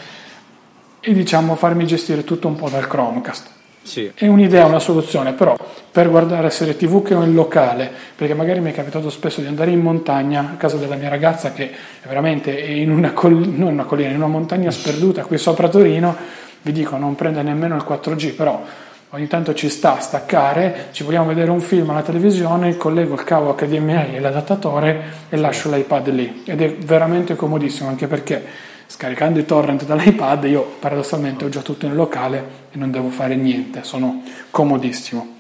e 1.01 1.13
diciamo 1.13 1.55
farmi 1.55 1.87
gestire 1.87 2.25
tutto 2.25 2.49
un 2.49 2.57
po' 2.57 2.69
dal 2.69 2.87
Chromecast. 2.87 3.57
Sì. 3.83 4.11
È 4.15 4.27
un'idea, 4.27 4.67
una 4.67 4.81
soluzione, 4.81 5.33
però 5.33 5.57
per 5.91 6.11
guardare 6.11 6.51
serie 6.51 6.77
tv 6.77 7.03
che 7.03 7.15
ho 7.15 7.23
in 7.23 7.33
locale, 7.33 7.91
perché 8.15 8.35
magari 8.35 8.61
mi 8.61 8.71
è 8.71 8.75
capitato 8.75 9.09
spesso 9.09 9.41
di 9.41 9.47
andare 9.47 9.71
in 9.71 9.81
montagna 9.81 10.51
a 10.53 10.57
casa 10.57 10.77
della 10.77 10.97
mia 10.97 11.09
ragazza 11.09 11.53
che 11.53 11.71
è 11.71 12.07
veramente 12.07 12.51
in 12.51 12.91
una, 12.91 13.13
coll- 13.13 13.49
non 13.49 13.73
una 13.73 13.85
collina, 13.85 14.11
in 14.11 14.17
una 14.17 14.27
montagna 14.27 14.71
sperduta 14.71 15.25
qui 15.25 15.39
sopra 15.39 15.69
Torino, 15.69 16.15
vi 16.61 16.73
dico 16.73 16.99
non 16.99 17.15
prende 17.15 17.43
nemmeno 17.43 17.77
il 17.77 17.85
4G, 17.89 18.35
però 18.35 18.63
ogni 19.11 19.27
tanto 19.27 19.55
ci 19.55 19.71
sta 19.71 19.97
a 19.97 20.01
staccare, 20.01 20.89
ci 20.93 21.03
vogliamo 21.03 21.29
vedere 21.29 21.51
un 21.51 21.61
film 21.61 21.89
alla 21.91 22.03
televisione, 22.03 22.77
collego 22.77 23.15
il 23.15 23.25
cavo 23.25 23.55
HDMI 23.55 24.17
e 24.17 24.21
l'adattatore 24.21 25.03
e 25.31 25.37
lascio 25.37 25.71
l'iPad 25.71 26.09
lì 26.11 26.43
ed 26.45 26.61
è 26.61 26.75
veramente 26.75 27.35
comodissimo 27.35 27.89
anche 27.89 28.07
perché 28.07 28.45
scaricando 28.87 29.39
i 29.39 29.47
torrent 29.47 29.85
dall'iPad 29.85 30.45
io 30.45 30.77
paradossalmente 30.79 31.45
ho 31.45 31.49
già 31.49 31.61
tutto 31.61 31.87
in 31.87 31.95
locale 31.95 32.67
e 32.71 32.77
non 32.77 32.91
devo 32.91 33.09
fare 33.09 33.35
niente, 33.35 33.83
sono 33.83 34.23
comodissimo. 34.51 35.37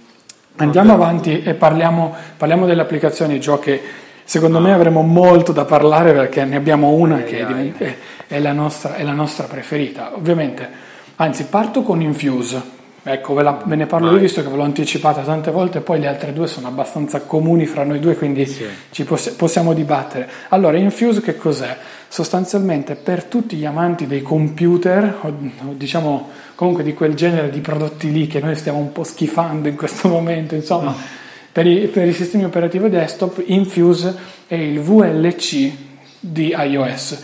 Andiamo 0.56 0.94
avanti 0.94 1.42
e 1.42 1.54
parliamo, 1.54 2.14
parliamo 2.36 2.66
delle 2.66 2.82
applicazioni 2.82 3.38
Gio 3.38 3.58
che 3.58 3.80
secondo 4.24 4.60
me 4.60 4.72
avremo 4.72 5.02
molto 5.02 5.52
da 5.52 5.64
parlare 5.64 6.12
perché 6.12 6.44
ne 6.44 6.56
abbiamo 6.56 6.88
una 6.88 7.18
che 7.22 7.46
è, 7.46 7.96
è, 8.26 8.38
la 8.40 8.52
nostra, 8.52 8.96
è 8.96 9.04
la 9.04 9.12
nostra 9.12 9.44
preferita. 9.44 10.16
Ovviamente, 10.16 10.68
anzi 11.16 11.44
parto 11.44 11.82
con 11.82 12.00
Infuse 12.00 12.76
Ecco, 13.02 13.32
ve, 13.34 13.42
la, 13.42 13.62
ve 13.64 13.76
ne 13.76 13.86
parlo 13.86 14.10
io 14.12 14.18
visto 14.18 14.42
che 14.42 14.48
ve 14.48 14.56
l'ho 14.56 14.64
anticipata 14.64 15.22
tante 15.22 15.50
volte, 15.50 15.80
poi 15.80 16.00
le 16.00 16.08
altre 16.08 16.32
due 16.32 16.46
sono 16.46 16.66
abbastanza 16.66 17.20
comuni 17.22 17.64
fra 17.66 17.84
noi 17.84 18.00
due, 18.00 18.16
quindi 18.16 18.44
sì. 18.44 18.66
ci 18.90 19.04
poss- 19.04 19.30
possiamo 19.30 19.72
dibattere. 19.72 20.28
Allora, 20.48 20.76
Infuse 20.76 21.20
che 21.20 21.36
cos'è? 21.36 21.76
Sostanzialmente 22.08 22.96
per 22.96 23.24
tutti 23.24 23.56
gli 23.56 23.64
amanti 23.64 24.06
dei 24.06 24.22
computer, 24.22 25.18
o, 25.20 25.28
o 25.28 25.72
diciamo 25.74 26.28
comunque 26.54 26.82
di 26.82 26.92
quel 26.92 27.14
genere 27.14 27.50
di 27.50 27.60
prodotti 27.60 28.10
lì 28.10 28.26
che 28.26 28.40
noi 28.40 28.56
stiamo 28.56 28.78
un 28.78 28.92
po' 28.92 29.04
schifando 29.04 29.68
in 29.68 29.76
questo 29.76 30.08
momento, 30.10 30.54
insomma, 30.54 30.90
mm. 30.90 31.02
per, 31.52 31.66
i, 31.66 31.86
per 31.86 32.06
i 32.06 32.12
sistemi 32.12 32.44
operativi 32.44 32.90
desktop, 32.90 33.42
Infuse 33.46 34.14
è 34.46 34.56
il 34.56 34.80
VLC 34.80 35.70
di 36.18 36.54
iOS. 36.56 37.22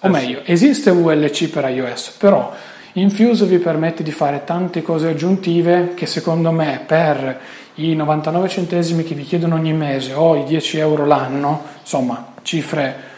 O 0.00 0.06
eh 0.06 0.10
meglio, 0.10 0.40
esiste 0.44 0.90
VLC 0.90 1.48
per 1.50 1.68
iOS, 1.68 2.16
però 2.18 2.52
Infuse 2.94 3.46
vi 3.46 3.58
permette 3.58 4.02
di 4.02 4.10
fare 4.10 4.42
tante 4.44 4.82
cose 4.82 5.08
aggiuntive 5.08 5.92
che 5.94 6.06
secondo 6.06 6.50
me 6.50 6.82
per 6.84 7.40
i 7.74 7.94
99 7.94 8.48
centesimi 8.48 9.04
che 9.04 9.14
vi 9.14 9.22
chiedono 9.22 9.54
ogni 9.54 9.72
mese 9.72 10.12
o 10.12 10.34
i 10.34 10.44
10 10.44 10.78
euro 10.78 11.06
l'anno, 11.06 11.62
insomma 11.80 12.32
cifre 12.42 13.08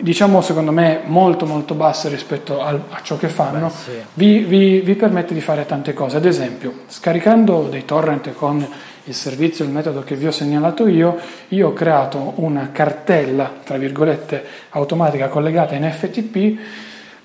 diciamo 0.00 0.40
secondo 0.42 0.70
me 0.70 1.00
molto 1.06 1.44
molto 1.44 1.74
basse 1.74 2.08
rispetto 2.08 2.60
al, 2.60 2.80
a 2.90 3.00
ciò 3.02 3.16
che 3.16 3.28
fanno, 3.28 3.66
Beh, 3.66 3.72
sì. 3.72 3.90
vi, 4.14 4.38
vi, 4.40 4.80
vi, 4.80 4.94
permette 4.94 5.34
di 5.34 5.40
fare 5.40 5.66
tante 5.66 5.92
cose. 5.92 6.18
Ad 6.18 6.24
esempio, 6.24 6.82
scaricando 6.86 7.68
dei 7.68 7.84
torrent 7.84 8.32
con 8.34 8.64
il 9.04 9.14
servizio, 9.14 9.64
il 9.64 9.70
metodo 9.70 10.04
che 10.04 10.14
vi 10.14 10.26
ho 10.26 10.30
segnalato 10.30 10.86
io, 10.86 11.16
io 11.48 11.68
ho 11.68 11.72
creato 11.72 12.34
una 12.36 12.70
cartella, 12.70 13.50
tra 13.64 13.78
virgolette, 13.78 14.44
automatica 14.70 15.28
collegata 15.28 15.74
in 15.74 15.90
FTP 15.90 16.58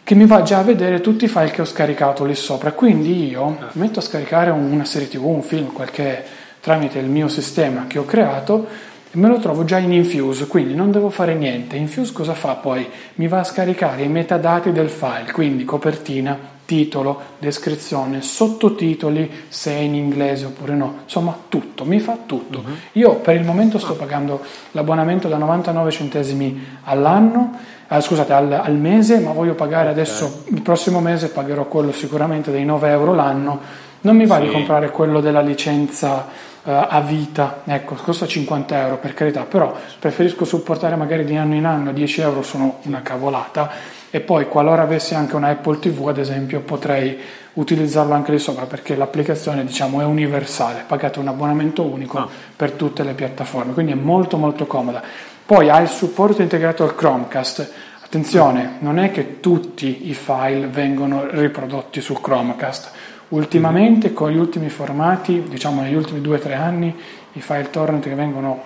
che 0.03 0.15
mi 0.15 0.25
va 0.25 0.41
già 0.41 0.59
a 0.59 0.63
vedere 0.63 0.99
tutti 0.99 1.25
i 1.25 1.29
file 1.29 1.51
che 1.51 1.61
ho 1.61 1.65
scaricato 1.65 2.25
lì 2.25 2.35
sopra. 2.35 2.73
Quindi 2.73 3.29
io 3.29 3.57
metto 3.73 3.99
a 3.99 4.01
scaricare 4.01 4.51
una 4.51 4.85
serie 4.85 5.07
TV, 5.07 5.25
un 5.25 5.41
film, 5.41 5.71
qualche 5.71 6.23
tramite 6.59 6.99
il 6.99 7.07
mio 7.07 7.27
sistema 7.27 7.87
che 7.87 7.99
ho 7.99 8.05
creato 8.05 8.67
e 9.11 9.17
me 9.17 9.27
lo 9.27 9.37
trovo 9.37 9.63
già 9.63 9.77
in 9.77 9.91
Infuse, 9.91 10.47
quindi 10.47 10.73
non 10.73 10.91
devo 10.91 11.09
fare 11.09 11.35
niente. 11.35 11.75
Infuse 11.77 12.11
cosa 12.11 12.33
fa 12.33 12.55
poi? 12.55 12.87
Mi 13.15 13.27
va 13.27 13.39
a 13.39 13.43
scaricare 13.43 14.01
i 14.01 14.07
metadati 14.07 14.71
del 14.71 14.89
file, 14.89 15.31
quindi 15.31 15.65
copertina, 15.65 16.37
titolo, 16.65 17.21
descrizione, 17.37 18.21
sottotitoli, 18.21 19.29
se 19.49 19.71
è 19.71 19.77
in 19.77 19.93
inglese 19.93 20.45
oppure 20.45 20.73
no, 20.73 20.99
insomma 21.03 21.37
tutto, 21.47 21.85
mi 21.85 21.99
fa 21.99 22.17
tutto. 22.25 22.59
Uh-huh. 22.59 22.73
Io 22.93 23.15
per 23.17 23.35
il 23.35 23.43
momento 23.43 23.77
sto 23.77 23.93
pagando 23.95 24.41
l'abbonamento 24.71 25.27
da 25.27 25.37
99 25.37 25.91
centesimi 25.91 26.65
all'anno 26.85 27.59
ah, 27.87 28.01
scusate, 28.01 28.33
al, 28.33 28.51
al, 28.51 28.75
mese, 28.75 29.19
ma 29.19 29.31
voglio 29.31 29.55
pagare 29.55 29.89
adesso, 29.89 30.43
il 30.49 30.61
prossimo 30.61 30.99
mese 30.99 31.29
pagherò 31.29 31.65
quello 31.65 31.91
sicuramente 31.91 32.51
dei 32.51 32.65
9 32.65 32.89
euro 32.89 33.13
l'anno, 33.13 33.59
non 34.01 34.15
mi 34.15 34.25
va 34.25 34.37
sì. 34.37 34.43
di 34.43 34.51
comprare 34.51 34.89
quello 34.89 35.21
della 35.21 35.41
licenza 35.41 36.27
uh, 36.63 36.69
a 36.69 37.01
vita, 37.01 37.61
ecco, 37.65 37.95
costa 37.95 38.27
50 38.27 38.81
euro 38.81 38.97
per 38.97 39.13
carità, 39.13 39.43
però 39.43 39.75
preferisco 39.99 40.45
supportare 40.45 40.95
magari 40.95 41.23
di 41.25 41.35
anno 41.35 41.55
in 41.55 41.65
anno, 41.65 41.91
10 41.91 42.21
euro 42.21 42.41
sono 42.43 42.79
una 42.83 43.01
cavolata, 43.01 43.71
e 44.15 44.19
poi 44.19 44.47
qualora 44.47 44.83
avessi 44.83 45.15
anche 45.15 45.35
una 45.35 45.47
Apple 45.47 45.79
TV 45.79 46.07
ad 46.07 46.19
esempio 46.19 46.59
potrei 46.59 47.17
utilizzarlo 47.53 48.13
anche 48.13 48.31
lì 48.31 48.37
sopra 48.37 48.65
perché 48.65 48.95
l'applicazione 48.95 49.65
diciamo 49.65 50.01
è 50.01 50.05
universale, 50.05 50.83
pagate 50.85 51.17
un 51.17 51.29
abbonamento 51.29 51.83
unico 51.83 52.19
ah. 52.19 52.27
per 52.55 52.73
tutte 52.73 53.03
le 53.03 53.13
piattaforme, 53.13 53.73
quindi 53.73 53.91
è 53.91 53.95
molto 53.95 54.37
molto 54.37 54.67
comoda. 54.67 55.01
Poi 55.45 55.69
ha 55.69 55.79
il 55.79 55.89
supporto 55.89 56.41
integrato 56.41 56.83
al 56.83 56.95
Chromecast. 56.95 57.71
Attenzione, 58.01 58.77
non 58.79 58.97
è 58.97 59.11
che 59.11 59.41
tutti 59.41 60.09
i 60.09 60.13
file 60.13 60.67
vengono 60.67 61.25
riprodotti 61.29 61.99
sul 61.99 62.21
Chromecast. 62.21 62.91
Ultimamente 63.29 64.13
con 64.13 64.31
gli 64.31 64.37
ultimi 64.37 64.69
formati, 64.69 65.43
diciamo 65.43 65.81
negli 65.81 65.95
ultimi 65.95 66.21
2-3 66.21 66.55
anni, 66.55 66.95
i 67.33 67.41
file 67.41 67.69
torrent 67.69 68.03
che 68.03 68.15
vengono 68.15 68.61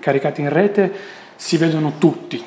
caricati 0.00 0.42
in 0.42 0.50
rete 0.50 0.92
si 1.36 1.56
vedono 1.56 1.94
tutti, 1.96 2.42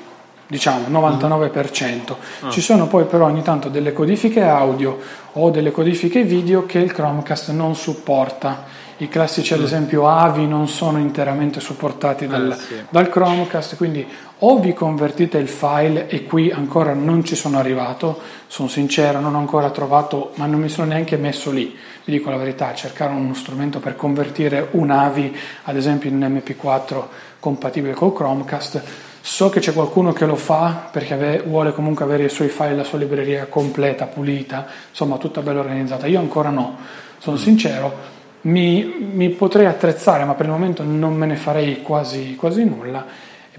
diciamo 0.45 0.87
99%. 0.89 2.15
Ah. 2.41 2.49
Ci 2.49 2.61
sono 2.61 2.87
poi 2.87 3.05
però 3.05 3.25
ogni 3.25 3.41
tanto 3.41 3.69
delle 3.69 3.91
codifiche 3.93 4.43
audio 4.43 4.99
o 5.33 5.49
delle 5.49 5.71
codifiche 5.71 6.23
video 6.23 6.65
che 6.67 6.77
il 6.77 6.91
Chromecast 6.91 7.49
non 7.51 7.75
supporta. 7.75 8.76
I 8.99 9.07
classici 9.09 9.53
ad 9.53 9.61
esempio 9.61 10.07
AVI 10.07 10.47
non 10.47 10.67
sono 10.67 10.97
interamente 10.97 11.59
supportati 11.59 12.25
dal, 12.25 12.51
eh, 12.51 12.55
sì. 12.55 12.75
dal, 12.89 13.09
Chromecast, 13.09 13.75
quindi 13.75 14.05
o 14.39 14.59
vi 14.59 14.73
convertite 14.73 15.37
il 15.37 15.47
file 15.47 16.07
e 16.07 16.23
qui 16.23 16.51
ancora 16.51 16.93
non 16.93 17.23
ci 17.23 17.35
sono 17.35 17.59
arrivato, 17.59 18.19
sono 18.47 18.67
sincero, 18.67 19.19
non 19.19 19.35
ho 19.35 19.39
ancora 19.39 19.69
trovato, 19.69 20.31
ma 20.35 20.47
non 20.47 20.59
mi 20.59 20.69
sono 20.69 20.87
neanche 20.87 21.15
messo 21.17 21.51
lì, 21.51 21.77
vi 22.05 22.11
dico 22.11 22.31
la 22.31 22.37
verità, 22.37 22.73
cercare 22.73 23.13
uno 23.13 23.35
strumento 23.35 23.79
per 23.79 23.95
convertire 23.95 24.69
un 24.71 24.89
AVI 24.89 25.35
ad 25.65 25.75
esempio 25.75 26.09
in 26.09 26.15
un 26.15 26.41
MP4 26.43 27.03
compatibile 27.39 27.93
col 27.93 28.13
Chromecast 28.13 29.05
So 29.27 29.49
che 29.49 29.59
c'è 29.59 29.73
qualcuno 29.73 30.13
che 30.13 30.25
lo 30.25 30.37
fa 30.37 30.87
perché 30.89 31.13
ave- 31.13 31.41
vuole 31.41 31.73
comunque 31.73 32.05
avere 32.05 32.23
i 32.23 32.29
suoi 32.29 32.47
file, 32.47 32.75
la 32.75 32.85
sua 32.85 32.97
libreria 32.97 33.47
completa, 33.47 34.05
pulita, 34.05 34.65
insomma 34.89 35.17
tutta 35.17 35.41
bella 35.41 35.59
organizzata. 35.59 36.07
Io 36.07 36.17
ancora 36.17 36.49
no, 36.49 36.77
sono 37.17 37.35
mm. 37.35 37.39
sincero, 37.39 37.93
mi, 38.41 39.09
mi, 39.13 39.29
potrei 39.29 39.65
attrezzare, 39.65 40.23
ma 40.23 40.33
per 40.33 40.45
il 40.45 40.51
momento 40.51 40.83
non 40.83 41.15
me 41.15 41.25
ne 41.25 41.35
farei 41.35 41.81
quasi, 41.81 42.35
quasi 42.35 42.63
nulla. 42.63 43.05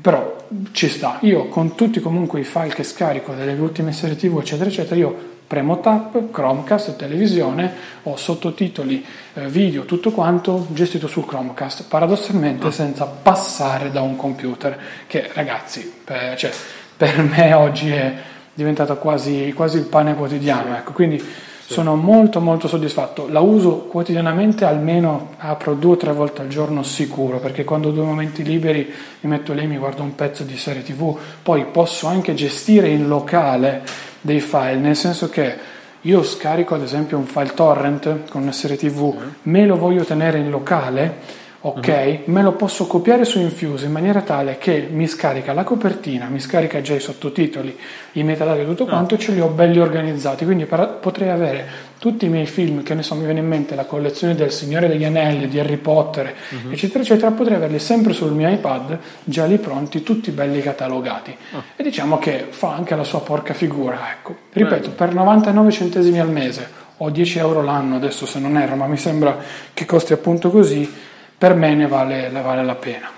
Però 0.01 0.47
ci 0.73 0.89
sta, 0.89 1.19
io 1.23 1.49
con 1.49 1.75
tutti 1.75 1.99
comunque 2.01 2.41
i 2.41 2.45
file 2.45 2.69
che 2.69 2.85
scarico 2.85 3.35
delle 3.35 3.55
ultime 3.55 3.93
serie 3.93 4.17
TV, 4.17 4.39
eccetera, 4.39 4.71
eccetera, 4.71 4.95
io 4.95 5.37
premo 5.49 5.81
tap, 5.81 6.31
Chromecast, 6.31 6.95
televisione, 6.97 7.73
ho 8.05 8.17
sottotitoli, 8.17 9.05
eh, 9.35 9.49
video, 9.49 9.87
tutto 9.87 10.13
quanto 10.13 10.67
gestito 10.71 11.09
sul 11.09 11.25
Chromecast, 11.27 11.89
paradossalmente 11.89 12.67
ah. 12.67 12.71
senza 12.71 13.07
passare 13.07 13.91
da 13.91 14.03
un 14.03 14.15
computer, 14.15 14.79
che 15.07 15.31
ragazzi, 15.33 15.91
per, 16.05 16.37
cioè, 16.37 16.53
per 16.97 17.21
me 17.23 17.55
oggi 17.55 17.91
è 17.91 18.15
diventato 18.53 18.97
quasi, 18.99 19.53
quasi 19.55 19.79
il 19.79 19.85
pane 19.85 20.15
quotidiano, 20.15 20.77
ecco, 20.77 20.93
quindi 20.93 21.25
sì. 21.69 21.75
sono 21.75 21.97
molto 21.97 22.41
molto 22.41 22.67
soddisfatto, 22.67 23.29
la 23.29 23.41
uso 23.41 23.81
quotidianamente, 23.81 24.65
almeno 24.65 25.33
apro 25.37 25.75
due 25.75 25.93
o 25.93 25.97
tre 25.99 26.15
volte 26.15 26.41
al 26.41 26.49
giorno 26.49 26.83
sicuro, 26.83 27.41
perché 27.41 27.65
quando 27.65 27.89
ho 27.89 27.93
due 27.93 28.05
momenti 28.05 28.43
liberi 28.43 28.91
mi 29.21 29.29
metto 29.29 29.53
lì, 29.53 29.67
mi 29.67 29.77
guardo 29.77 30.03
un 30.03 30.15
pezzo 30.15 30.45
di 30.45 30.57
serie 30.57 30.83
tv, 30.83 31.15
poi 31.43 31.67
posso 31.67 32.07
anche 32.07 32.33
gestire 32.33 32.89
in 32.89 33.07
locale 33.07 33.83
dei 34.23 34.41
file, 34.41 34.77
nel 34.77 34.97
senso 34.97 35.29
che 35.29 35.57
io 36.01 36.23
scarico 36.23 36.75
ad 36.75 36.83
esempio 36.83 37.19
un 37.19 37.27
file 37.27 37.53
torrent 37.53 38.31
con 38.31 38.41
una 38.41 38.53
serie 38.53 38.79
tv, 38.79 39.15
me 39.43 39.67
lo 39.67 39.77
voglio 39.77 40.05
tenere 40.05 40.39
in 40.39 40.49
locale, 40.49 41.17
ok, 41.61 42.23
uh-huh. 42.25 42.33
me 42.33 42.43
lo 42.43 42.53
posso 42.53 42.87
copiare 42.87 43.25
su 43.25 43.41
Infuse 43.41 43.87
in 43.87 43.93
maniera 43.93 44.21
tale 44.23 44.59
che 44.59 44.89
mi 44.91 45.09
scarica 45.09 45.53
la 45.53 45.65
copertina, 45.65 46.27
mi 46.27 46.39
scarica 46.39 46.81
già 46.81 46.95
i 46.95 47.01
sottotitoli, 47.01 47.77
i 48.13 48.23
metadati 48.23 48.61
e 48.61 48.65
tutto 48.65 48.85
ah. 48.85 48.89
quanto, 48.89 49.17
e 49.17 49.19
ce 49.19 49.33
li 49.33 49.41
ho 49.41 49.49
belli 49.49 49.81
organizzati, 49.81 50.45
quindi 50.45 50.67
per, 50.67 50.99
potrei 51.01 51.31
avere 51.31 51.87
tutti 51.99 52.27
i 52.27 52.29
miei 52.29 52.47
film, 52.47 52.85
che 52.85 52.95
ne 52.95 53.03
so, 53.03 53.17
mi 53.17 53.25
viene 53.25 53.41
in 53.41 53.49
mente 53.49 53.75
la 53.75 53.87
collezione 53.87 54.37
del 54.37 54.53
Signore 54.53 54.87
degli 54.87 55.05
Anelli, 55.05 55.49
di 55.49 55.59
Harry 55.59 55.79
Potter, 55.79 56.33
uh-huh. 56.49 56.71
eccetera, 56.71 57.03
eccetera, 57.03 57.33
potrei 57.33 57.57
averli 57.57 57.81
sempre 57.81 58.13
sul 58.13 58.33
mio 58.33 58.49
iPad, 58.49 58.99
già 59.25 59.45
lì 59.45 59.59
pronti, 59.59 60.05
tutti 60.05 60.31
belli 60.31 60.61
catalogati. 60.61 61.37
Uh-huh. 61.53 61.63
E 61.75 61.83
diciamo 61.83 62.19
che 62.19 62.47
fa 62.51 62.73
anche 62.73 62.95
la 62.95 63.05
sua 63.05 63.21
porca 63.21 63.53
figura, 63.53 64.13
ecco. 64.13 64.37
Ripeto, 64.53 64.81
Bello. 64.81 64.95
per 64.95 65.13
99 65.13 65.71
centesimi 65.73 66.21
al 66.21 66.31
mese 66.31 66.87
o 66.99 67.11
10 67.11 67.39
euro 67.39 67.63
l'anno, 67.63 67.97
adesso 67.97 68.27
se 68.27 68.39
non 68.39 68.57
erro, 68.57 68.77
ma 68.77 68.87
mi 68.87 68.97
sembra 68.97 69.37
che 69.73 69.85
costi 69.85 70.13
appunto 70.13 70.51
così, 70.51 71.07
per 71.39 71.55
me 71.55 71.75
ne 71.75 71.87
vale, 71.87 72.29
ne 72.29 72.43
vale 72.43 72.65
la 72.65 72.75
pena. 72.75 73.09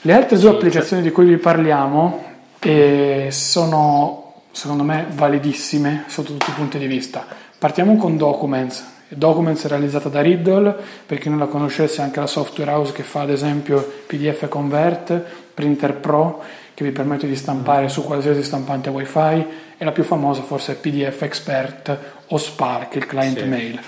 Le 0.00 0.12
altre 0.12 0.36
due 0.36 0.50
sì, 0.50 0.54
applicazioni 0.56 1.02
cioè... 1.02 1.10
di 1.10 1.14
cui 1.14 1.24
vi 1.24 1.36
parliamo 1.36 2.24
eh, 2.58 3.28
sono, 3.30 4.42
secondo 4.50 4.82
me, 4.82 5.06
validissime 5.10 6.04
sotto 6.08 6.32
tutti 6.32 6.50
i 6.50 6.54
punti 6.54 6.78
di 6.78 6.86
vista. 6.86 7.24
Partiamo 7.56 7.96
con 7.96 8.16
Documents. 8.16 8.92
Documents 9.08 9.64
è 9.64 9.68
realizzata 9.68 10.08
da 10.08 10.20
Riddle, 10.20 10.76
per 11.06 11.18
chi 11.18 11.28
non 11.28 11.38
la 11.38 11.46
conoscesse 11.46 12.02
anche 12.02 12.20
la 12.20 12.26
software 12.26 12.70
house 12.70 12.92
che 12.92 13.02
fa 13.02 13.20
ad 13.20 13.30
esempio 13.30 13.80
PDF 14.06 14.48
Convert, 14.48 15.22
Printer 15.54 15.94
Pro, 15.94 16.42
che 16.74 16.84
vi 16.84 16.90
permette 16.90 17.28
di 17.28 17.36
stampare 17.36 17.88
su 17.88 18.02
qualsiasi 18.02 18.42
stampante 18.42 18.90
wifi 18.90 19.46
e 19.76 19.84
la 19.84 19.92
più 19.92 20.02
famosa 20.02 20.42
forse 20.42 20.72
è 20.72 20.74
PDF 20.74 21.22
Expert 21.22 21.98
o 22.28 22.36
Spark, 22.36 22.96
il 22.96 23.06
client 23.06 23.38
sì. 23.38 23.44
mail. 23.44 23.80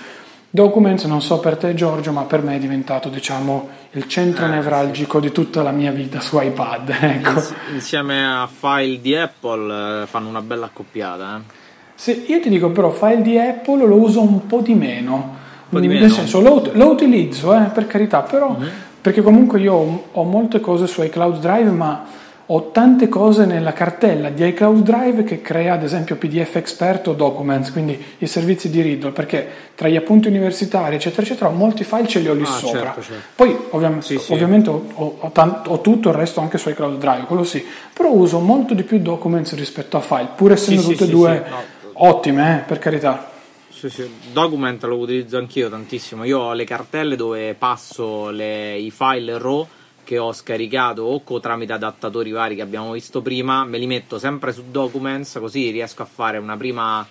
Documents, 0.49 1.03
non 1.03 1.21
so 1.21 1.39
per 1.39 1.57
te 1.57 1.73
Giorgio, 1.73 2.11
ma 2.11 2.23
per 2.23 2.41
me 2.41 2.55
è 2.55 2.59
diventato 2.59 3.09
diciamo 3.09 3.69
il 3.91 4.07
centro 4.07 4.45
eh, 4.45 4.49
nevralgico 4.49 5.19
sì. 5.19 5.27
di 5.27 5.33
tutta 5.33 5.61
la 5.61 5.71
mia 5.71 5.91
vita 5.91 6.19
su 6.21 6.39
iPad. 6.39 6.95
Ecco. 6.99 7.43
Insieme 7.73 8.25
a 8.25 8.47
file 8.47 9.01
di 9.01 9.15
Apple 9.15 10.03
eh, 10.03 10.07
fanno 10.07 10.29
una 10.29 10.41
bella 10.41 10.65
accoppiata. 10.65 11.37
Eh. 11.37 11.53
Sì, 11.95 12.25
io 12.27 12.39
ti 12.39 12.49
dico 12.49 12.69
però 12.69 12.91
file 12.91 13.21
di 13.21 13.37
Apple 13.37 13.85
lo 13.85 13.95
uso 13.95 14.21
un 14.21 14.45
po' 14.47 14.61
di 14.61 14.73
meno. 14.73 15.35
Po 15.69 15.79
di 15.79 15.87
meno? 15.87 16.01
Nel 16.01 16.11
senso 16.11 16.39
lo, 16.39 16.69
lo 16.73 16.91
utilizzo, 16.91 17.53
eh, 17.53 17.69
per 17.73 17.85
carità, 17.87 18.21
però 18.21 18.55
mm-hmm. 18.57 18.69
perché 19.01 19.21
comunque 19.21 19.59
io 19.59 19.73
ho, 19.73 20.03
ho 20.11 20.23
molte 20.23 20.59
cose 20.61 20.87
su 20.87 21.01
iCloud 21.03 21.39
Drive, 21.39 21.71
ma 21.71 22.05
ho 22.49 22.71
tante 22.71 23.09
cose 23.09 23.45
nella 23.45 23.73
cartella 23.73 24.29
di 24.29 24.45
iCloud 24.47 24.81
Drive 24.81 25.23
che 25.25 25.41
crea 25.41 25.73
ad 25.73 25.83
esempio 25.83 26.15
PDF 26.15 26.55
Expert 26.55 27.07
o 27.07 27.13
Documents, 27.13 27.71
quindi 27.71 28.01
i 28.19 28.27
servizi 28.27 28.69
di 28.69 28.81
Riddle, 28.81 29.11
perché 29.11 29.47
tra 29.75 29.89
gli 29.89 29.97
appunti 29.97 30.29
universitari 30.29 30.95
eccetera 30.95 31.23
eccetera 31.23 31.49
molti 31.49 31.83
file 31.83 32.07
ce 32.07 32.19
li 32.19 32.29
ho 32.29 32.33
lì 32.33 32.43
ah, 32.43 32.45
sopra. 32.45 32.79
Certo, 32.79 33.01
certo. 33.01 33.23
Poi 33.35 33.57
ovviamente, 33.71 34.05
sì, 34.05 34.17
sì. 34.17 34.31
ovviamente 34.31 34.69
ho, 34.69 35.17
ho, 35.19 35.29
tanto, 35.31 35.71
ho, 35.71 35.81
tutto 35.81 36.09
il 36.09 36.15
resto 36.15 36.39
anche 36.39 36.57
su 36.57 36.69
iCloud 36.69 36.97
Drive, 36.97 37.25
quello 37.25 37.43
sì, 37.43 37.65
però 37.91 38.11
uso 38.11 38.39
molto 38.39 38.73
di 38.73 38.83
più 38.83 38.99
Documents 38.99 39.53
rispetto 39.55 39.97
a 39.97 40.01
file, 40.01 40.29
pur 40.33 40.53
essendo 40.53 40.81
sì, 40.83 40.91
tutte 40.91 41.03
e 41.03 41.07
due 41.09 41.45
no. 41.49 41.63
ottime, 41.93 42.59
eh, 42.59 42.63
per 42.63 42.79
carità. 42.79 43.29
Sì, 43.67 43.89
sì. 43.89 44.09
Document 44.31 44.81
lo 44.85 44.97
utilizzo 44.97 45.37
anch'io 45.37 45.69
tantissimo. 45.69 46.23
Io 46.23 46.39
ho 46.39 46.53
le 46.53 46.63
cartelle 46.63 47.17
dove 47.17 47.53
passo 47.55 48.29
le, 48.29 48.75
i 48.77 48.89
file 48.89 49.37
RAW 49.37 49.67
che 50.07 50.17
ho 50.17 50.31
scaricato 50.31 51.01
o 51.01 51.21
co 51.21 51.41
tramite 51.41 51.73
adattatori 51.73 52.31
vari 52.31 52.55
che 52.55 52.61
abbiamo 52.61 52.93
visto 52.93 53.21
prima, 53.21 53.65
me 53.65 53.77
li 53.77 53.87
metto 53.87 54.17
sempre 54.17 54.53
su 54.53 54.63
Documents 54.71 55.37
così 55.37 55.69
riesco 55.69 56.01
a 56.01 56.05
fare 56.05 56.37
una 56.37 56.55
prima 56.55 57.05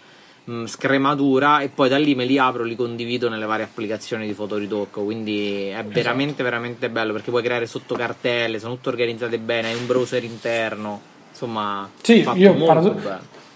mh, 0.44 0.64
scrematura 0.64 1.60
e 1.60 1.68
poi 1.68 1.90
da 1.90 1.98
lì 1.98 2.14
me 2.14 2.24
li 2.24 2.38
apro 2.38 2.64
e 2.64 2.66
li 2.68 2.74
condivido 2.74 3.28
nelle 3.28 3.44
varie 3.44 3.66
applicazioni 3.66 4.26
di 4.26 4.32
fotoritocco. 4.32 5.02
Quindi 5.02 5.66
è 5.66 5.84
veramente, 5.84 6.40
esatto. 6.40 6.42
veramente 6.42 6.88
bello 6.88 7.12
perché 7.12 7.28
puoi 7.28 7.42
creare 7.42 7.66
sottocartelle, 7.66 8.58
sono 8.58 8.76
tutte 8.76 8.88
organizzate 8.88 9.38
bene, 9.38 9.68
hai 9.68 9.76
un 9.76 9.84
browser 9.84 10.24
interno. 10.24 10.98
Insomma, 11.30 11.86
sì, 12.00 12.26
io 12.36 12.54
parado- 12.64 12.98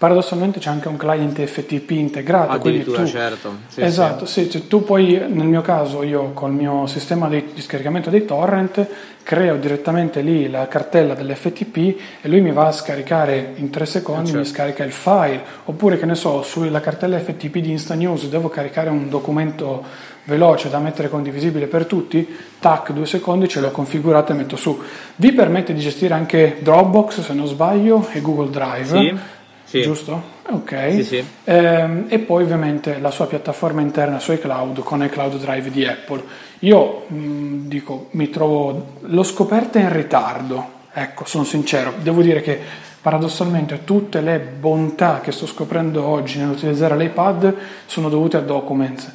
paradossalmente 0.01 0.57
c'è 0.57 0.71
anche 0.71 0.87
un 0.87 0.97
client 0.97 1.39
FTP 1.39 1.91
integrato. 1.91 2.53
Addirittura, 2.53 3.03
tu, 3.03 3.07
certo. 3.07 3.57
Sì, 3.67 3.81
esatto, 3.81 4.25
sì. 4.25 4.49
Sì, 4.49 4.67
tu 4.67 4.83
poi, 4.83 5.23
nel 5.29 5.45
mio 5.45 5.61
caso, 5.61 6.01
io 6.01 6.31
col 6.31 6.53
mio 6.53 6.87
sistema 6.87 7.29
di, 7.29 7.51
di 7.53 7.61
scaricamento 7.61 8.09
dei 8.09 8.25
torrent 8.25 8.87
creo 9.21 9.57
direttamente 9.57 10.21
lì 10.21 10.49
la 10.49 10.67
cartella 10.67 11.13
dell'FTP 11.13 11.99
e 12.19 12.27
lui 12.27 12.41
mi 12.41 12.51
va 12.51 12.65
a 12.65 12.71
scaricare 12.71 13.53
in 13.57 13.69
tre 13.69 13.85
secondi, 13.85 14.31
certo. 14.31 14.39
mi 14.39 14.45
scarica 14.45 14.83
il 14.83 14.91
file. 14.91 15.39
Oppure, 15.65 15.99
che 15.99 16.07
ne 16.07 16.15
so, 16.15 16.41
sulla 16.41 16.79
cartella 16.79 17.19
FTP 17.19 17.57
di 17.57 17.69
Insta 17.69 17.93
News 17.93 18.27
devo 18.27 18.49
caricare 18.49 18.89
un 18.89 19.07
documento 19.07 19.83
veloce 20.23 20.69
da 20.71 20.79
mettere 20.79 21.09
condivisibile 21.09 21.67
per 21.67 21.85
tutti, 21.85 22.27
tac, 22.59 22.91
due 22.91 23.05
secondi 23.05 23.47
ce 23.47 23.59
l'ho 23.59 23.69
configurata 23.69 24.33
e 24.33 24.35
metto 24.35 24.55
su. 24.55 24.81
Vi 25.17 25.31
permette 25.31 25.75
di 25.75 25.79
gestire 25.79 26.15
anche 26.15 26.57
Dropbox, 26.61 27.21
se 27.21 27.33
non 27.33 27.45
sbaglio, 27.45 28.07
e 28.11 28.19
Google 28.19 28.49
Drive. 28.49 28.97
Sì 28.97 29.39
sì. 29.71 29.81
giusto? 29.83 30.21
Ok. 30.49 30.91
Sì, 30.91 31.03
sì. 31.03 31.25
Ehm, 31.45 32.05
e 32.09 32.19
poi 32.19 32.43
ovviamente 32.43 32.99
la 32.99 33.09
sua 33.09 33.25
piattaforma 33.25 33.79
interna 33.79 34.19
su 34.19 34.33
iCloud 34.33 34.81
con 34.81 35.01
iCloud 35.01 35.37
Drive 35.37 35.71
di 35.71 35.85
Apple. 35.85 36.23
Io 36.59 37.05
mh, 37.07 37.15
mm, 37.15 37.67
dico, 37.67 38.07
mi 38.11 38.29
trovo, 38.29 38.95
l'ho 38.99 39.23
scoperta 39.23 39.79
in 39.79 39.93
ritardo, 39.93 40.79
ecco, 40.91 41.23
sono 41.23 41.45
sincero, 41.45 41.93
devo 42.01 42.21
dire 42.21 42.41
che 42.41 42.59
paradossalmente 43.01 43.85
tutte 43.85 44.19
le 44.19 44.39
bontà 44.39 45.21
che 45.21 45.31
sto 45.31 45.47
scoprendo 45.47 46.05
oggi 46.05 46.37
nell'utilizzare 46.37 46.97
l'iPad 46.97 47.55
sono 47.85 48.09
dovute 48.09 48.37
a 48.37 48.41
Documents. 48.41 49.09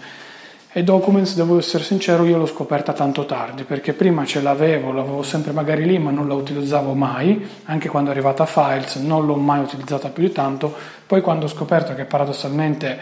E 0.77 0.85
Documents, 0.85 1.35
devo 1.37 1.57
essere 1.57 1.83
sincero, 1.83 2.27
io 2.27 2.37
l'ho 2.37 2.45
scoperta 2.45 2.93
tanto 2.93 3.25
tardi, 3.25 3.65
perché 3.65 3.95
prima 3.95 4.27
ce 4.27 4.43
l'avevo, 4.43 4.93
l'avevo 4.93 5.23
sempre 5.23 5.53
magari 5.53 5.87
lì, 5.87 5.99
ma 5.99 6.11
non 6.11 6.29
la 6.29 6.35
utilizzavo 6.35 6.93
mai, 6.93 7.49
anche 7.65 7.89
quando 7.89 8.11
è 8.11 8.13
arrivata 8.13 8.45
Files 8.45 8.97
non 8.97 9.25
l'ho 9.25 9.37
mai 9.37 9.61
utilizzata 9.61 10.11
più 10.11 10.25
di 10.25 10.33
tanto, 10.33 10.71
poi 11.07 11.23
quando 11.23 11.47
ho 11.47 11.49
scoperto 11.49 11.95
che 11.95 12.05
paradossalmente 12.05 12.99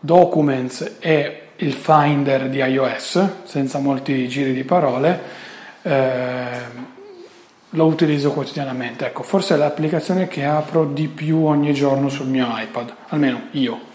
Documents 0.00 0.96
è 0.98 1.42
il 1.56 1.74
Finder 1.74 2.48
di 2.48 2.56
iOS, 2.56 3.42
senza 3.42 3.80
molti 3.80 4.26
giri 4.26 4.54
di 4.54 4.64
parole, 4.64 5.20
eh, 5.82 6.48
lo 7.68 7.84
utilizzo 7.84 8.32
quotidianamente. 8.32 9.04
Ecco, 9.04 9.24
forse 9.24 9.56
è 9.56 9.56
l'applicazione 9.58 10.26
che 10.26 10.46
apro 10.46 10.86
di 10.86 11.08
più 11.08 11.44
ogni 11.44 11.74
giorno 11.74 12.08
sul 12.08 12.28
mio 12.28 12.46
iPad, 12.48 12.94
almeno 13.08 13.42
io. 13.50 13.89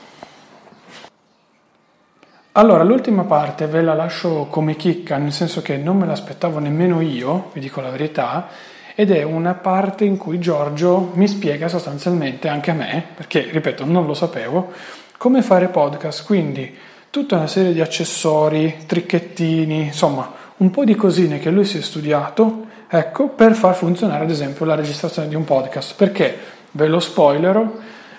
Allora, 2.57 2.83
l'ultima 2.83 3.23
parte 3.23 3.67
ve 3.67 3.81
la 3.81 3.93
lascio 3.93 4.47
come 4.49 4.77
chicca, 4.77 5.17
nel 5.17 5.33
senso 5.33 5.61
che 5.61 5.75
non 5.75 5.97
me 5.97 6.05
l'aspettavo 6.05 6.59
nemmeno 6.59 7.01
io, 7.01 7.49
vi 7.51 7.59
dico 7.59 7.81
la 7.81 7.89
verità, 7.89 8.47
ed 8.95 9.11
è 9.11 9.23
una 9.23 9.55
parte 9.55 10.05
in 10.05 10.15
cui 10.15 10.39
Giorgio 10.39 11.11
mi 11.15 11.27
spiega 11.27 11.67
sostanzialmente, 11.67 12.47
anche 12.47 12.71
a 12.71 12.73
me, 12.73 13.07
perché 13.13 13.49
ripeto, 13.51 13.83
non 13.83 14.05
lo 14.05 14.13
sapevo, 14.13 14.71
come 15.17 15.41
fare 15.41 15.67
podcast, 15.67 16.23
quindi 16.23 16.73
tutta 17.09 17.35
una 17.35 17.47
serie 17.47 17.73
di 17.73 17.81
accessori, 17.81 18.83
tricchettini, 18.85 19.87
insomma, 19.87 20.31
un 20.55 20.71
po' 20.71 20.85
di 20.85 20.95
cosine 20.95 21.39
che 21.39 21.49
lui 21.49 21.65
si 21.65 21.79
è 21.79 21.81
studiato, 21.81 22.67
ecco, 22.87 23.27
per 23.27 23.53
far 23.53 23.75
funzionare 23.75 24.23
ad 24.23 24.29
esempio 24.29 24.63
la 24.63 24.75
registrazione 24.75 25.27
di 25.27 25.35
un 25.35 25.43
podcast, 25.43 25.93
perché? 25.95 26.37
Ve 26.71 26.87
lo 26.87 27.01
spoilerò, 27.01 27.69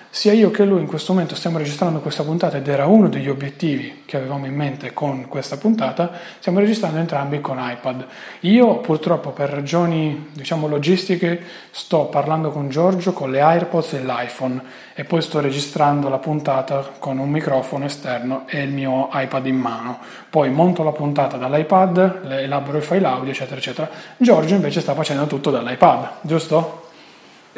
sia 0.09 0.33
io 0.33 0.51
che 0.51 0.65
lui 0.65 0.81
in 0.81 0.87
questo 0.87 1.13
momento 1.13 1.35
stiamo 1.35 1.57
registrando 1.57 1.99
questa 1.99 2.23
puntata 2.23 2.57
ed 2.57 2.67
era 2.67 2.85
uno 2.85 3.09
degli 3.09 3.29
obiettivi 3.29 4.03
che 4.05 4.17
avevamo 4.17 4.45
in 4.45 4.55
mente 4.55 4.93
con 4.93 5.27
questa 5.27 5.57
puntata, 5.57 6.11
stiamo 6.39 6.59
registrando 6.59 6.97
entrambi 6.97 7.41
con 7.41 7.57
iPad. 7.59 8.05
Io 8.41 8.77
purtroppo 8.77 9.31
per 9.31 9.49
ragioni 9.49 10.29
diciamo 10.33 10.67
logistiche 10.67 11.41
sto 11.71 12.05
parlando 12.05 12.51
con 12.51 12.69
Giorgio 12.69 13.13
con 13.13 13.31
le 13.31 13.41
AirPods 13.41 13.93
e 13.93 14.03
l'iPhone 14.03 14.61
e 14.95 15.03
poi 15.03 15.21
sto 15.21 15.39
registrando 15.39 16.09
la 16.09 16.17
puntata 16.17 16.93
con 16.97 17.19
un 17.19 17.29
microfono 17.29 17.85
esterno 17.85 18.45
e 18.47 18.63
il 18.63 18.71
mio 18.71 19.09
iPad 19.13 19.45
in 19.45 19.57
mano. 19.57 19.99
Poi 20.29 20.49
monto 20.49 20.83
la 20.83 20.91
puntata 20.91 21.37
dall'iPad, 21.37 22.21
elaboro 22.31 22.79
i 22.79 22.81
file 22.81 23.05
audio 23.05 23.31
eccetera 23.31 23.57
eccetera. 23.57 23.89
Giorgio 24.17 24.55
invece 24.55 24.81
sta 24.81 24.93
facendo 24.93 25.27
tutto 25.27 25.51
dall'iPad, 25.51 26.09
giusto? 26.21 26.85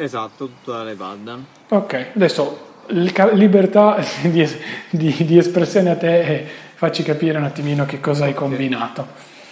Esatto, 0.00 0.46
tutto 0.46 0.72
dall'iPad. 0.72 1.44
Ok, 1.68 2.12
adesso 2.14 2.68
libertà 2.88 4.02
di, 4.22 4.48
di, 4.88 5.24
di, 5.26 5.36
espressione 5.36 5.90
a 5.90 5.96
te 5.96 6.20
e 6.22 6.48
facci 6.74 7.02
capire 7.02 7.36
un 7.36 7.44
attimino 7.44 7.84
che 7.84 8.00
cosa 8.00 8.24
hai 8.24 8.32
combinato. 8.32 9.06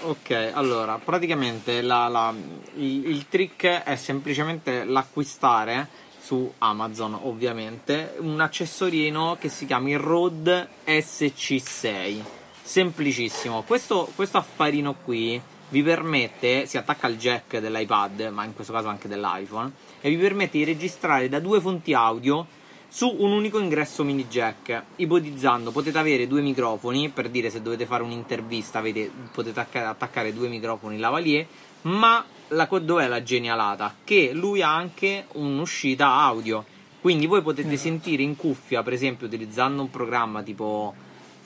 Ok, 0.05 0.53
allora, 0.55 0.99
praticamente 1.05 1.82
la, 1.82 2.09
la, 2.09 2.32
il, 2.76 3.11
il 3.11 3.28
trick 3.28 3.82
è 3.82 3.94
semplicemente 3.96 4.84
l'acquistare 4.84 5.86
su 6.18 6.51
Amazon, 6.59 7.18
ovviamente, 7.24 8.14
un 8.20 8.40
accessorino 8.40 9.36
che 9.38 9.51
si 9.51 9.66
chiama 9.66 9.90
il 9.90 9.99
Rode 9.99 10.66
SC6. 10.86 12.22
Semplicissimo. 12.62 13.64
Questo, 13.66 14.11
questo 14.14 14.38
affarino 14.38 14.94
qui 15.05 15.38
vi 15.71 15.83
permette, 15.83 16.66
si 16.66 16.79
attacca 16.79 17.07
al 17.07 17.16
jack 17.16 17.59
dell'iPad, 17.59 18.31
ma 18.33 18.45
in 18.45 18.55
questo 18.55 18.73
caso 18.73 18.89
anche 18.89 19.09
dell'iPhone, 19.09 19.71
e 20.01 20.09
vi 20.09 20.16
permette 20.16 20.59
di 20.59 20.64
registrare 20.64 21.29
da 21.29 21.41
due 21.41 21.61
fonti 21.61 21.93
audio 21.93 22.47
su 22.89 23.14
un 23.19 23.33
unico 23.33 23.59
ingresso 23.59 24.03
mini 24.03 24.27
jack. 24.27 24.83
Ipotizzando, 24.97 25.71
potete 25.71 25.99
avere 25.99 26.27
due 26.27 26.41
microfoni, 26.41 27.11
per 27.11 27.29
dire 27.29 27.51
se 27.51 27.61
dovete 27.61 27.85
fare 27.85 28.03
un'intervista, 28.03 28.79
avete, 28.79 29.11
potete 29.33 29.61
attaccare 29.61 30.33
due 30.33 30.49
microfoni 30.49 30.99
lavalier, 30.99 31.47
ma 31.83 32.25
la, 32.49 32.64
dov'è 32.64 33.07
la 33.07 33.23
genialata? 33.23 33.95
Che 34.03 34.31
lui 34.33 34.62
ha 34.62 34.75
anche 34.75 35.27
un'uscita 35.33 36.07
audio. 36.07 36.64
Quindi 37.01 37.27
voi 37.27 37.43
potete 37.43 37.73
esatto. 37.73 37.89
sentire 37.89 38.23
in 38.23 38.37
cuffia, 38.37 38.83
per 38.83 38.95
esempio, 38.95 39.27
utilizzando 39.27 39.83
un 39.83 39.91
programma 39.91 40.43
tipo 40.43 40.95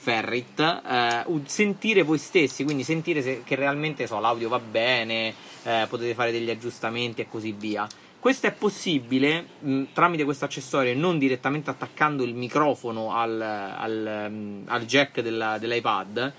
Ferrit, 0.03 0.59
eh, 0.59 1.23
sentire 1.45 2.01
voi 2.01 2.17
stessi, 2.17 2.65
quindi 2.65 2.83
sentire 2.83 3.21
se, 3.21 3.43
che 3.45 3.55
realmente 3.55 4.05
so, 4.05 4.19
l'audio 4.19 4.49
va 4.49 4.59
bene, 4.59 5.33
eh, 5.63 5.85
potete 5.87 6.13
fare 6.13 6.33
degli 6.33 6.49
aggiustamenti 6.49 7.21
e 7.21 7.27
così 7.29 7.53
via. 7.53 7.87
Questo 8.19 8.47
è 8.47 8.51
possibile 8.51 9.45
mh, 9.59 9.83
tramite 9.93 10.25
questo 10.25 10.43
accessorio 10.43 10.93
non 10.93 11.17
direttamente 11.17 11.69
attaccando 11.69 12.23
il 12.23 12.33
microfono 12.33 13.15
al, 13.15 13.41
al, 13.41 14.27
um, 14.29 14.63
al 14.65 14.85
jack 14.85 15.21
della, 15.21 15.57
dell'iPad 15.57 16.33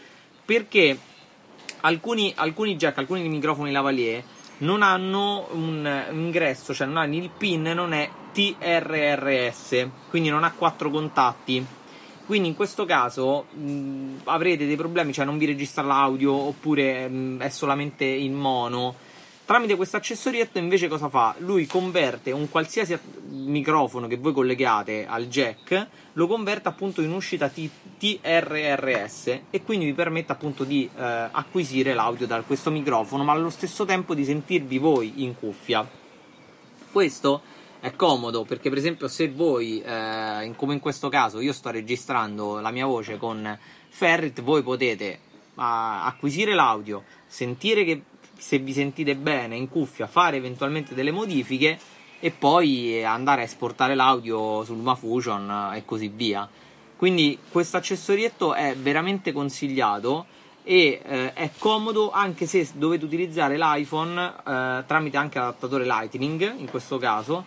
perché 0.44 0.98
alcuni, 1.80 2.32
alcuni 2.36 2.76
jack, 2.76 2.98
alcuni 2.98 3.26
microfoni 3.28 3.70
lavalier 3.70 4.22
non 4.58 4.82
hanno 4.82 5.48
un 5.52 6.06
ingresso, 6.10 6.72
cioè 6.74 6.86
non 6.86 6.98
hanno 6.98 7.16
il 7.16 7.30
pin, 7.30 7.62
non 7.62 7.92
è 7.92 8.08
TRRS, 8.32 9.88
quindi 10.10 10.28
non 10.28 10.44
ha 10.44 10.52
quattro 10.52 10.90
contatti. 10.90 11.64
Quindi 12.26 12.48
in 12.48 12.54
questo 12.54 12.84
caso 12.84 13.46
mh, 13.52 14.22
avrete 14.24 14.66
dei 14.66 14.76
problemi, 14.76 15.12
cioè 15.12 15.24
non 15.24 15.38
vi 15.38 15.46
registra 15.46 15.82
l'audio 15.82 16.32
oppure 16.32 17.08
mh, 17.08 17.40
è 17.40 17.48
solamente 17.48 18.04
in 18.04 18.34
mono 18.34 18.94
Tramite 19.46 19.76
questo 19.76 19.98
accessorietto 19.98 20.56
invece 20.56 20.88
cosa 20.88 21.10
fa? 21.10 21.34
Lui 21.38 21.66
converte 21.66 22.30
un 22.30 22.48
qualsiasi 22.48 22.98
microfono 23.28 24.06
che 24.06 24.16
voi 24.16 24.32
collegate 24.32 25.06
al 25.06 25.26
jack, 25.26 25.86
lo 26.14 26.26
converte 26.26 26.68
appunto 26.68 27.02
in 27.02 27.12
uscita 27.12 27.50
T- 27.50 27.68
TRRS 27.98 29.40
e 29.50 29.62
quindi 29.62 29.84
vi 29.84 29.92
permette 29.92 30.32
appunto 30.32 30.64
di 30.64 30.88
eh, 30.96 31.28
acquisire 31.30 31.92
l'audio 31.92 32.26
da 32.26 32.40
questo 32.40 32.70
microfono, 32.70 33.22
ma 33.22 33.32
allo 33.32 33.50
stesso 33.50 33.84
tempo 33.84 34.14
di 34.14 34.24
sentirvi 34.24 34.78
voi 34.78 35.24
in 35.24 35.34
cuffia. 35.38 35.86
Questo 36.90 37.42
è 37.84 37.94
comodo 37.96 38.44
perché 38.44 38.70
per 38.70 38.78
esempio 38.78 39.08
se 39.08 39.28
voi, 39.28 39.82
eh, 39.82 40.50
come 40.56 40.72
in 40.72 40.80
questo 40.80 41.10
caso, 41.10 41.40
io 41.40 41.52
sto 41.52 41.68
registrando 41.68 42.58
la 42.60 42.70
mia 42.70 42.86
voce 42.86 43.18
con 43.18 43.58
Ferrit, 43.90 44.40
voi 44.40 44.62
potete 44.62 45.18
uh, 45.54 45.60
acquisire 45.60 46.54
l'audio, 46.54 47.04
sentire 47.26 47.84
che 47.84 48.04
se 48.38 48.58
vi 48.58 48.72
sentite 48.72 49.16
bene 49.16 49.56
in 49.56 49.68
cuffia, 49.68 50.06
fare 50.06 50.38
eventualmente 50.38 50.94
delle 50.94 51.10
modifiche 51.10 51.78
e 52.20 52.30
poi 52.30 53.04
andare 53.04 53.42
a 53.42 53.44
esportare 53.44 53.94
l'audio 53.94 54.64
sul 54.64 54.78
Mafusion 54.78 55.72
e 55.74 55.84
così 55.84 56.08
via. 56.08 56.48
Quindi 56.96 57.38
questo 57.50 57.76
accessorietto 57.76 58.54
è 58.54 58.74
veramente 58.74 59.30
consigliato 59.30 60.24
e 60.62 61.02
eh, 61.04 61.32
è 61.34 61.50
comodo 61.58 62.10
anche 62.10 62.46
se 62.46 62.66
dovete 62.72 63.04
utilizzare 63.04 63.58
l'iPhone 63.58 64.34
eh, 64.38 64.84
tramite 64.86 65.18
anche 65.18 65.38
adattatore 65.38 65.84
Lightning 65.84 66.54
in 66.56 66.70
questo 66.70 66.96
caso 66.96 67.44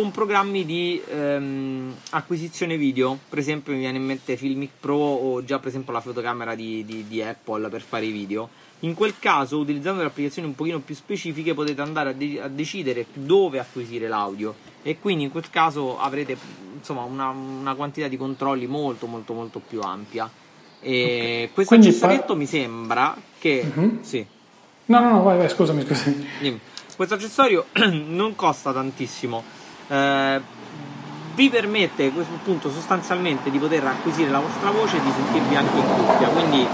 con 0.00 0.12
programmi 0.12 0.64
di 0.64 0.98
ehm, 1.10 1.94
acquisizione 2.10 2.78
video 2.78 3.18
per 3.28 3.38
esempio 3.38 3.74
mi 3.74 3.80
viene 3.80 3.98
in 3.98 4.04
mente 4.04 4.38
Filmic 4.38 4.70
Pro 4.80 4.96
o 4.96 5.44
già 5.44 5.58
per 5.58 5.68
esempio 5.68 5.92
la 5.92 6.00
fotocamera 6.00 6.54
di, 6.54 6.86
di, 6.86 7.04
di 7.06 7.22
Apple 7.22 7.68
per 7.68 7.82
fare 7.82 8.06
i 8.06 8.10
video 8.10 8.48
in 8.82 8.94
quel 8.94 9.18
caso, 9.18 9.58
utilizzando 9.58 10.00
le 10.00 10.06
applicazioni 10.06 10.48
un 10.48 10.54
pochino 10.54 10.78
più 10.78 10.94
specifiche, 10.94 11.52
potete 11.52 11.82
andare 11.82 12.10
a, 12.10 12.12
de- 12.14 12.40
a 12.40 12.48
decidere 12.48 13.04
dove 13.12 13.58
acquisire 13.58 14.08
l'audio 14.08 14.54
e 14.80 14.98
quindi 14.98 15.24
in 15.24 15.30
quel 15.30 15.50
caso 15.50 16.00
avrete 16.00 16.34
insomma 16.72 17.02
una, 17.02 17.28
una 17.28 17.74
quantità 17.74 18.08
di 18.08 18.16
controlli 18.16 18.66
molto 18.66 19.06
molto 19.06 19.34
molto 19.34 19.60
più 19.60 19.82
ampia. 19.82 20.30
E 20.80 21.42
okay. 21.42 21.50
questo 21.52 21.74
quindi 21.74 21.88
accessorietto 21.88 22.32
fa... 22.32 22.38
mi 22.38 22.46
sembra 22.46 23.16
che... 23.38 23.70
Mm-hmm. 23.78 24.00
Sì. 24.00 24.24
No, 24.86 25.00
no, 25.00 25.10
no, 25.10 25.22
vai, 25.24 25.36
vai, 25.36 25.50
scusami, 25.50 25.84
scusami. 25.84 26.60
Questo 26.96 27.14
accessorio 27.16 27.66
non 28.08 28.34
costa 28.34 28.72
tantissimo. 28.72 29.59
Eh, 29.90 30.40
vi 31.34 31.48
permette 31.48 32.06
appunto 32.06 32.70
sostanzialmente 32.70 33.50
di 33.50 33.58
poter 33.58 33.84
acquisire 33.84 34.30
la 34.30 34.40
vostra 34.40 34.70
voce 34.70 34.96
e 34.96 35.00
di 35.00 35.10
sentirvi 35.10 35.56
anche 35.56 35.76
in 35.76 35.84
cuffia. 35.86 36.28
Quindi 36.28 36.66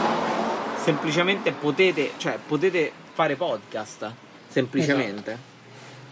semplicemente 0.76 1.52
potete, 1.52 2.12
cioè, 2.16 2.38
potete 2.46 2.92
fare 3.12 3.36
podcast, 3.36 4.10
semplicemente. 4.48 5.30
Esatto. 5.30 5.54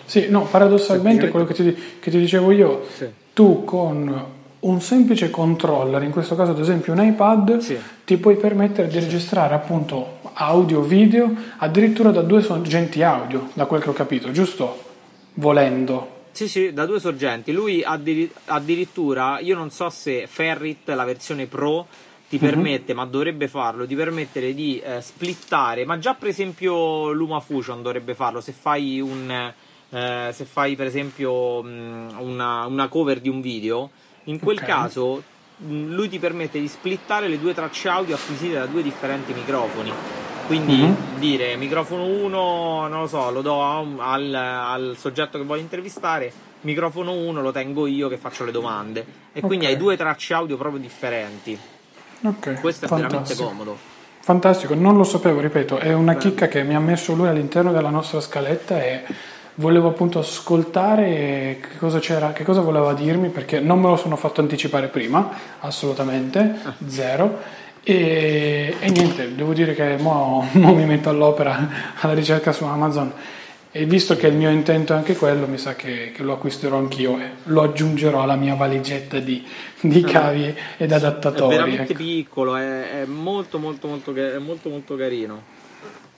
Sì, 0.06 0.28
no, 0.28 0.42
paradossalmente 0.42 1.28
quello 1.28 1.46
che 1.46 1.54
ti, 1.54 1.98
che 1.98 2.10
ti 2.10 2.18
dicevo 2.18 2.50
io, 2.50 2.86
sì. 2.94 3.08
tu 3.32 3.64
con 3.64 4.24
un 4.60 4.80
semplice 4.80 5.30
controller, 5.30 6.02
in 6.02 6.10
questo 6.10 6.34
caso 6.34 6.52
ad 6.52 6.58
esempio 6.58 6.92
un 6.92 7.02
iPad, 7.02 7.58
sì. 7.58 7.78
ti 8.04 8.16
puoi 8.18 8.36
permettere 8.36 8.88
di 8.88 8.98
registrare 8.98 9.54
appunto 9.54 10.18
audio, 10.34 10.80
video, 10.80 11.32
addirittura 11.58 12.10
da 12.10 12.22
due 12.22 12.42
sorgenti 12.42 13.02
audio, 13.02 13.48
da 13.54 13.66
quel 13.66 13.82
che 13.82 13.90
ho 13.90 13.94
capito, 13.94 14.30
giusto? 14.30 14.82
Volendo. 15.34 16.13
Sì, 16.34 16.48
sì, 16.48 16.72
da 16.72 16.84
due 16.84 16.98
sorgenti. 16.98 17.52
Lui 17.52 17.84
addirittura, 17.84 19.38
io 19.38 19.54
non 19.54 19.70
so 19.70 19.88
se 19.88 20.26
Ferrit, 20.26 20.88
la 20.88 21.04
versione 21.04 21.46
Pro, 21.46 21.86
ti 22.28 22.34
uh-huh. 22.34 22.40
permette, 22.40 22.92
ma 22.92 23.04
dovrebbe 23.04 23.46
farlo, 23.46 23.84
di 23.84 23.94
permettere 23.94 24.52
di 24.52 24.80
eh, 24.80 25.00
splittare, 25.00 25.84
ma 25.84 25.96
già 26.00 26.14
per 26.14 26.28
esempio 26.28 27.12
LumaFusion 27.12 27.82
dovrebbe 27.82 28.14
farlo, 28.14 28.40
se 28.40 28.52
fai 28.52 29.00
un... 29.00 29.52
Eh, 29.90 30.30
se 30.32 30.44
fai 30.44 30.74
per 30.74 30.86
esempio 30.86 31.62
mh, 31.62 32.16
una, 32.18 32.66
una, 32.66 32.88
cover 32.88 33.20
di 33.20 33.28
un 33.28 33.40
video, 33.40 33.90
in 34.24 34.40
quel 34.40 34.56
okay. 34.56 34.68
caso 34.68 35.22
lui 35.58 36.08
ti 36.08 36.18
permette 36.18 36.60
di 36.60 36.68
splittare 36.68 37.28
le 37.28 37.38
due 37.38 37.54
tracce 37.54 37.88
audio 37.88 38.14
acquisite 38.14 38.54
da 38.54 38.66
due 38.66 38.82
differenti 38.82 39.32
microfoni. 39.32 39.92
Quindi 40.46 40.76
mm-hmm. 40.76 41.18
dire 41.18 41.56
microfono 41.56 42.04
1, 42.04 42.88
non 42.88 43.00
lo 43.00 43.06
so, 43.06 43.30
lo 43.30 43.40
do 43.40 43.62
al, 43.62 44.34
al, 44.34 44.94
soggetto 44.98 45.38
che 45.38 45.44
voglio 45.44 45.62
intervistare, 45.62 46.30
microfono 46.62 47.12
1 47.12 47.40
lo 47.40 47.50
tengo 47.50 47.86
io 47.86 48.08
che 48.08 48.18
faccio 48.18 48.44
le 48.44 48.52
domande. 48.52 49.00
E 49.00 49.38
okay. 49.38 49.42
quindi 49.42 49.66
hai 49.66 49.76
due 49.76 49.96
tracce 49.96 50.34
audio 50.34 50.56
proprio 50.56 50.80
differenti. 50.80 51.58
Ok. 52.22 52.60
Questo 52.60 52.84
è 52.84 52.88
Fantastico. 52.88 52.98
veramente 52.98 53.34
comodo. 53.36 53.78
Fantastico, 54.20 54.74
non 54.74 54.96
lo 54.96 55.04
sapevo, 55.04 55.40
ripeto, 55.40 55.78
è 55.78 55.92
una 55.92 56.14
Beh. 56.14 56.18
chicca 56.18 56.48
che 56.48 56.62
mi 56.62 56.74
ha 56.74 56.80
messo 56.80 57.14
lui 57.14 57.28
all'interno 57.28 57.72
della 57.72 57.90
nostra 57.90 58.20
scaletta 58.20 58.82
e 58.82 59.04
volevo 59.56 59.88
appunto 59.88 60.18
ascoltare 60.18 61.58
che 61.60 61.78
cosa, 61.78 61.98
c'era, 61.98 62.32
che 62.32 62.44
cosa 62.44 62.60
voleva 62.60 62.92
dirmi 62.94 63.28
perché 63.28 63.60
non 63.60 63.80
me 63.80 63.88
lo 63.88 63.96
sono 63.96 64.16
fatto 64.16 64.40
anticipare 64.40 64.88
prima, 64.88 65.30
assolutamente, 65.60 66.56
ah. 66.62 66.74
zero. 66.86 67.62
E, 67.82 68.74
e 68.80 68.90
niente, 68.90 69.34
devo 69.34 69.52
dire 69.52 69.74
che 69.74 69.96
mo, 69.98 70.48
mo 70.54 70.74
mi 70.74 70.86
metto 70.86 71.10
all'opera 71.10 71.68
alla 72.00 72.14
ricerca 72.14 72.50
su 72.52 72.64
Amazon 72.64 73.12
e 73.76 73.86
visto 73.86 74.16
che 74.16 74.28
il 74.28 74.36
mio 74.36 74.50
intento 74.50 74.92
è 74.92 74.96
anche 74.96 75.16
quello, 75.16 75.48
mi 75.48 75.58
sa 75.58 75.74
che, 75.74 76.12
che 76.14 76.22
lo 76.22 76.34
acquisterò 76.34 76.76
anch'io 76.78 77.18
e 77.18 77.30
lo 77.44 77.62
aggiungerò 77.62 78.22
alla 78.22 78.36
mia 78.36 78.54
valigetta 78.54 79.18
di, 79.18 79.44
di 79.80 80.00
ah. 80.06 80.06
cavi 80.06 80.54
ed 80.76 80.92
adattatori. 80.92 81.54
È 81.54 81.58
veramente 81.58 81.92
ecco. 81.92 82.02
piccolo, 82.02 82.54
è, 82.54 83.02
è, 83.02 83.04
molto, 83.04 83.58
molto, 83.58 83.88
molto, 83.88 84.14
è 84.14 84.38
molto, 84.38 84.68
molto 84.68 84.94
carino. 84.94 85.42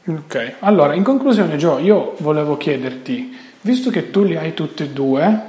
Ok, 0.08 0.54
allora 0.60 0.94
in 0.94 1.02
conclusione 1.02 1.56
Gio, 1.56 1.78
io 1.78 2.14
volevo 2.18 2.56
chiederti, 2.56 3.36
visto 3.62 3.90
che 3.90 4.12
tu 4.12 4.22
li 4.22 4.36
hai 4.36 4.54
tutti 4.54 4.84
e 4.84 4.90
due, 4.90 5.40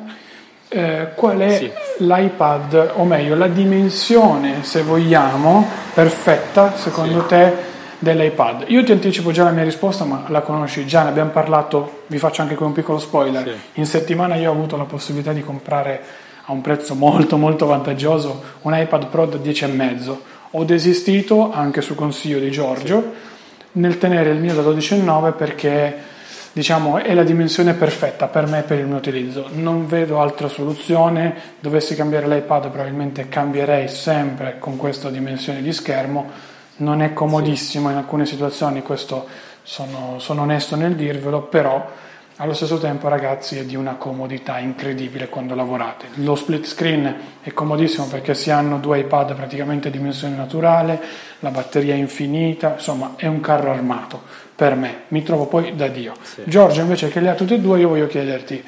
eh, 0.69 1.09
qual 1.13 1.37
è 1.37 1.57
sì. 1.57 1.71
l'iPad, 1.99 2.93
o 2.95 3.05
meglio 3.05 3.35
la 3.35 3.47
dimensione, 3.47 4.63
se 4.63 4.81
vogliamo, 4.81 5.63
perfetta 5.93 6.75
secondo 6.75 7.21
sì. 7.21 7.27
te 7.27 7.53
dell'iPad? 7.99 8.63
Io 8.69 8.83
ti 8.83 8.91
anticipo 8.91 9.31
già 9.31 9.43
la 9.43 9.51
mia 9.51 9.63
risposta, 9.63 10.05
ma 10.05 10.23
la 10.29 10.41
conosci 10.41 10.87
già, 10.87 11.03
ne 11.03 11.09
abbiamo 11.09 11.29
parlato, 11.29 12.05
vi 12.07 12.17
faccio 12.17 12.41
anche 12.41 12.55
qui 12.55 12.65
un 12.65 12.73
piccolo 12.73 12.97
spoiler. 12.97 13.43
Sì. 13.43 13.79
In 13.79 13.85
settimana 13.85 14.37
io 14.37 14.49
ho 14.49 14.53
avuto 14.53 14.75
la 14.75 14.85
possibilità 14.85 15.33
di 15.33 15.43
comprare 15.43 16.01
a 16.45 16.51
un 16.51 16.61
prezzo 16.61 16.95
molto 16.95 17.37
molto 17.37 17.67
vantaggioso 17.67 18.41
un 18.63 18.75
iPad 18.75 19.05
Pro 19.05 19.27
da 19.27 19.37
10,5. 19.37 20.15
Ho 20.51 20.63
desistito 20.63 21.51
anche 21.51 21.81
su 21.81 21.93
consiglio 21.93 22.39
di 22.39 22.49
Giorgio 22.49 23.35
nel 23.77 23.97
tenere 23.97 24.31
il 24.31 24.39
mio 24.39 24.53
da 24.53 24.61
12,9 24.61 25.35
perché 25.35 25.95
diciamo 26.51 26.97
è 26.97 27.13
la 27.13 27.23
dimensione 27.23 27.73
perfetta 27.73 28.27
per 28.27 28.47
me 28.47 28.59
e 28.59 28.63
per 28.63 28.79
il 28.79 28.87
mio 28.87 28.97
utilizzo. 28.97 29.47
Non 29.51 29.87
vedo 29.87 30.19
altra 30.19 30.47
soluzione. 30.47 31.35
Dovessi 31.59 31.95
cambiare 31.95 32.27
l'iPad, 32.27 32.69
probabilmente 32.69 33.29
cambierei 33.29 33.87
sempre 33.87 34.57
con 34.59 34.75
questa 34.77 35.09
dimensione 35.09 35.61
di 35.61 35.71
schermo. 35.71 36.29
Non 36.77 37.01
è 37.01 37.13
comodissimo 37.13 37.89
in 37.89 37.97
alcune 37.97 38.25
situazioni, 38.25 38.81
questo 38.81 39.27
sono, 39.63 40.15
sono 40.19 40.43
onesto 40.43 40.75
nel 40.75 40.95
dirvelo, 40.95 41.41
però 41.43 41.85
allo 42.39 42.53
stesso 42.53 42.77
tempo, 42.77 43.07
ragazzi, 43.07 43.57
è 43.57 43.65
di 43.65 43.75
una 43.75 43.95
comodità 43.95 44.59
incredibile 44.59 45.27
quando 45.27 45.55
lavorate. 45.55 46.07
Lo 46.15 46.35
split 46.35 46.65
screen 46.65 47.15
è 47.41 47.51
comodissimo 47.51 48.05
perché 48.05 48.35
si 48.35 48.51
hanno 48.51 48.77
due 48.77 48.99
iPad 48.99 49.33
praticamente 49.33 49.87
a 49.87 49.91
dimensione 49.91 50.35
naturale, 50.35 51.01
la 51.39 51.49
batteria 51.49 51.95
è 51.95 51.97
infinita, 51.97 52.73
insomma, 52.73 53.13
è 53.15 53.25
un 53.25 53.39
carro 53.39 53.71
armato 53.71 54.21
per 54.55 54.75
me. 54.75 55.01
Mi 55.07 55.23
trovo 55.23 55.47
poi 55.47 55.75
da 55.75 55.87
Dio. 55.87 56.13
Sì. 56.21 56.43
Giorgio, 56.45 56.81
invece, 56.81 57.09
che 57.09 57.21
le 57.21 57.29
ha 57.29 57.33
tutte 57.33 57.55
e 57.55 57.59
due, 57.59 57.79
io 57.79 57.89
voglio 57.89 58.07
chiederti, 58.07 58.63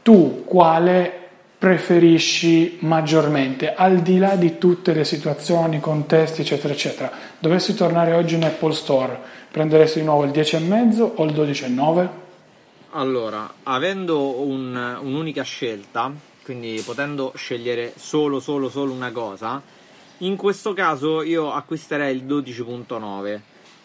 tu 0.00 0.44
quale 0.46 1.12
preferisci 1.58 2.78
maggiormente, 2.80 3.74
al 3.74 3.98
di 3.98 4.16
là 4.16 4.36
di 4.36 4.56
tutte 4.56 4.94
le 4.94 5.04
situazioni, 5.04 5.80
contesti, 5.80 6.40
eccetera, 6.40 6.72
eccetera? 6.72 7.10
Dovessi 7.38 7.74
tornare 7.74 8.14
oggi 8.14 8.36
in 8.36 8.44
Apple 8.44 8.72
Store, 8.72 9.18
prenderesti 9.50 9.98
di 9.98 10.06
nuovo 10.06 10.24
il 10.24 10.30
10,5 10.30 11.10
o 11.16 11.24
il 11.24 11.32
12,9? 11.34 12.28
Allora, 12.90 13.54
avendo 13.62 14.40
un, 14.40 14.98
un'unica 15.00 15.42
scelta, 15.42 16.12
quindi 16.42 16.82
potendo 16.84 17.32
scegliere 17.36 17.92
solo, 17.96 18.40
solo, 18.40 18.68
solo 18.68 18.92
una 18.92 19.12
cosa, 19.12 19.62
in 20.18 20.36
questo 20.36 20.72
caso 20.72 21.22
io 21.22 21.52
acquisterei 21.52 22.16
il 22.16 22.24
12.9 22.24 23.40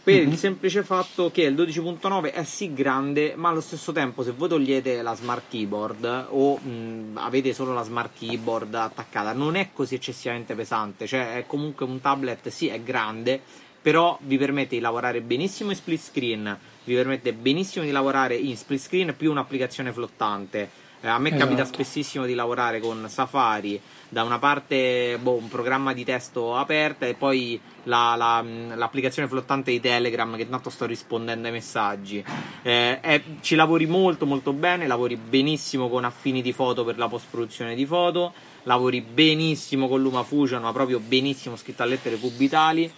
per 0.06 0.22
mm-hmm. 0.22 0.32
il 0.32 0.38
semplice 0.38 0.84
fatto 0.84 1.32
che 1.32 1.42
il 1.42 1.56
12.9 1.56 2.32
è 2.32 2.44
sì 2.44 2.74
grande, 2.74 3.34
ma 3.36 3.50
allo 3.50 3.60
stesso 3.60 3.92
tempo 3.92 4.22
se 4.22 4.34
voi 4.38 4.50
togliete 4.50 5.02
la 5.02 5.16
smart 5.16 5.46
keyboard 5.50 6.28
o 6.30 6.58
mh, 6.58 7.18
avete 7.18 7.54
solo 7.54 7.74
la 7.74 7.82
smart 7.82 8.12
keyboard 8.16 8.76
attaccata, 8.76 9.34
non 9.34 9.56
è 9.56 9.70
così 9.74 9.96
eccessivamente 9.96 10.54
pesante, 10.54 11.08
cioè 11.08 11.38
è 11.38 11.46
comunque 11.48 11.88
un 11.88 12.00
tablet, 12.02 12.50
sì, 12.50 12.68
è 12.68 12.80
grande, 12.82 13.42
però 13.82 14.16
vi 14.22 14.38
permette 14.38 14.76
di 14.76 14.82
lavorare 14.82 15.22
benissimo 15.22 15.72
in 15.72 15.76
split 15.76 16.00
screen, 16.00 16.60
vi 16.86 16.96
permette 16.96 17.34
benissimo 17.34 17.84
di 17.84 17.92
lavorare 17.92 18.36
in 18.36 18.56
split 18.56 18.80
screen 18.80 19.16
più 19.18 19.32
un'applicazione 19.32 19.92
flottante. 19.92 20.84
Eh, 21.02 21.08
a 21.08 21.20
me 21.20 21.30
esatto. 21.30 21.44
capita 21.44 21.66
spessissimo 21.66 22.26
di 22.26 22.34
lavorare 22.34 22.80
con 22.80 23.06
Safari, 23.08 23.80
da 24.10 24.24
una 24.24 24.40
parte 24.40 25.20
boh, 25.22 25.36
un 25.36 25.50
programma 25.50 25.94
di 25.94 26.04
testo 26.04 26.56
aperto 26.56 27.06
e 27.06 27.14
poi 27.14 27.60
la, 27.84 28.16
la, 28.16 28.44
l'applicazione 28.76 29.28
flottante 29.28 29.70
di 29.70 29.80
Telegram 29.80 30.36
che 30.36 30.50
tanto 30.50 30.72
sto 30.72 30.86
rispondendo 30.86 31.48
ai 31.48 31.54
messaggi. 31.54 32.24
Eh, 32.64 33.00
è, 33.02 33.22
ci 33.42 33.56
lavori 33.56 33.86
molto 33.86 34.26
molto 34.26 34.54
bene, 34.54 34.88
lavori 34.88 35.16
benissimo 35.16 35.90
con 35.90 36.06
Affinity 36.06 36.54
Photo 36.54 36.84
per 36.84 36.98
la 36.98 37.08
post 37.08 37.28
produzione 37.30 37.76
di 37.76 37.86
foto, 37.86 38.34
lavori 38.64 39.02
benissimo 39.02 39.88
con 39.88 40.02
LumaFusion, 40.02 40.62
ma 40.62 40.72
proprio 40.72 41.00
benissimo 41.00 41.56
scritto 41.56 41.84
a 41.84 41.86
lettere 41.86 42.18
cubitali 42.18 42.92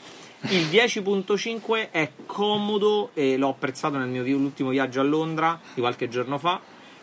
il 0.49 0.67
10.5 0.67 1.89
è 1.91 2.11
comodo 2.25 3.09
e 3.13 3.37
l'ho 3.37 3.49
apprezzato 3.49 3.97
nel 3.97 4.07
mio 4.07 4.23
ultimo 4.37 4.69
viaggio 4.69 4.99
a 4.99 5.03
Londra 5.03 5.59
di 5.73 5.81
qualche 5.81 6.07
giorno 6.07 6.37
fa. 6.37 6.61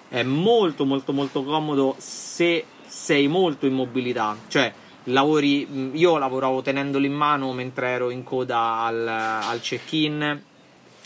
È 0.08 0.22
molto 0.22 0.84
molto 0.84 1.12
molto 1.12 1.42
comodo 1.42 1.96
se 1.98 2.64
sei 2.86 3.26
molto 3.26 3.66
in 3.66 3.74
mobilità, 3.74 4.36
cioè 4.48 4.72
lavori, 5.04 5.90
io 5.92 6.16
lavoravo 6.16 6.62
tenendolo 6.62 7.04
in 7.04 7.12
mano 7.12 7.52
mentre 7.52 7.88
ero 7.88 8.10
in 8.10 8.22
coda 8.22 8.78
al, 8.84 9.06
al 9.06 9.60
check-in, 9.60 10.40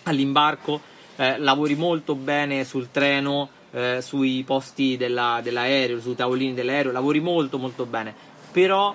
all'imbarco, 0.04 0.80
eh, 1.16 1.38
lavori 1.38 1.74
molto 1.74 2.14
bene 2.14 2.64
sul 2.64 2.90
treno, 2.90 3.48
eh, 3.70 4.00
sui 4.02 4.42
posti 4.44 4.96
della, 4.96 5.40
dell'aereo, 5.42 6.00
sui 6.00 6.14
tavolini 6.14 6.54
dell'aereo, 6.54 6.92
lavori 6.92 7.20
molto 7.20 7.58
molto 7.58 7.86
bene, 7.86 8.14
però 8.52 8.94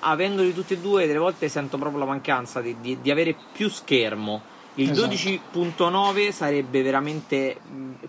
avendoli 0.00 0.54
tutti 0.54 0.74
e 0.74 0.78
due, 0.78 1.06
delle 1.06 1.18
volte 1.18 1.48
sento 1.48 1.78
proprio 1.78 2.00
la 2.00 2.06
mancanza 2.06 2.60
di, 2.60 2.76
di, 2.80 2.98
di 3.00 3.10
avere 3.10 3.34
più 3.52 3.68
schermo. 3.68 4.42
Il 4.74 4.90
esatto. 4.90 5.14
12.9 5.14 6.30
sarebbe 6.30 6.82
veramente 6.82 7.56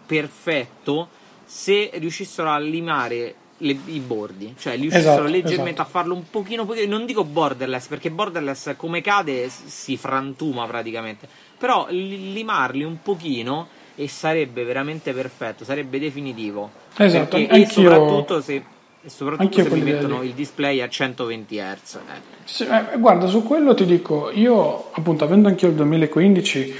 perfetto 0.05 1.09
se 1.43 1.89
riuscissero 1.95 2.49
a 2.49 2.59
limare 2.59 3.35
le, 3.59 3.77
i 3.85 3.99
bordi, 3.99 4.55
cioè 4.57 4.75
riuscissero 4.75 5.13
esatto, 5.13 5.29
leggermente 5.29 5.81
esatto. 5.81 5.81
a 5.81 5.85
farlo 5.85 6.13
un 6.13 6.29
pochino, 6.29 6.65
pochino, 6.65 6.95
non 6.95 7.05
dico 7.05 7.23
borderless, 7.23 7.87
perché 7.87 8.11
borderless 8.11 8.75
come 8.77 9.01
cade 9.01 9.49
si 9.49 9.97
frantuma 9.97 10.65
praticamente, 10.67 11.27
però 11.57 11.87
limarli 11.89 12.83
un 12.83 13.01
pochino 13.01 13.67
e 13.95 14.07
sarebbe 14.07 14.63
veramente 14.63 15.11
perfetto, 15.11 15.65
sarebbe 15.65 15.99
definitivo. 15.99 16.71
Esatto, 16.95 17.35
perché, 17.35 17.61
e 17.61 17.65
soprattutto 17.65 18.41
se 18.41 18.63
e 19.01 19.09
soprattutto 19.09 19.63
se 19.63 19.69
mi 19.69 19.81
mettono 19.81 20.23
il 20.23 20.33
display 20.33 20.81
a 20.81 20.89
120 20.89 21.55
Hz. 21.57 21.95
Eh. 21.95 21.99
Sì, 22.43 22.63
eh, 22.63 22.97
guarda, 22.97 23.27
su 23.27 23.43
quello 23.43 23.73
ti 23.73 23.85
dico, 23.85 24.29
io 24.31 24.91
appunto 24.91 25.23
avendo 25.23 25.47
anch'io 25.47 25.69
il 25.69 25.75
2015, 25.75 26.75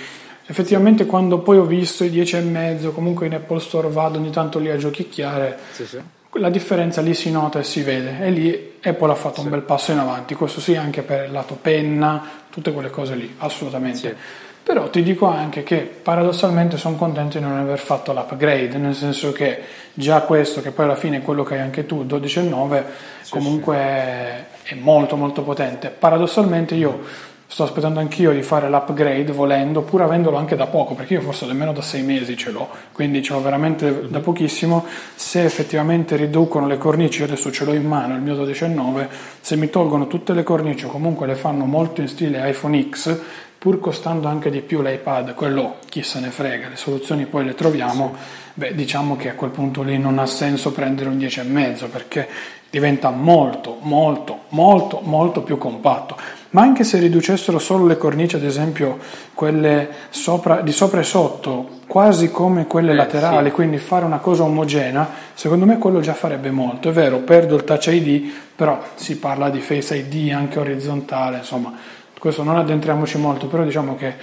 effettivamente 0.45 1.05
quando 1.05 1.39
poi 1.39 1.57
ho 1.57 1.65
visto 1.65 2.03
i 2.03 2.09
10 2.09 2.35
e 2.35 2.41
mezzo, 2.41 2.91
comunque 2.91 3.27
in 3.27 3.35
Apple 3.35 3.59
Store 3.59 3.87
vado 3.87 4.17
ogni 4.17 4.31
tanto 4.31 4.59
lì 4.59 4.69
a 4.69 4.75
giochicchiare, 4.75 5.57
sì, 5.71 5.85
sì. 5.85 5.99
la 6.33 6.49
differenza 6.49 7.01
lì 7.01 7.13
si 7.13 7.31
nota 7.31 7.59
e 7.59 7.63
si 7.63 7.81
vede 7.81 8.19
e 8.19 8.31
lì 8.31 8.73
Apple 8.81 9.11
ha 9.11 9.15
fatto 9.15 9.41
un 9.41 9.49
bel 9.49 9.61
passo 9.61 9.93
in 9.93 9.99
avanti, 9.99 10.35
questo 10.35 10.59
sì 10.59 10.75
anche 10.75 11.03
per 11.03 11.25
il 11.25 11.31
lato 11.31 11.55
penna, 11.55 12.21
tutte 12.49 12.73
quelle 12.73 12.89
cose 12.89 13.15
lì, 13.15 13.33
assolutamente. 13.37 14.47
Però 14.69 14.87
ti 14.91 15.01
dico 15.01 15.25
anche 15.25 15.63
che 15.63 15.77
paradossalmente 15.77 16.77
sono 16.77 16.95
contento 16.95 17.39
di 17.39 17.43
non 17.43 17.57
aver 17.57 17.79
fatto 17.79 18.13
l'upgrade, 18.13 18.77
nel 18.77 18.93
senso 18.93 19.31
che 19.31 19.57
già 19.93 20.21
questo, 20.21 20.61
che 20.61 20.69
poi 20.69 20.85
alla 20.85 20.95
fine 20.95 21.17
è 21.17 21.21
quello 21.23 21.41
che 21.41 21.55
hai 21.55 21.61
anche 21.61 21.87
tu, 21.87 22.03
12,9, 22.03 22.83
sì, 23.21 23.31
comunque 23.31 24.45
sì. 24.61 24.75
è 24.75 24.77
molto 24.77 25.15
molto 25.15 25.41
potente. 25.41 25.89
Paradossalmente 25.89 26.75
io 26.75 26.99
sto 27.47 27.63
aspettando 27.63 27.99
anch'io 27.99 28.31
di 28.31 28.43
fare 28.43 28.69
l'upgrade 28.69 29.31
volendo, 29.31 29.81
pur 29.81 30.03
avendolo 30.03 30.37
anche 30.37 30.55
da 30.55 30.67
poco, 30.67 30.93
perché 30.93 31.15
io 31.15 31.21
forse 31.21 31.47
nemmeno 31.47 31.73
da 31.73 31.81
sei 31.81 32.03
mesi 32.03 32.37
ce 32.37 32.51
l'ho, 32.51 32.69
quindi 32.91 33.23
ce 33.23 33.33
l'ho 33.33 33.41
veramente 33.41 34.07
da 34.07 34.19
pochissimo. 34.19 34.85
Se 35.15 35.43
effettivamente 35.43 36.15
riducono 36.15 36.67
le 36.67 36.77
cornici, 36.77 37.21
io 37.21 37.25
adesso 37.25 37.51
ce 37.51 37.65
l'ho 37.65 37.73
in 37.73 37.87
mano, 37.87 38.13
il 38.13 38.21
mio 38.21 38.35
12,9, 38.35 39.07
se 39.41 39.55
mi 39.55 39.71
tolgono 39.71 40.05
tutte 40.05 40.33
le 40.33 40.43
cornici 40.43 40.85
o 40.85 40.89
comunque 40.89 41.25
le 41.25 41.33
fanno 41.33 41.65
molto 41.65 42.01
in 42.01 42.07
stile 42.07 42.47
iPhone 42.47 42.87
X, 42.87 43.19
pur 43.59 43.79
costando 43.79 44.29
anche 44.29 44.49
di 44.49 44.61
più 44.61 44.81
l'iPad, 44.81 45.33
quello 45.35 45.75
chi 45.89 46.01
se 46.01 46.21
ne 46.21 46.29
frega, 46.29 46.69
le 46.69 46.77
soluzioni 46.77 47.25
poi 47.25 47.43
le 47.43 47.55
troviamo, 47.55 48.15
beh 48.53 48.73
diciamo 48.73 49.17
che 49.17 49.29
a 49.29 49.33
quel 49.33 49.51
punto 49.51 49.83
lì 49.83 49.97
non 49.97 50.17
ha 50.17 50.25
senso 50.25 50.71
prendere 50.71 51.09
un 51.09 51.17
10,5 51.17 51.89
perché 51.89 52.27
diventa 52.69 53.09
molto 53.09 53.77
molto 53.81 54.43
molto 54.49 55.01
molto 55.03 55.41
più 55.41 55.57
compatto. 55.57 56.15
Ma 56.51 56.61
anche 56.61 56.83
se 56.83 56.97
riducessero 56.99 57.59
solo 57.59 57.85
le 57.85 57.97
cornici, 57.97 58.35
ad 58.35 58.43
esempio 58.43 58.97
quelle 59.35 59.87
sopra, 60.09 60.61
di 60.61 60.71
sopra 60.71 61.01
e 61.01 61.03
sotto, 61.03 61.81
quasi 61.85 62.31
come 62.31 62.65
quelle 62.65 62.91
Eh, 62.91 62.95
laterali, 62.95 63.49
sì. 63.49 63.53
quindi 63.53 63.77
fare 63.77 64.05
una 64.05 64.17
cosa 64.17 64.43
omogenea, 64.43 65.07
secondo 65.35 65.65
me 65.65 65.77
quello 65.77 65.99
già 65.99 66.13
farebbe 66.13 66.49
molto. 66.49 66.89
È 66.89 66.91
vero, 66.91 67.17
perdo 67.19 67.55
il 67.55 67.63
touch 67.65 67.87
ID, 67.87 68.31
però 68.55 68.79
si 68.95 69.19
parla 69.19 69.49
di 69.51 69.59
Face 69.59 69.95
ID 69.95 70.31
anche 70.31 70.57
orizzontale, 70.57 71.37
insomma, 71.37 71.71
questo 72.19 72.43
non 72.43 72.57
addentriamoci 72.57 73.17
molto, 73.17 73.47
però 73.47 73.63
diciamo 73.63 73.95
che 73.95 74.13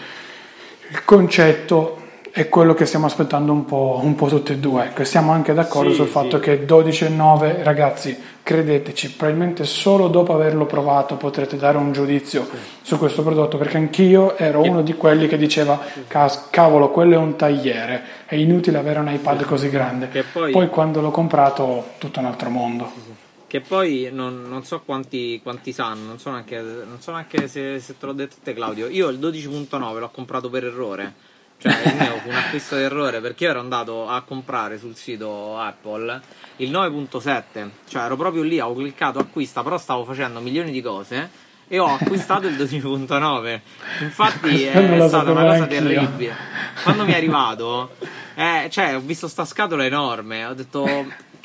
il 0.91 1.05
concetto 1.05 2.05
è 2.31 2.51
quello 2.51 2.75
che 2.75 2.85
stiamo 2.85 3.07
aspettando 3.07 3.51
un 3.51 3.65
po', 3.65 3.99
un 4.03 4.15
po' 4.15 4.27
tutti 4.27 4.53
e 4.53 4.59
due. 4.59 4.85
Ecco, 4.85 5.05
siamo 5.05 5.33
anche 5.33 5.55
d'accordo 5.55 5.89
Sì, 5.89 5.97
sul 5.97 6.07
fatto 6.07 6.37
sì. 6.37 6.43
che 6.43 6.65
12 6.67 7.07
e 7.07 7.09
9, 7.09 7.63
ragazzi, 7.63 8.15
credeteci, 8.43 9.13
probabilmente 9.15 9.65
solo 9.65 10.09
dopo 10.09 10.35
averlo 10.35 10.67
provato 10.67 11.15
potrete 11.17 11.57
dare 11.57 11.79
un 11.79 11.93
giudizio 11.93 12.47
su 12.83 12.99
questo 12.99 13.23
prodotto, 13.23 13.57
perché 13.57 13.79
anch'io 13.79 14.37
ero 14.37 14.61
uno 14.61 14.83
di 14.83 14.93
quelli 14.97 15.29
che 15.29 15.39
diceva, 15.39 15.81
"Cas- 16.07 16.49
cavolo, 16.51 16.91
quello 16.91 17.15
è 17.15 17.17
un 17.17 17.37
tagliere, 17.37 18.03
è 18.27 18.35
inutile 18.35 18.77
avere 18.77 18.99
un 18.99 19.09
iPad 19.11 19.45
così 19.47 19.71
grande. 19.71 20.11
Poi- 20.31 20.53
poi 20.53 20.69
quando 20.69 21.01
l'ho 21.01 21.11
comprato, 21.11 21.93
tutto 21.97 22.21
un 22.21 22.27
altro 22.27 22.51
mondo. 22.51 23.16
Che 23.49 23.61
poi 23.61 24.09
non, 24.13 24.49
non 24.49 24.65
so 24.65 24.81
quanti, 24.81 25.41
quanti 25.43 25.73
sanno, 25.73 26.07
non 26.07 26.19
so 26.19 26.31
neanche, 26.31 26.61
non 26.61 27.01
so 27.01 27.13
neanche 27.13 27.47
se, 27.47 27.79
se 27.79 27.97
te 27.97 28.07
l'ho 28.07 28.13
detto 28.13 28.37
te 28.43 28.53
Claudio. 28.55 28.89
Io 28.89 29.09
il 29.09 29.19
12.9 29.19 29.99
l'ho 29.99 30.11
comprato 30.11 30.51
per 30.51 30.65
errore. 30.65 31.35
Cioè 31.59 31.73
il 31.73 31.95
mio 31.95 32.19
fu 32.19 32.29
un 32.29 32.35
acquisto 32.35 32.75
d'errore 32.75 33.21
perché 33.21 33.45
io 33.45 33.51
ero 33.51 33.61
andato 33.61 34.09
a 34.09 34.21
comprare 34.23 34.79
sul 34.79 34.95
sito 34.95 35.59
Apple 35.59 36.21
il 36.57 36.71
9.7. 36.71 37.69
Cioè 37.89 38.03
ero 38.03 38.17
proprio 38.17 38.43
lì, 38.43 38.61
ho 38.61 38.75
cliccato 38.75 39.19
acquista, 39.19 39.63
però 39.63 39.79
stavo 39.79 40.05
facendo 40.05 40.41
milioni 40.41 40.71
di 40.71 40.83
cose 40.83 41.45
e 41.69 41.79
ho 41.79 41.87
acquistato 41.87 42.47
il 42.47 42.57
12.9. 42.57 43.61
Infatti 44.01 44.65
è 44.67 45.09
stata 45.09 45.31
una 45.31 45.45
cosa 45.45 45.67
terribile. 45.67 46.37
Quando 46.83 47.05
mi 47.05 47.13
è 47.13 47.17
arrivato, 47.17 47.93
eh, 48.35 48.69
cioè, 48.71 48.95
ho 48.95 49.01
visto 49.01 49.29
sta 49.29 49.45
scatola 49.45 49.85
enorme, 49.85 50.45
ho 50.45 50.55
detto 50.55 50.85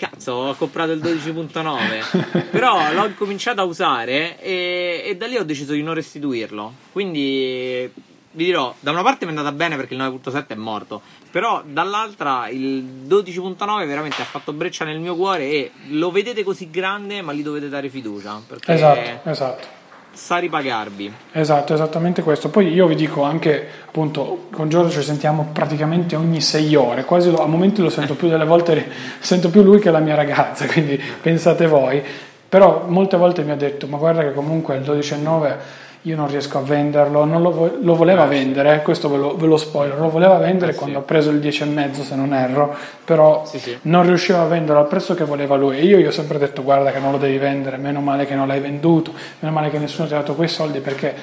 cazzo, 0.01 0.31
ho 0.31 0.55
comprato 0.55 0.93
il 0.93 0.99
12.9, 0.99 2.49
però 2.49 2.91
l'ho 2.91 3.11
cominciato 3.15 3.61
a 3.61 3.65
usare 3.65 4.39
e, 4.39 5.03
e 5.05 5.15
da 5.15 5.27
lì 5.27 5.37
ho 5.37 5.43
deciso 5.43 5.73
di 5.73 5.83
non 5.83 5.93
restituirlo. 5.93 6.73
Quindi 6.91 7.91
vi 8.33 8.45
dirò, 8.45 8.73
da 8.79 8.89
una 8.89 9.03
parte 9.03 9.25
mi 9.25 9.33
è 9.33 9.37
andata 9.37 9.55
bene 9.55 9.75
perché 9.75 9.93
il 9.93 9.99
9.7 9.99 10.47
è 10.47 10.55
morto, 10.55 11.01
però 11.29 11.61
dall'altra 11.63 12.49
il 12.49 12.83
12.9 13.07 13.85
veramente 13.85 14.21
ha 14.21 14.25
fatto 14.25 14.53
breccia 14.53 14.85
nel 14.85 14.99
mio 14.99 15.15
cuore 15.15 15.43
e 15.43 15.71
lo 15.89 16.09
vedete 16.09 16.43
così 16.43 16.71
grande, 16.71 17.21
ma 17.21 17.33
gli 17.33 17.43
dovete 17.43 17.69
dare 17.69 17.89
fiducia, 17.89 18.41
perché 18.47 18.73
Esatto, 18.73 19.29
esatto. 19.29 19.79
Sa 20.13 20.37
ripagarvi. 20.37 21.13
Esatto, 21.31 21.73
esattamente 21.73 22.21
questo. 22.21 22.49
Poi 22.49 22.71
io 22.71 22.87
vi 22.87 22.95
dico 22.95 23.23
anche, 23.23 23.67
appunto, 23.85 24.47
con 24.51 24.69
Giorgio 24.69 24.99
ci 24.99 25.05
sentiamo 25.05 25.49
praticamente 25.51 26.15
ogni 26.15 26.41
sei 26.41 26.75
ore, 26.75 27.05
quasi 27.05 27.29
a 27.29 27.45
momenti 27.45 27.81
lo 27.81 27.89
sento 27.89 28.15
più 28.15 28.27
delle 28.27 28.45
volte, 28.45 28.89
sento 29.19 29.49
più 29.49 29.61
lui 29.63 29.79
che 29.79 29.91
la 29.91 29.99
mia 29.99 30.15
ragazza, 30.15 30.65
quindi 30.71 31.01
pensate 31.21 31.67
voi. 31.67 32.03
Però 32.47 32.85
molte 32.87 33.15
volte 33.15 33.43
mi 33.43 33.51
ha 33.51 33.55
detto, 33.55 33.87
ma 33.87 33.97
guarda 33.97 34.23
che 34.23 34.33
comunque 34.33 34.75
il 34.75 34.81
12,9 34.81 35.55
io 36.03 36.15
non 36.15 36.27
riesco 36.27 36.57
a 36.57 36.61
venderlo, 36.61 37.25
non 37.25 37.41
lo, 37.43 37.51
vo- 37.51 37.77
lo 37.79 37.95
voleva 37.95 38.25
vendere, 38.25 38.81
questo 38.81 39.07
ve 39.09 39.17
lo, 39.17 39.35
ve 39.35 39.45
lo 39.45 39.57
spoiler, 39.57 39.99
lo 39.99 40.09
voleva 40.09 40.37
vendere 40.37 40.71
Eh, 40.71 40.73
sì. 40.73 40.79
quando 40.79 40.97
ha 40.99 41.01
preso 41.03 41.29
il 41.29 41.39
10,5 41.39 42.01
se 42.01 42.15
non 42.15 42.33
erro, 42.33 42.73
però 43.05 43.43
Sì, 43.45 43.59
sì. 43.59 43.77
non 43.83 44.05
riusciva 44.05 44.41
a 44.41 44.45
venderlo 44.45 44.81
al 44.81 44.87
prezzo 44.87 45.13
che 45.13 45.23
voleva 45.25 45.55
lui. 45.55 45.77
E 45.77 45.83
io 45.85 45.97
gli 45.99 46.05
ho 46.07 46.11
sempre 46.11 46.39
detto: 46.39 46.63
guarda 46.63 46.91
che 46.91 46.99
non 46.99 47.11
lo 47.11 47.17
devi 47.17 47.37
vendere, 47.37 47.77
meno 47.77 47.99
male 48.01 48.25
che 48.25 48.33
non 48.33 48.47
l'hai 48.47 48.59
venduto, 48.59 49.13
meno 49.39 49.53
male 49.53 49.69
che 49.69 49.77
nessuno 49.77 50.07
ti 50.07 50.13
ha 50.13 50.17
dato 50.17 50.33
quei 50.33 50.47
soldi 50.47 50.79
perché 50.79 51.13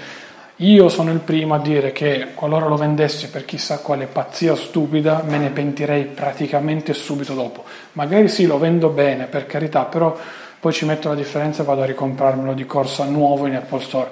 io 0.61 0.89
sono 0.89 1.11
il 1.12 1.20
primo 1.20 1.55
a 1.55 1.59
dire 1.59 1.93
che 1.93 2.29
qualora 2.35 2.66
lo 2.66 2.76
vendessi 2.76 3.31
per 3.31 3.45
chissà 3.45 3.79
quale 3.79 4.07
pazzia 4.07 4.57
stupida, 4.57 5.22
me 5.26 5.39
ne 5.39 5.51
pentirei 5.51 6.05
praticamente 6.05 6.95
subito 6.95 7.33
dopo. 7.35 7.62
Magari 7.93 8.29
sì, 8.29 8.45
lo 8.47 8.59
vendo 8.59 8.89
bene, 8.89 9.26
per 9.26 9.47
carità, 9.47 9.85
però 9.85 10.16
poi 10.61 10.72
ci 10.72 10.85
metto 10.85 11.09
la 11.09 11.14
differenza 11.14 11.62
e 11.62 11.64
vado 11.64 11.83
a 11.83 11.85
ricomprarmelo 11.85 12.55
di 12.55 12.66
corsa 12.66 13.05
nuovo 13.05 13.47
in 13.47 13.55
Apple 13.55 13.81
Store. 13.81 14.09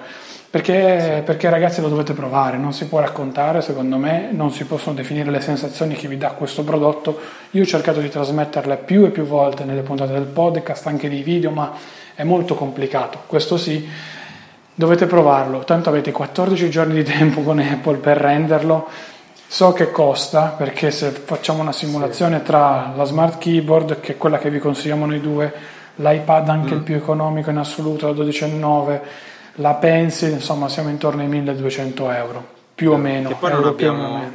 Perché, 0.57 1.21
perché 1.23 1.51
ragazzi 1.51 1.83
lo 1.83 1.89
dovete 1.91 2.15
provare, 2.15 2.57
non 2.57 2.73
si 2.73 2.87
può 2.87 2.99
raccontare, 2.99 3.61
secondo 3.61 3.99
me, 3.99 4.31
non 4.33 4.51
si 4.51 4.65
possono 4.65 4.97
definire 4.97 5.31
le 5.31 5.43
sensazioni 5.43 5.95
che 5.97 6.09
vi 6.09 6.17
dà 6.17 6.31
questo 6.31 6.65
prodotto. 6.65 7.21
Io 7.51 7.63
ho 7.63 7.67
cercato 7.67 8.01
di 8.01 8.09
trasmetterle 8.09 8.79
più 8.79 9.05
e 9.05 9.11
più 9.11 9.25
volte 9.25 9.65
nelle 9.65 9.83
puntate 9.83 10.15
del 10.15 10.23
podcast, 10.23 10.87
anche 10.87 11.11
di 11.11 11.23
video, 11.23 11.51
ma 11.51 11.75
è 12.15 12.23
molto 12.23 12.55
complicato. 12.55 13.25
Questo 13.27 13.59
sì, 13.59 13.87
dovete 14.73 15.05
provarlo, 15.05 15.59
tanto 15.59 15.91
avete 15.91 16.11
14 16.11 16.71
giorni 16.71 16.95
di 16.95 17.03
tempo 17.03 17.43
con 17.43 17.59
Apple 17.59 17.99
per 17.99 18.17
renderlo. 18.17 18.89
So 19.47 19.75
che 19.75 19.91
costa 19.91 20.55
perché 20.57 20.91
se 20.91 21.11
facciamo 21.11 21.61
una 21.61 21.73
simulazione 21.73 22.43
tra 22.43 22.95
la 22.97 23.05
smart 23.05 23.37
keyboard, 23.37 24.01
che 24.01 24.13
è 24.13 24.17
quella 24.17 24.39
che 24.39 24.49
vi 24.49 24.59
consigliamo 24.59 25.05
noi 25.05 25.21
due, 25.21 25.53
l'iPad 25.97 26.49
anche 26.49 26.73
Mm. 26.73 26.79
il 26.79 26.83
più 26.83 26.95
economico 26.95 27.51
in 27.51 27.59
assoluto, 27.59 28.07
la 28.07 28.15
12,9, 28.15 29.01
la 29.57 29.75
pencil, 29.75 30.31
insomma 30.33 30.69
siamo 30.69 30.89
intorno 30.89 31.23
ai 31.23 31.29
1200 31.29 32.11
euro, 32.11 32.47
più 32.75 32.93
o 32.93 32.97
meno. 32.97 33.29
Che 33.29 33.35
poi 33.39 33.51
non 33.53 33.65
abbiamo, 33.65 34.15
meno. 34.15 34.33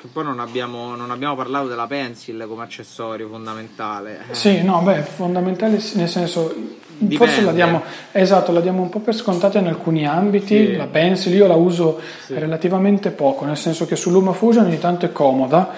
che 0.00 0.08
poi 0.12 0.24
non 0.24 0.40
abbiamo, 0.40 0.94
non 0.96 1.10
abbiamo 1.10 1.34
parlato 1.36 1.68
della 1.68 1.86
pencil 1.86 2.44
come 2.48 2.62
accessorio 2.64 3.28
fondamentale. 3.28 4.24
Eh, 4.30 4.34
Sì, 4.34 4.62
no, 4.62 4.80
beh, 4.80 5.02
fondamentale 5.02 5.78
sì, 5.80 5.96
nel 5.98 6.08
senso, 6.08 6.54
Dipende. 6.96 7.16
forse 7.16 7.42
la 7.42 7.52
diamo, 7.52 7.82
esatto, 8.12 8.52
la 8.52 8.60
diamo 8.60 8.82
un 8.82 8.88
po' 8.88 9.00
per 9.00 9.14
scontata 9.14 9.58
in 9.58 9.66
alcuni 9.66 10.06
ambiti, 10.06 10.66
Sì. 10.66 10.76
la 10.76 10.86
pencil 10.86 11.34
io 11.34 11.46
la 11.46 11.54
uso 11.56 12.00
Sì. 12.26 12.34
relativamente 12.38 13.10
poco, 13.10 13.44
nel 13.44 13.56
senso 13.56 13.86
che 13.86 13.96
su 13.96 14.10
LumaFusion 14.10 14.64
ogni 14.66 14.78
tanto 14.78 15.04
è 15.06 15.12
comoda, 15.12 15.70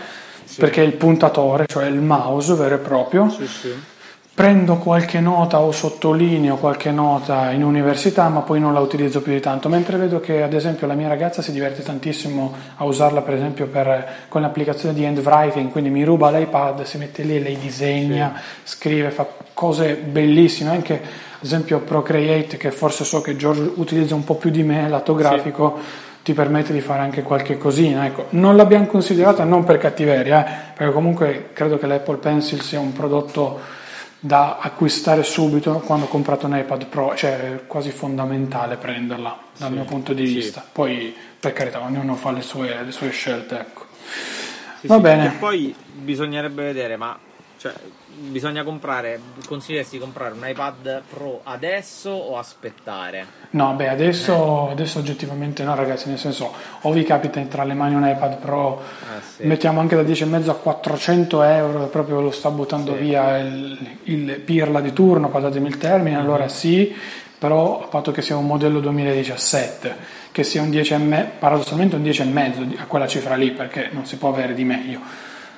perché 0.57 0.83
è 0.83 0.87
il 0.87 0.93
puntatore, 0.93 1.67
cioè 1.67 1.87
il 1.87 2.01
mouse 2.01 2.55
vero 2.55 2.77
e 2.77 2.79
proprio, 2.79 3.29
Sì, 3.29 3.47
sì. 3.47 3.73
Prendo 4.35 4.79
qualche 4.79 5.21
nota 5.21 5.61
o 5.61 5.71
sottolineo 5.71 6.57
qualche 6.57 6.91
nota 6.91 7.53
in 7.53 7.63
università, 7.63 8.29
ma 8.29 8.41
poi 8.41 8.59
non 8.59 8.75
la 8.75 8.81
utilizzo 8.81 9.23
più 9.23 9.33
di 9.33 9.39
tanto. 9.39 9.69
Mentre 9.69 9.97
vedo 9.97 10.19
che, 10.19 10.43
ad 10.43 10.53
esempio, 10.53 10.89
la 10.89 10.95
mia 10.95 11.07
ragazza 11.07 11.41
si 11.41 11.53
diverte 11.53 11.83
tantissimo 11.85 12.53
a 12.77 12.85
usarla, 12.85 13.23
per 13.23 13.35
esempio, 13.35 13.69
per- 13.69 14.27
con 14.29 14.41
l'applicazione 14.41 14.93
di 14.93 15.07
handwriting, 15.07 15.71
quindi 15.71 15.91
mi 15.91 16.03
ruba 16.03 16.33
l'iPad, 16.33 16.83
si 16.83 16.99
mette 16.99 17.23
lì, 17.23 17.41
lei 17.41 17.57
disegna, 17.57 18.41
scrive, 18.65 19.11
fa 19.11 19.25
cose 19.55 19.95
bellissime. 19.95 20.71
Anche, 20.71 20.95
ad 20.95 21.45
esempio, 21.45 21.79
Procreate, 21.79 22.57
che 22.57 22.73
forse 22.73 23.05
so 23.05 23.21
che 23.21 23.37
Giorgio 23.37 23.75
utilizza 23.77 24.17
un 24.17 24.25
po' 24.25 24.35
più 24.35 24.51
di 24.51 24.65
me, 24.65 24.89
lato 24.89 25.15
grafico. 25.15 25.79
Ti 26.25 26.33
permette 26.33 26.73
di 26.73 26.81
fare 26.81 27.03
anche 27.03 27.23
qualche 27.23 27.57
cosina, 27.57 28.07
ecco. 28.07 28.25
Non 28.31 28.57
l'abbiamo 28.57 28.87
considerata 28.87 29.45
non 29.45 29.63
per 29.63 29.77
cattiveria, 29.77 30.45
eh, 30.45 30.73
perché 30.75 30.93
comunque 30.93 31.51
credo 31.53 31.79
che 31.79 31.87
l'Apple 31.87 32.17
Pencil 32.17 32.63
sia 32.63 32.81
un 32.81 32.95
prodotto 32.95 33.83
da 34.25 34.57
acquistare 34.59 35.23
subito 35.23 35.81
quando 35.81 36.07
ho 36.07 36.09
comprato 36.09 36.47
un 36.47 36.57
iPad 36.57 36.87
Pro, 36.87 37.15
cioè 37.15 37.39
è 37.41 37.67
quasi 37.67 37.91
fondamentale 37.91 38.77
prenderla 38.77 39.39
dal 39.59 39.69
Sì, 39.69 39.75
mio 39.75 39.85
punto 39.85 40.15
di 40.15 40.27
sì. 40.27 40.35
vista. 40.37 40.65
Poi 40.73 41.15
per 41.39 41.53
carità, 41.53 41.83
ognuno 41.83 42.15
fa 42.15 42.31
le 42.33 42.41
sue, 42.41 42.83
le 42.83 42.91
sue 42.91 43.11
scelte, 43.11 43.59
ecco. 43.59 43.85
Sì, 44.81 44.87
Va 44.87 44.99
bene. 44.99 45.29
Poi 45.39 45.75
bisognerebbe 45.93 46.63
vedere, 46.63 46.97
ma 46.97 47.19
cioè, 47.59 47.75
bisogna 48.17 48.63
comprare, 48.63 49.19
consiglieresti 49.47 49.97
di 49.97 50.03
comprare 50.03 50.35
un 50.35 50.47
iPad 50.49 51.03
Pro 51.09 51.41
adesso 51.45 52.11
o 52.11 52.39
aspettare? 52.39 53.27
No, 53.51 53.73
beh, 53.75 53.89
adesso, 53.89 54.69
adesso 54.71 54.99
oggettivamente 54.99 55.63
no, 55.65 55.75
ragazzi, 55.75 56.09
nel 56.09 56.19
senso, 56.19 56.53
o 56.83 56.93
vi 56.93 57.03
capita 57.05 57.41
tra 57.43 57.65
le 57.65 57.75
mani 57.75 57.95
un 57.95 58.07
iPad 58.07 58.39
Pro, 58.39 58.81
Eh, 58.81 59.23
sì. 59.37 59.47
mettiamo 59.47 59.81
anche 59.81 59.97
da 59.97 60.03
10,5 60.03 60.51
a 60.51 60.55
400 60.55 61.43
euro, 61.43 61.87
proprio 61.87 62.21
lo 62.21 62.31
sta 62.31 62.51
buttando 62.51 62.95
Sì. 62.95 62.99
via 63.03 63.39
il, 63.39 63.97
il 64.05 64.41
pirla 64.41 64.81
di 64.81 64.93
turno, 64.93 65.29
passatemi 65.29 65.69
il 65.69 65.79
termine, 65.79 66.17
Mhm. 66.17 66.23
allora 66.23 66.49
sì, 66.49 66.95
però 67.39 67.83
a 67.83 67.87
patto 67.89 68.11
che 68.11 68.23
sia 68.23 68.37
un 68.37 68.47
modello 68.47 68.81
2017, 68.81 69.97
che 70.33 70.43
sia 70.43 70.63
un 70.63 70.71
10,5, 70.71 71.31
paradossalmente 71.39 71.97
un 71.97 72.03
10,5 72.03 72.67
di- 72.67 72.77
a 72.81 72.87
quella 72.87 73.07
cifra 73.07 73.35
lì, 73.37 73.51
perché 73.53 73.89
non 73.93 74.07
si 74.07 74.17
può 74.17 74.31
avere 74.31 74.55
di 74.55 74.65
meglio. 74.65 75.01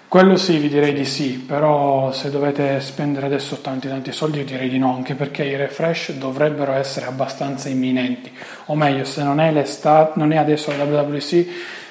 Quello 0.09 0.37
sì, 0.37 0.59
vi 0.59 0.69
direi 0.69 0.93
di 0.93 1.05
sì, 1.05 1.33
però 1.33 2.13
se 2.13 2.31
dovete 2.31 2.81
spendere 2.81 3.27
adesso 3.27 3.61
tanti 3.61 3.89
tanti 3.89 4.13
soldi 4.13 4.39
io 4.39 4.45
direi 4.45 4.69
di 4.69 4.79
no, 4.79 4.95
anche 4.95 5.15
perché 5.15 5.45
i 5.45 5.57
refresh 5.57 6.13
dovrebbero 6.13 6.73
essere 6.73 7.07
abbastanza 7.07 7.69
imminenti, 7.69 8.33
o 8.67 8.77
meglio, 8.77 9.05
se 9.05 9.25
non 9.25 9.41
è, 9.41 9.51
l'estate, 9.51 10.13
non 10.15 10.33
è 10.33 10.37
adesso 10.37 10.73
la 10.77 10.85
WWC, 10.85 11.47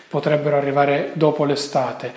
potrebbero 0.08 0.56
arrivare 0.56 1.12
dopo 1.14 1.44
l'estate. 1.44 2.14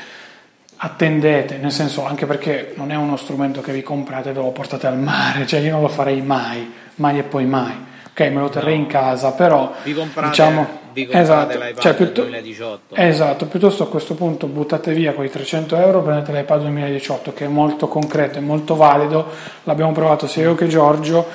Attendete, 0.76 1.56
nel 1.56 1.72
senso 1.72 2.06
anche 2.06 2.26
perché 2.26 2.72
non 2.76 2.92
è 2.92 2.94
uno 2.94 3.16
strumento 3.16 3.60
che 3.60 3.72
vi 3.72 3.82
comprate 3.82 4.30
e 4.30 4.32
ve 4.32 4.40
lo 4.40 4.52
portate 4.52 4.86
al 4.86 4.96
mare, 4.98 5.44
cioè 5.48 5.58
io 5.58 5.72
non 5.72 5.80
lo 5.80 5.88
farei 5.88 6.22
mai, 6.22 6.72
mai 6.94 7.18
e 7.18 7.24
poi 7.24 7.44
mai. 7.44 7.74
Ok, 8.10 8.20
me 8.20 8.40
lo 8.40 8.48
terrei 8.48 8.76
No. 8.76 8.82
in 8.82 8.86
casa, 8.86 9.32
però 9.32 9.72
Vi 9.82 9.94
comprate, 9.94 10.28
diciamo 10.28 10.77
vi 10.92 11.04
comprate 11.06 11.24
esatto, 11.24 11.58
l'iPad 11.58 11.78
cioè, 11.78 11.94
del 11.94 12.06
piutto- 12.06 12.22
2018. 12.22 12.94
Esatto, 12.94 13.46
piuttosto 13.46 13.82
a 13.82 13.88
questo 13.88 14.14
punto 14.14 14.46
buttate 14.46 14.92
via 14.92 15.12
quei 15.12 15.30
300 15.30 15.76
euro, 15.76 16.02
prendete 16.02 16.32
l'iPad 16.32 16.60
2018 16.62 17.32
che 17.32 17.44
è 17.44 17.48
molto 17.48 17.88
concreto 17.88 18.38
e 18.38 18.40
molto 18.40 18.74
valido, 18.74 19.26
l'abbiamo 19.64 19.92
provato 19.92 20.26
sia 20.26 20.42
io 20.42 20.54
che 20.54 20.66
Giorgio, 20.66 21.26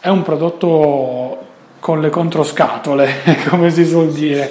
è 0.00 0.08
un 0.08 0.22
prodotto 0.22 1.38
con 1.80 2.00
le 2.00 2.08
controscatole, 2.08 3.10
come 3.48 3.70
si 3.70 3.84
suol 3.84 4.10
dire. 4.12 4.46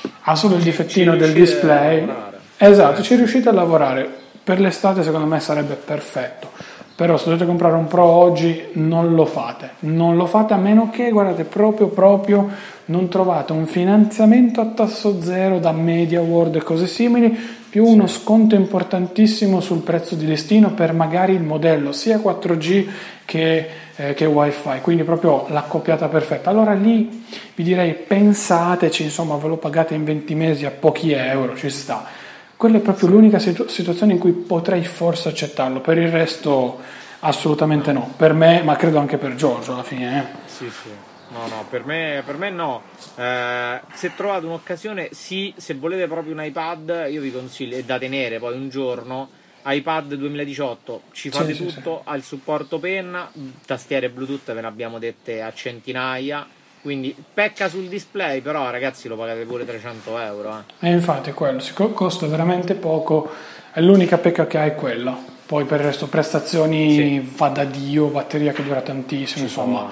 Sì. 0.00 0.10
Ha 0.28 0.34
solo 0.36 0.56
il 0.56 0.62
difettino 0.62 1.16
del 1.16 1.32
display. 1.32 2.08
Esatto, 2.56 3.02
ci 3.02 3.14
riuscite 3.16 3.48
a 3.48 3.52
lavorare. 3.52 4.08
Per 4.42 4.60
l'estate 4.60 5.02
secondo 5.02 5.26
me 5.26 5.40
sarebbe 5.40 5.74
perfetto. 5.74 6.50
Però 6.96 7.18
se 7.18 7.26
dovete 7.26 7.44
comprare 7.44 7.76
un 7.76 7.86
Pro 7.88 8.04
oggi 8.04 8.68
non 8.72 9.14
lo 9.14 9.26
fate. 9.26 9.72
Non 9.80 10.16
lo 10.16 10.24
fate 10.24 10.54
a 10.54 10.56
meno 10.56 10.88
che, 10.90 11.10
guardate, 11.10 11.44
proprio 11.44 11.88
proprio 11.88 12.48
non 12.86 13.08
trovate 13.08 13.52
un 13.52 13.66
finanziamento 13.66 14.62
a 14.62 14.66
tasso 14.66 15.20
zero 15.20 15.58
da 15.58 15.72
Media 15.72 16.22
World 16.22 16.56
e 16.56 16.62
cose 16.62 16.86
simili, 16.86 17.36
più 17.68 17.84
uno 17.84 18.06
sconto 18.06 18.54
importantissimo 18.54 19.60
sul 19.60 19.80
prezzo 19.80 20.14
di 20.14 20.24
listino 20.24 20.70
per 20.70 20.94
magari 20.94 21.34
il 21.34 21.42
modello 21.42 21.92
sia 21.92 22.16
4G 22.18 22.86
che, 23.26 23.68
eh, 23.96 24.14
che 24.14 24.24
wifi, 24.24 24.80
quindi 24.80 25.02
proprio 25.02 25.44
l'accoppiata 25.48 26.08
perfetta. 26.08 26.48
Allora 26.48 26.72
lì 26.72 27.26
vi 27.54 27.62
direi 27.62 27.92
pensateci, 27.92 29.02
insomma 29.02 29.36
ve 29.36 29.48
lo 29.48 29.58
pagate 29.58 29.94
in 29.94 30.04
20 30.04 30.34
mesi 30.34 30.64
a 30.64 30.70
pochi 30.70 31.12
euro, 31.12 31.54
ci 31.56 31.68
sta. 31.68 32.24
Quella 32.56 32.78
è 32.78 32.80
proprio 32.80 33.08
l'unica 33.08 33.38
situ- 33.38 33.68
situazione 33.68 34.14
in 34.14 34.18
cui 34.18 34.32
potrei 34.32 34.82
forse 34.84 35.28
accettarlo, 35.28 35.80
per 35.80 35.98
il 35.98 36.08
resto 36.08 36.80
assolutamente 37.20 37.92
no, 37.92 38.12
per 38.16 38.32
me, 38.32 38.62
ma 38.62 38.76
credo 38.76 38.98
anche 38.98 39.18
per 39.18 39.34
Giorgio 39.34 39.74
alla 39.74 39.82
fine. 39.82 40.18
Eh. 40.18 40.48
Sì, 40.48 40.70
sì. 40.70 40.88
No, 41.28 41.46
no, 41.48 41.66
per 41.68 41.84
me, 41.84 42.22
per 42.24 42.38
me 42.38 42.50
no. 42.50 42.82
Eh, 43.16 43.80
se 43.92 44.14
trovate 44.14 44.46
un'occasione, 44.46 45.08
sì, 45.12 45.52
se 45.56 45.74
volete 45.74 46.06
proprio 46.06 46.32
un 46.32 46.42
iPad, 46.42 47.08
io 47.10 47.20
vi 47.20 47.30
consiglio, 47.32 47.76
è 47.76 47.82
da 47.82 47.98
tenere 47.98 48.38
poi 48.38 48.54
un 48.54 48.70
giorno, 48.70 49.28
iPad 49.64 50.14
2018, 50.14 51.02
ci 51.10 51.28
fate 51.28 51.52
sì, 51.52 51.66
tutto, 51.66 52.02
sì, 52.04 52.10
ha 52.10 52.16
il 52.16 52.22
supporto 52.22 52.78
penna, 52.78 53.30
tastiere 53.66 54.08
Bluetooth 54.08 54.54
ve 54.54 54.60
ne 54.60 54.66
abbiamo 54.66 54.98
dette 54.98 55.42
a 55.42 55.52
centinaia, 55.52 56.46
quindi 56.86 57.12
pecca 57.34 57.68
sul 57.68 57.88
display, 57.88 58.40
però 58.40 58.70
ragazzi 58.70 59.08
lo 59.08 59.16
pagate 59.16 59.42
pure 59.42 59.66
300 59.66 60.18
euro. 60.20 60.62
Eh. 60.78 60.88
E 60.88 60.92
infatti 60.92 61.30
è 61.30 61.34
quello, 61.34 61.60
costa 61.92 62.28
veramente 62.28 62.74
poco, 62.74 63.28
è 63.72 63.80
l'unica 63.80 64.18
pecca 64.18 64.46
che 64.46 64.56
ha 64.56 64.64
è 64.64 64.76
quella. 64.76 65.18
Poi 65.46 65.64
per 65.64 65.80
il 65.80 65.86
resto 65.86 66.06
prestazioni 66.06 66.92
sì. 66.92 67.32
va 67.36 67.48
da 67.48 67.64
Dio, 67.64 68.06
batteria 68.06 68.52
che 68.52 68.62
dura 68.62 68.82
tantissimo, 68.82 69.38
Ci 69.38 69.42
insomma. 69.42 69.78
Sono 69.78 69.90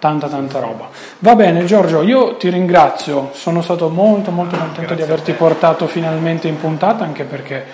tanta 0.00 0.26
tanta 0.26 0.58
roba. 0.58 0.88
Va 1.20 1.36
bene 1.36 1.64
Giorgio, 1.66 2.02
io 2.02 2.34
ti 2.34 2.50
ringrazio, 2.50 3.30
sono 3.32 3.62
stato 3.62 3.88
molto 3.88 4.32
molto 4.32 4.56
contento 4.56 4.80
Grazie 4.80 4.96
di 4.96 5.02
averti 5.02 5.32
portato 5.34 5.86
finalmente 5.86 6.48
in 6.48 6.58
puntata 6.58 7.04
anche 7.04 7.22
perché 7.22 7.64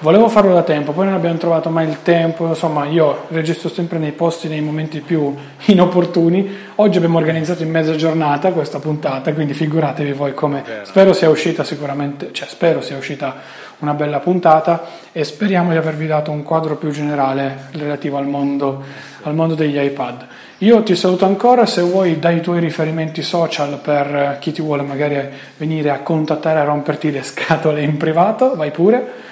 volevo 0.00 0.28
farlo 0.28 0.52
da 0.52 0.62
tempo, 0.62 0.92
poi 0.92 1.06
non 1.06 1.14
abbiamo 1.14 1.38
trovato 1.38 1.70
mai 1.70 1.88
il 1.88 2.02
tempo, 2.02 2.46
insomma 2.46 2.84
io 2.86 3.24
registro 3.28 3.68
sempre 3.68 3.98
nei 3.98 4.12
posti 4.12 4.48
nei 4.48 4.60
momenti 4.60 5.00
più 5.00 5.34
inopportuni, 5.66 6.56
oggi 6.76 6.98
abbiamo 6.98 7.18
organizzato 7.18 7.62
in 7.62 7.70
mezza 7.70 7.94
giornata 7.96 8.52
questa 8.52 8.78
puntata, 8.78 9.32
quindi 9.32 9.54
figuratevi 9.54 10.12
voi 10.12 10.34
come 10.34 10.62
spero 10.82 11.12
sia 11.12 11.30
uscita 11.30 11.64
sicuramente, 11.64 12.30
cioè 12.32 12.48
spero 12.48 12.80
sia 12.80 12.96
uscita 12.96 13.64
una 13.78 13.94
bella 13.94 14.20
puntata 14.20 14.84
e 15.12 15.24
speriamo 15.24 15.70
di 15.70 15.76
avervi 15.76 16.06
dato 16.06 16.30
un 16.30 16.42
quadro 16.42 16.76
più 16.76 16.90
generale 16.90 17.68
relativo 17.72 18.16
al 18.16 18.26
mondo, 18.26 18.82
al 19.22 19.34
mondo 19.34 19.54
degli 19.54 19.78
iPad. 19.78 20.26
Io 20.60 20.82
ti 20.82 20.96
saluto 20.96 21.26
ancora, 21.26 21.66
se 21.66 21.82
vuoi 21.82 22.18
dai 22.18 22.38
i 22.38 22.40
tuoi 22.40 22.60
riferimenti 22.60 23.20
social 23.20 23.78
per 23.78 24.38
chi 24.40 24.52
ti 24.52 24.62
vuole 24.62 24.82
magari 24.82 25.28
venire 25.58 25.90
a 25.90 26.00
contattare, 26.00 26.60
a 26.60 26.64
romperti 26.64 27.10
le 27.10 27.22
scatole 27.22 27.82
in 27.82 27.98
privato, 27.98 28.56
vai 28.56 28.70
pure. 28.70 29.24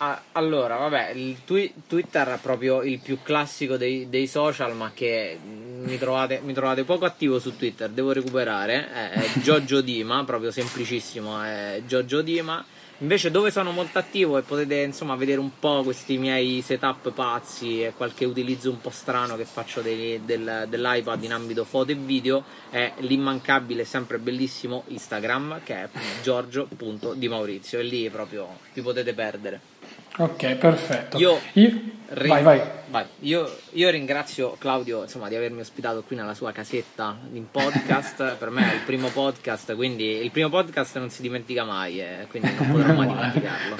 Ah, 0.00 0.22
allora, 0.32 0.76
vabbè, 0.76 1.10
il 1.10 1.38
twi- 1.44 1.72
Twitter 1.88 2.28
è 2.28 2.38
proprio 2.40 2.82
il 2.82 3.00
più 3.00 3.18
classico 3.20 3.76
dei, 3.76 4.08
dei 4.08 4.28
social, 4.28 4.76
ma 4.76 4.92
che 4.94 5.36
mi 5.42 5.98
trovate, 5.98 6.40
mi 6.44 6.52
trovate, 6.52 6.84
poco 6.84 7.04
attivo 7.04 7.40
su 7.40 7.56
Twitter, 7.56 7.90
devo 7.90 8.12
recuperare. 8.12 8.92
È, 8.92 9.10
è 9.10 9.40
Giorgio 9.40 9.80
Dima, 9.80 10.22
proprio 10.22 10.52
semplicissimo, 10.52 11.42
è 11.42 11.82
Giorgio 11.84 12.22
Dima. 12.22 12.64
Invece 13.00 13.30
dove 13.32 13.50
sono 13.50 13.72
molto 13.72 13.98
attivo 13.98 14.38
e 14.38 14.42
potete 14.42 14.76
insomma 14.82 15.14
vedere 15.16 15.38
un 15.40 15.50
po' 15.58 15.82
questi 15.84 16.18
miei 16.18 16.62
setup 16.62 17.12
pazzi 17.12 17.82
e 17.82 17.92
qualche 17.96 18.24
utilizzo 18.24 18.70
un 18.70 18.80
po' 18.80 18.90
strano 18.90 19.36
che 19.36 19.44
faccio 19.44 19.80
dei, 19.80 20.20
del, 20.24 20.66
dell'iPad 20.68 21.22
in 21.22 21.32
ambito 21.32 21.64
foto 21.64 21.92
e 21.92 21.94
video 21.94 22.42
è 22.70 22.92
l'immancabile, 22.98 23.84
sempre 23.84 24.18
bellissimo 24.18 24.82
Instagram 24.88 25.60
che 25.62 25.74
è 25.74 25.88
giorgio.dimaurizio 26.22 27.78
e 27.78 27.82
lì 27.84 28.10
proprio 28.10 28.58
vi 28.72 28.82
potete 28.82 29.12
perdere. 29.14 29.77
Ok, 30.20 30.54
perfetto. 30.56 31.16
Io, 31.18 31.38
io, 31.52 31.80
ri- 32.08 32.28
vai, 32.28 32.42
vai. 32.42 32.60
Vai. 32.90 33.04
Io, 33.20 33.48
io, 33.72 33.90
ringrazio 33.90 34.56
Claudio 34.58 35.02
insomma, 35.02 35.28
di 35.28 35.36
avermi 35.36 35.60
ospitato 35.60 36.02
qui 36.04 36.16
nella 36.16 36.34
sua 36.34 36.50
casetta 36.50 37.16
in 37.32 37.48
podcast. 37.50 38.34
per 38.38 38.50
me 38.50 38.68
è 38.68 38.74
il 38.74 38.80
primo 38.84 39.08
podcast, 39.08 39.76
quindi 39.76 40.16
il 40.16 40.30
primo 40.32 40.48
podcast 40.48 40.98
non 40.98 41.10
si 41.10 41.22
dimentica 41.22 41.62
mai, 41.62 42.00
eh, 42.00 42.26
quindi 42.28 42.50
non 42.58 42.70
potrò 42.72 42.94
mai 42.94 43.06
dimenticarlo. 43.14 43.76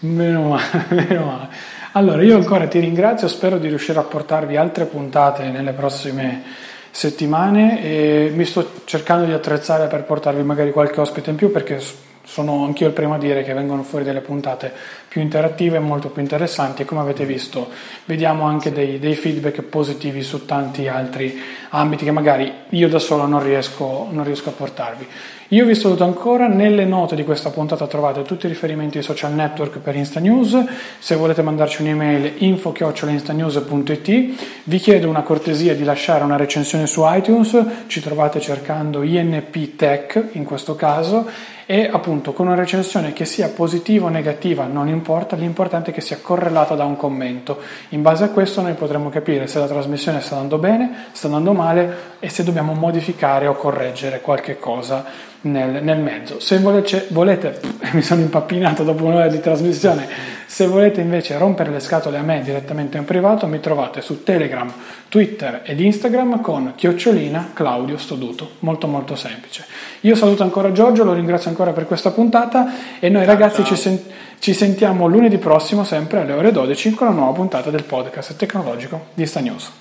Meno 0.00 0.48
male, 0.48 0.86
meno 1.08 1.24
male. 1.24 1.48
Allora, 1.92 2.22
io 2.22 2.36
ancora 2.36 2.68
ti 2.68 2.78
ringrazio, 2.78 3.26
spero 3.26 3.58
di 3.58 3.66
riuscire 3.66 3.98
a 3.98 4.02
portarvi 4.02 4.56
altre 4.56 4.84
puntate 4.84 5.48
nelle 5.48 5.72
prossime 5.72 6.44
settimane 6.92 7.82
e 7.82 8.30
mi 8.32 8.44
sto 8.44 8.82
cercando 8.84 9.26
di 9.26 9.32
attrezzare 9.32 9.88
per 9.88 10.04
portarvi 10.04 10.42
magari 10.42 10.70
qualche 10.70 11.00
ospite 11.00 11.30
in 11.30 11.36
più 11.36 11.50
perché 11.50 11.82
sono 12.26 12.64
anch'io 12.64 12.88
il 12.88 12.92
primo 12.92 13.14
a 13.14 13.18
dire 13.18 13.44
che 13.44 13.54
vengono 13.54 13.84
fuori 13.84 14.04
delle 14.04 14.20
puntate 14.20 14.72
più 15.06 15.20
interattive 15.20 15.76
e 15.76 15.80
molto 15.80 16.10
più 16.10 16.20
interessanti. 16.20 16.84
Come 16.84 17.00
avete 17.00 17.24
visto 17.24 17.68
vediamo 18.04 18.44
anche 18.44 18.72
dei, 18.72 18.98
dei, 18.98 19.14
feedback 19.14 19.62
positivi 19.62 20.22
su 20.22 20.44
tanti 20.44 20.88
altri 20.88 21.40
ambiti 21.70 22.04
che 22.04 22.10
magari 22.10 22.52
io 22.70 22.88
da 22.88 22.98
solo 22.98 23.26
non 23.26 23.42
riesco, 23.42 24.08
non 24.10 24.24
riesco 24.24 24.48
a 24.48 24.52
portarvi. 24.52 25.06
Io 25.50 25.64
vi 25.64 25.76
saluto 25.76 26.02
ancora, 26.02 26.48
nelle 26.48 26.84
note 26.84 27.14
di 27.14 27.22
questa 27.22 27.50
puntata 27.50 27.86
trovate 27.86 28.22
tutti 28.22 28.46
i 28.46 28.48
riferimenti 28.48 28.98
ai 28.98 29.04
social 29.04 29.32
network 29.32 29.78
per 29.78 29.94
Insta 29.94 30.18
News, 30.18 30.60
se 30.98 31.14
volete 31.14 31.40
mandarci 31.40 31.82
un'email 31.82 32.32
info-instanews.it, 32.38 34.34
vi 34.64 34.78
chiedo 34.78 35.08
una 35.08 35.22
cortesia 35.22 35.76
di 35.76 35.84
lasciare 35.84 36.24
una 36.24 36.34
recensione 36.34 36.88
su 36.88 37.02
iTunes, 37.04 37.64
ci 37.86 38.00
trovate 38.00 38.40
cercando 38.40 39.04
INP 39.04 39.76
Tech 39.76 40.30
in 40.32 40.42
questo 40.42 40.74
caso 40.74 41.54
e 41.68 41.90
appunto 41.92 42.32
con 42.32 42.46
una 42.46 42.54
recensione 42.54 43.12
che 43.12 43.24
sia 43.24 43.48
positiva 43.48 44.06
o 44.06 44.08
negativa 44.08 44.66
non 44.66 44.86
importa, 44.86 45.34
l'importante 45.34 45.90
è 45.90 45.94
che 45.94 46.00
sia 46.00 46.20
correlata 46.22 46.76
da 46.76 46.84
un 46.84 46.96
commento. 46.96 47.60
In 47.88 48.02
base 48.02 48.22
a 48.22 48.28
questo 48.28 48.62
noi 48.62 48.74
potremo 48.74 49.08
capire 49.08 49.48
se 49.48 49.58
la 49.58 49.66
trasmissione 49.66 50.20
sta 50.20 50.36
andando 50.36 50.58
bene, 50.58 51.06
sta 51.10 51.26
andando 51.26 51.52
male 51.52 51.96
e 52.20 52.28
se 52.28 52.44
dobbiamo 52.44 52.72
modificare 52.72 53.48
o 53.48 53.54
correggere 53.54 54.20
qualche 54.20 54.60
cosa 54.60 55.04
nel, 55.42 55.82
nel 55.82 55.98
mezzo. 55.98 56.38
Se 56.38 56.58
volete, 56.58 57.06
volete 57.08 57.58
mi 57.92 58.02
sono 58.02 58.20
impappinato 58.20 58.84
dopo 58.84 59.04
un'ora 59.04 59.26
di 59.26 59.40
trasmissione, 59.40 60.06
se 60.46 60.66
volete 60.68 61.00
invece 61.00 61.36
rompere 61.36 61.70
le 61.70 61.80
scatole 61.80 62.18
a 62.18 62.22
me 62.22 62.42
direttamente 62.42 62.96
in 62.96 63.04
privato 63.04 63.48
mi 63.48 63.58
trovate 63.58 64.00
su 64.00 64.22
Telegram, 64.22 64.72
Twitter 65.08 65.62
ed 65.64 65.80
Instagram 65.80 66.40
con 66.40 66.74
chiocciolina 66.76 67.50
Claudio 67.52 67.98
Stoduto, 67.98 68.50
molto 68.60 68.86
molto 68.86 69.16
semplice. 69.16 69.64
Io 70.06 70.14
saluto 70.14 70.44
ancora 70.44 70.70
Giorgio, 70.70 71.02
lo 71.02 71.12
ringrazio 71.12 71.50
ancora 71.50 71.72
per 71.72 71.84
questa 71.84 72.12
puntata 72.12 73.00
e 73.00 73.08
noi 73.08 73.24
ragazzi 73.24 73.64
ci, 73.64 73.74
sen- 73.74 74.00
ci, 74.38 74.54
sentiamo 74.54 75.08
lunedì 75.08 75.36
prossimo 75.36 75.82
sempre 75.82 76.20
alle 76.20 76.32
ore 76.32 76.52
12 76.52 76.92
con 76.92 77.08
la 77.08 77.12
nuova 77.12 77.32
puntata 77.32 77.70
del 77.70 77.82
podcast 77.82 78.36
tecnologico 78.36 79.06
di 79.14 79.26
Sta 79.26 79.40
News. 79.40 79.72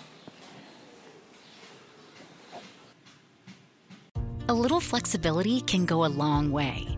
A 4.47 4.53
little 4.53 4.80
flexibility 4.80 5.63
can 5.63 5.86
go 5.86 6.03
a 6.03 6.09
long 6.09 6.51
way. 6.51 6.97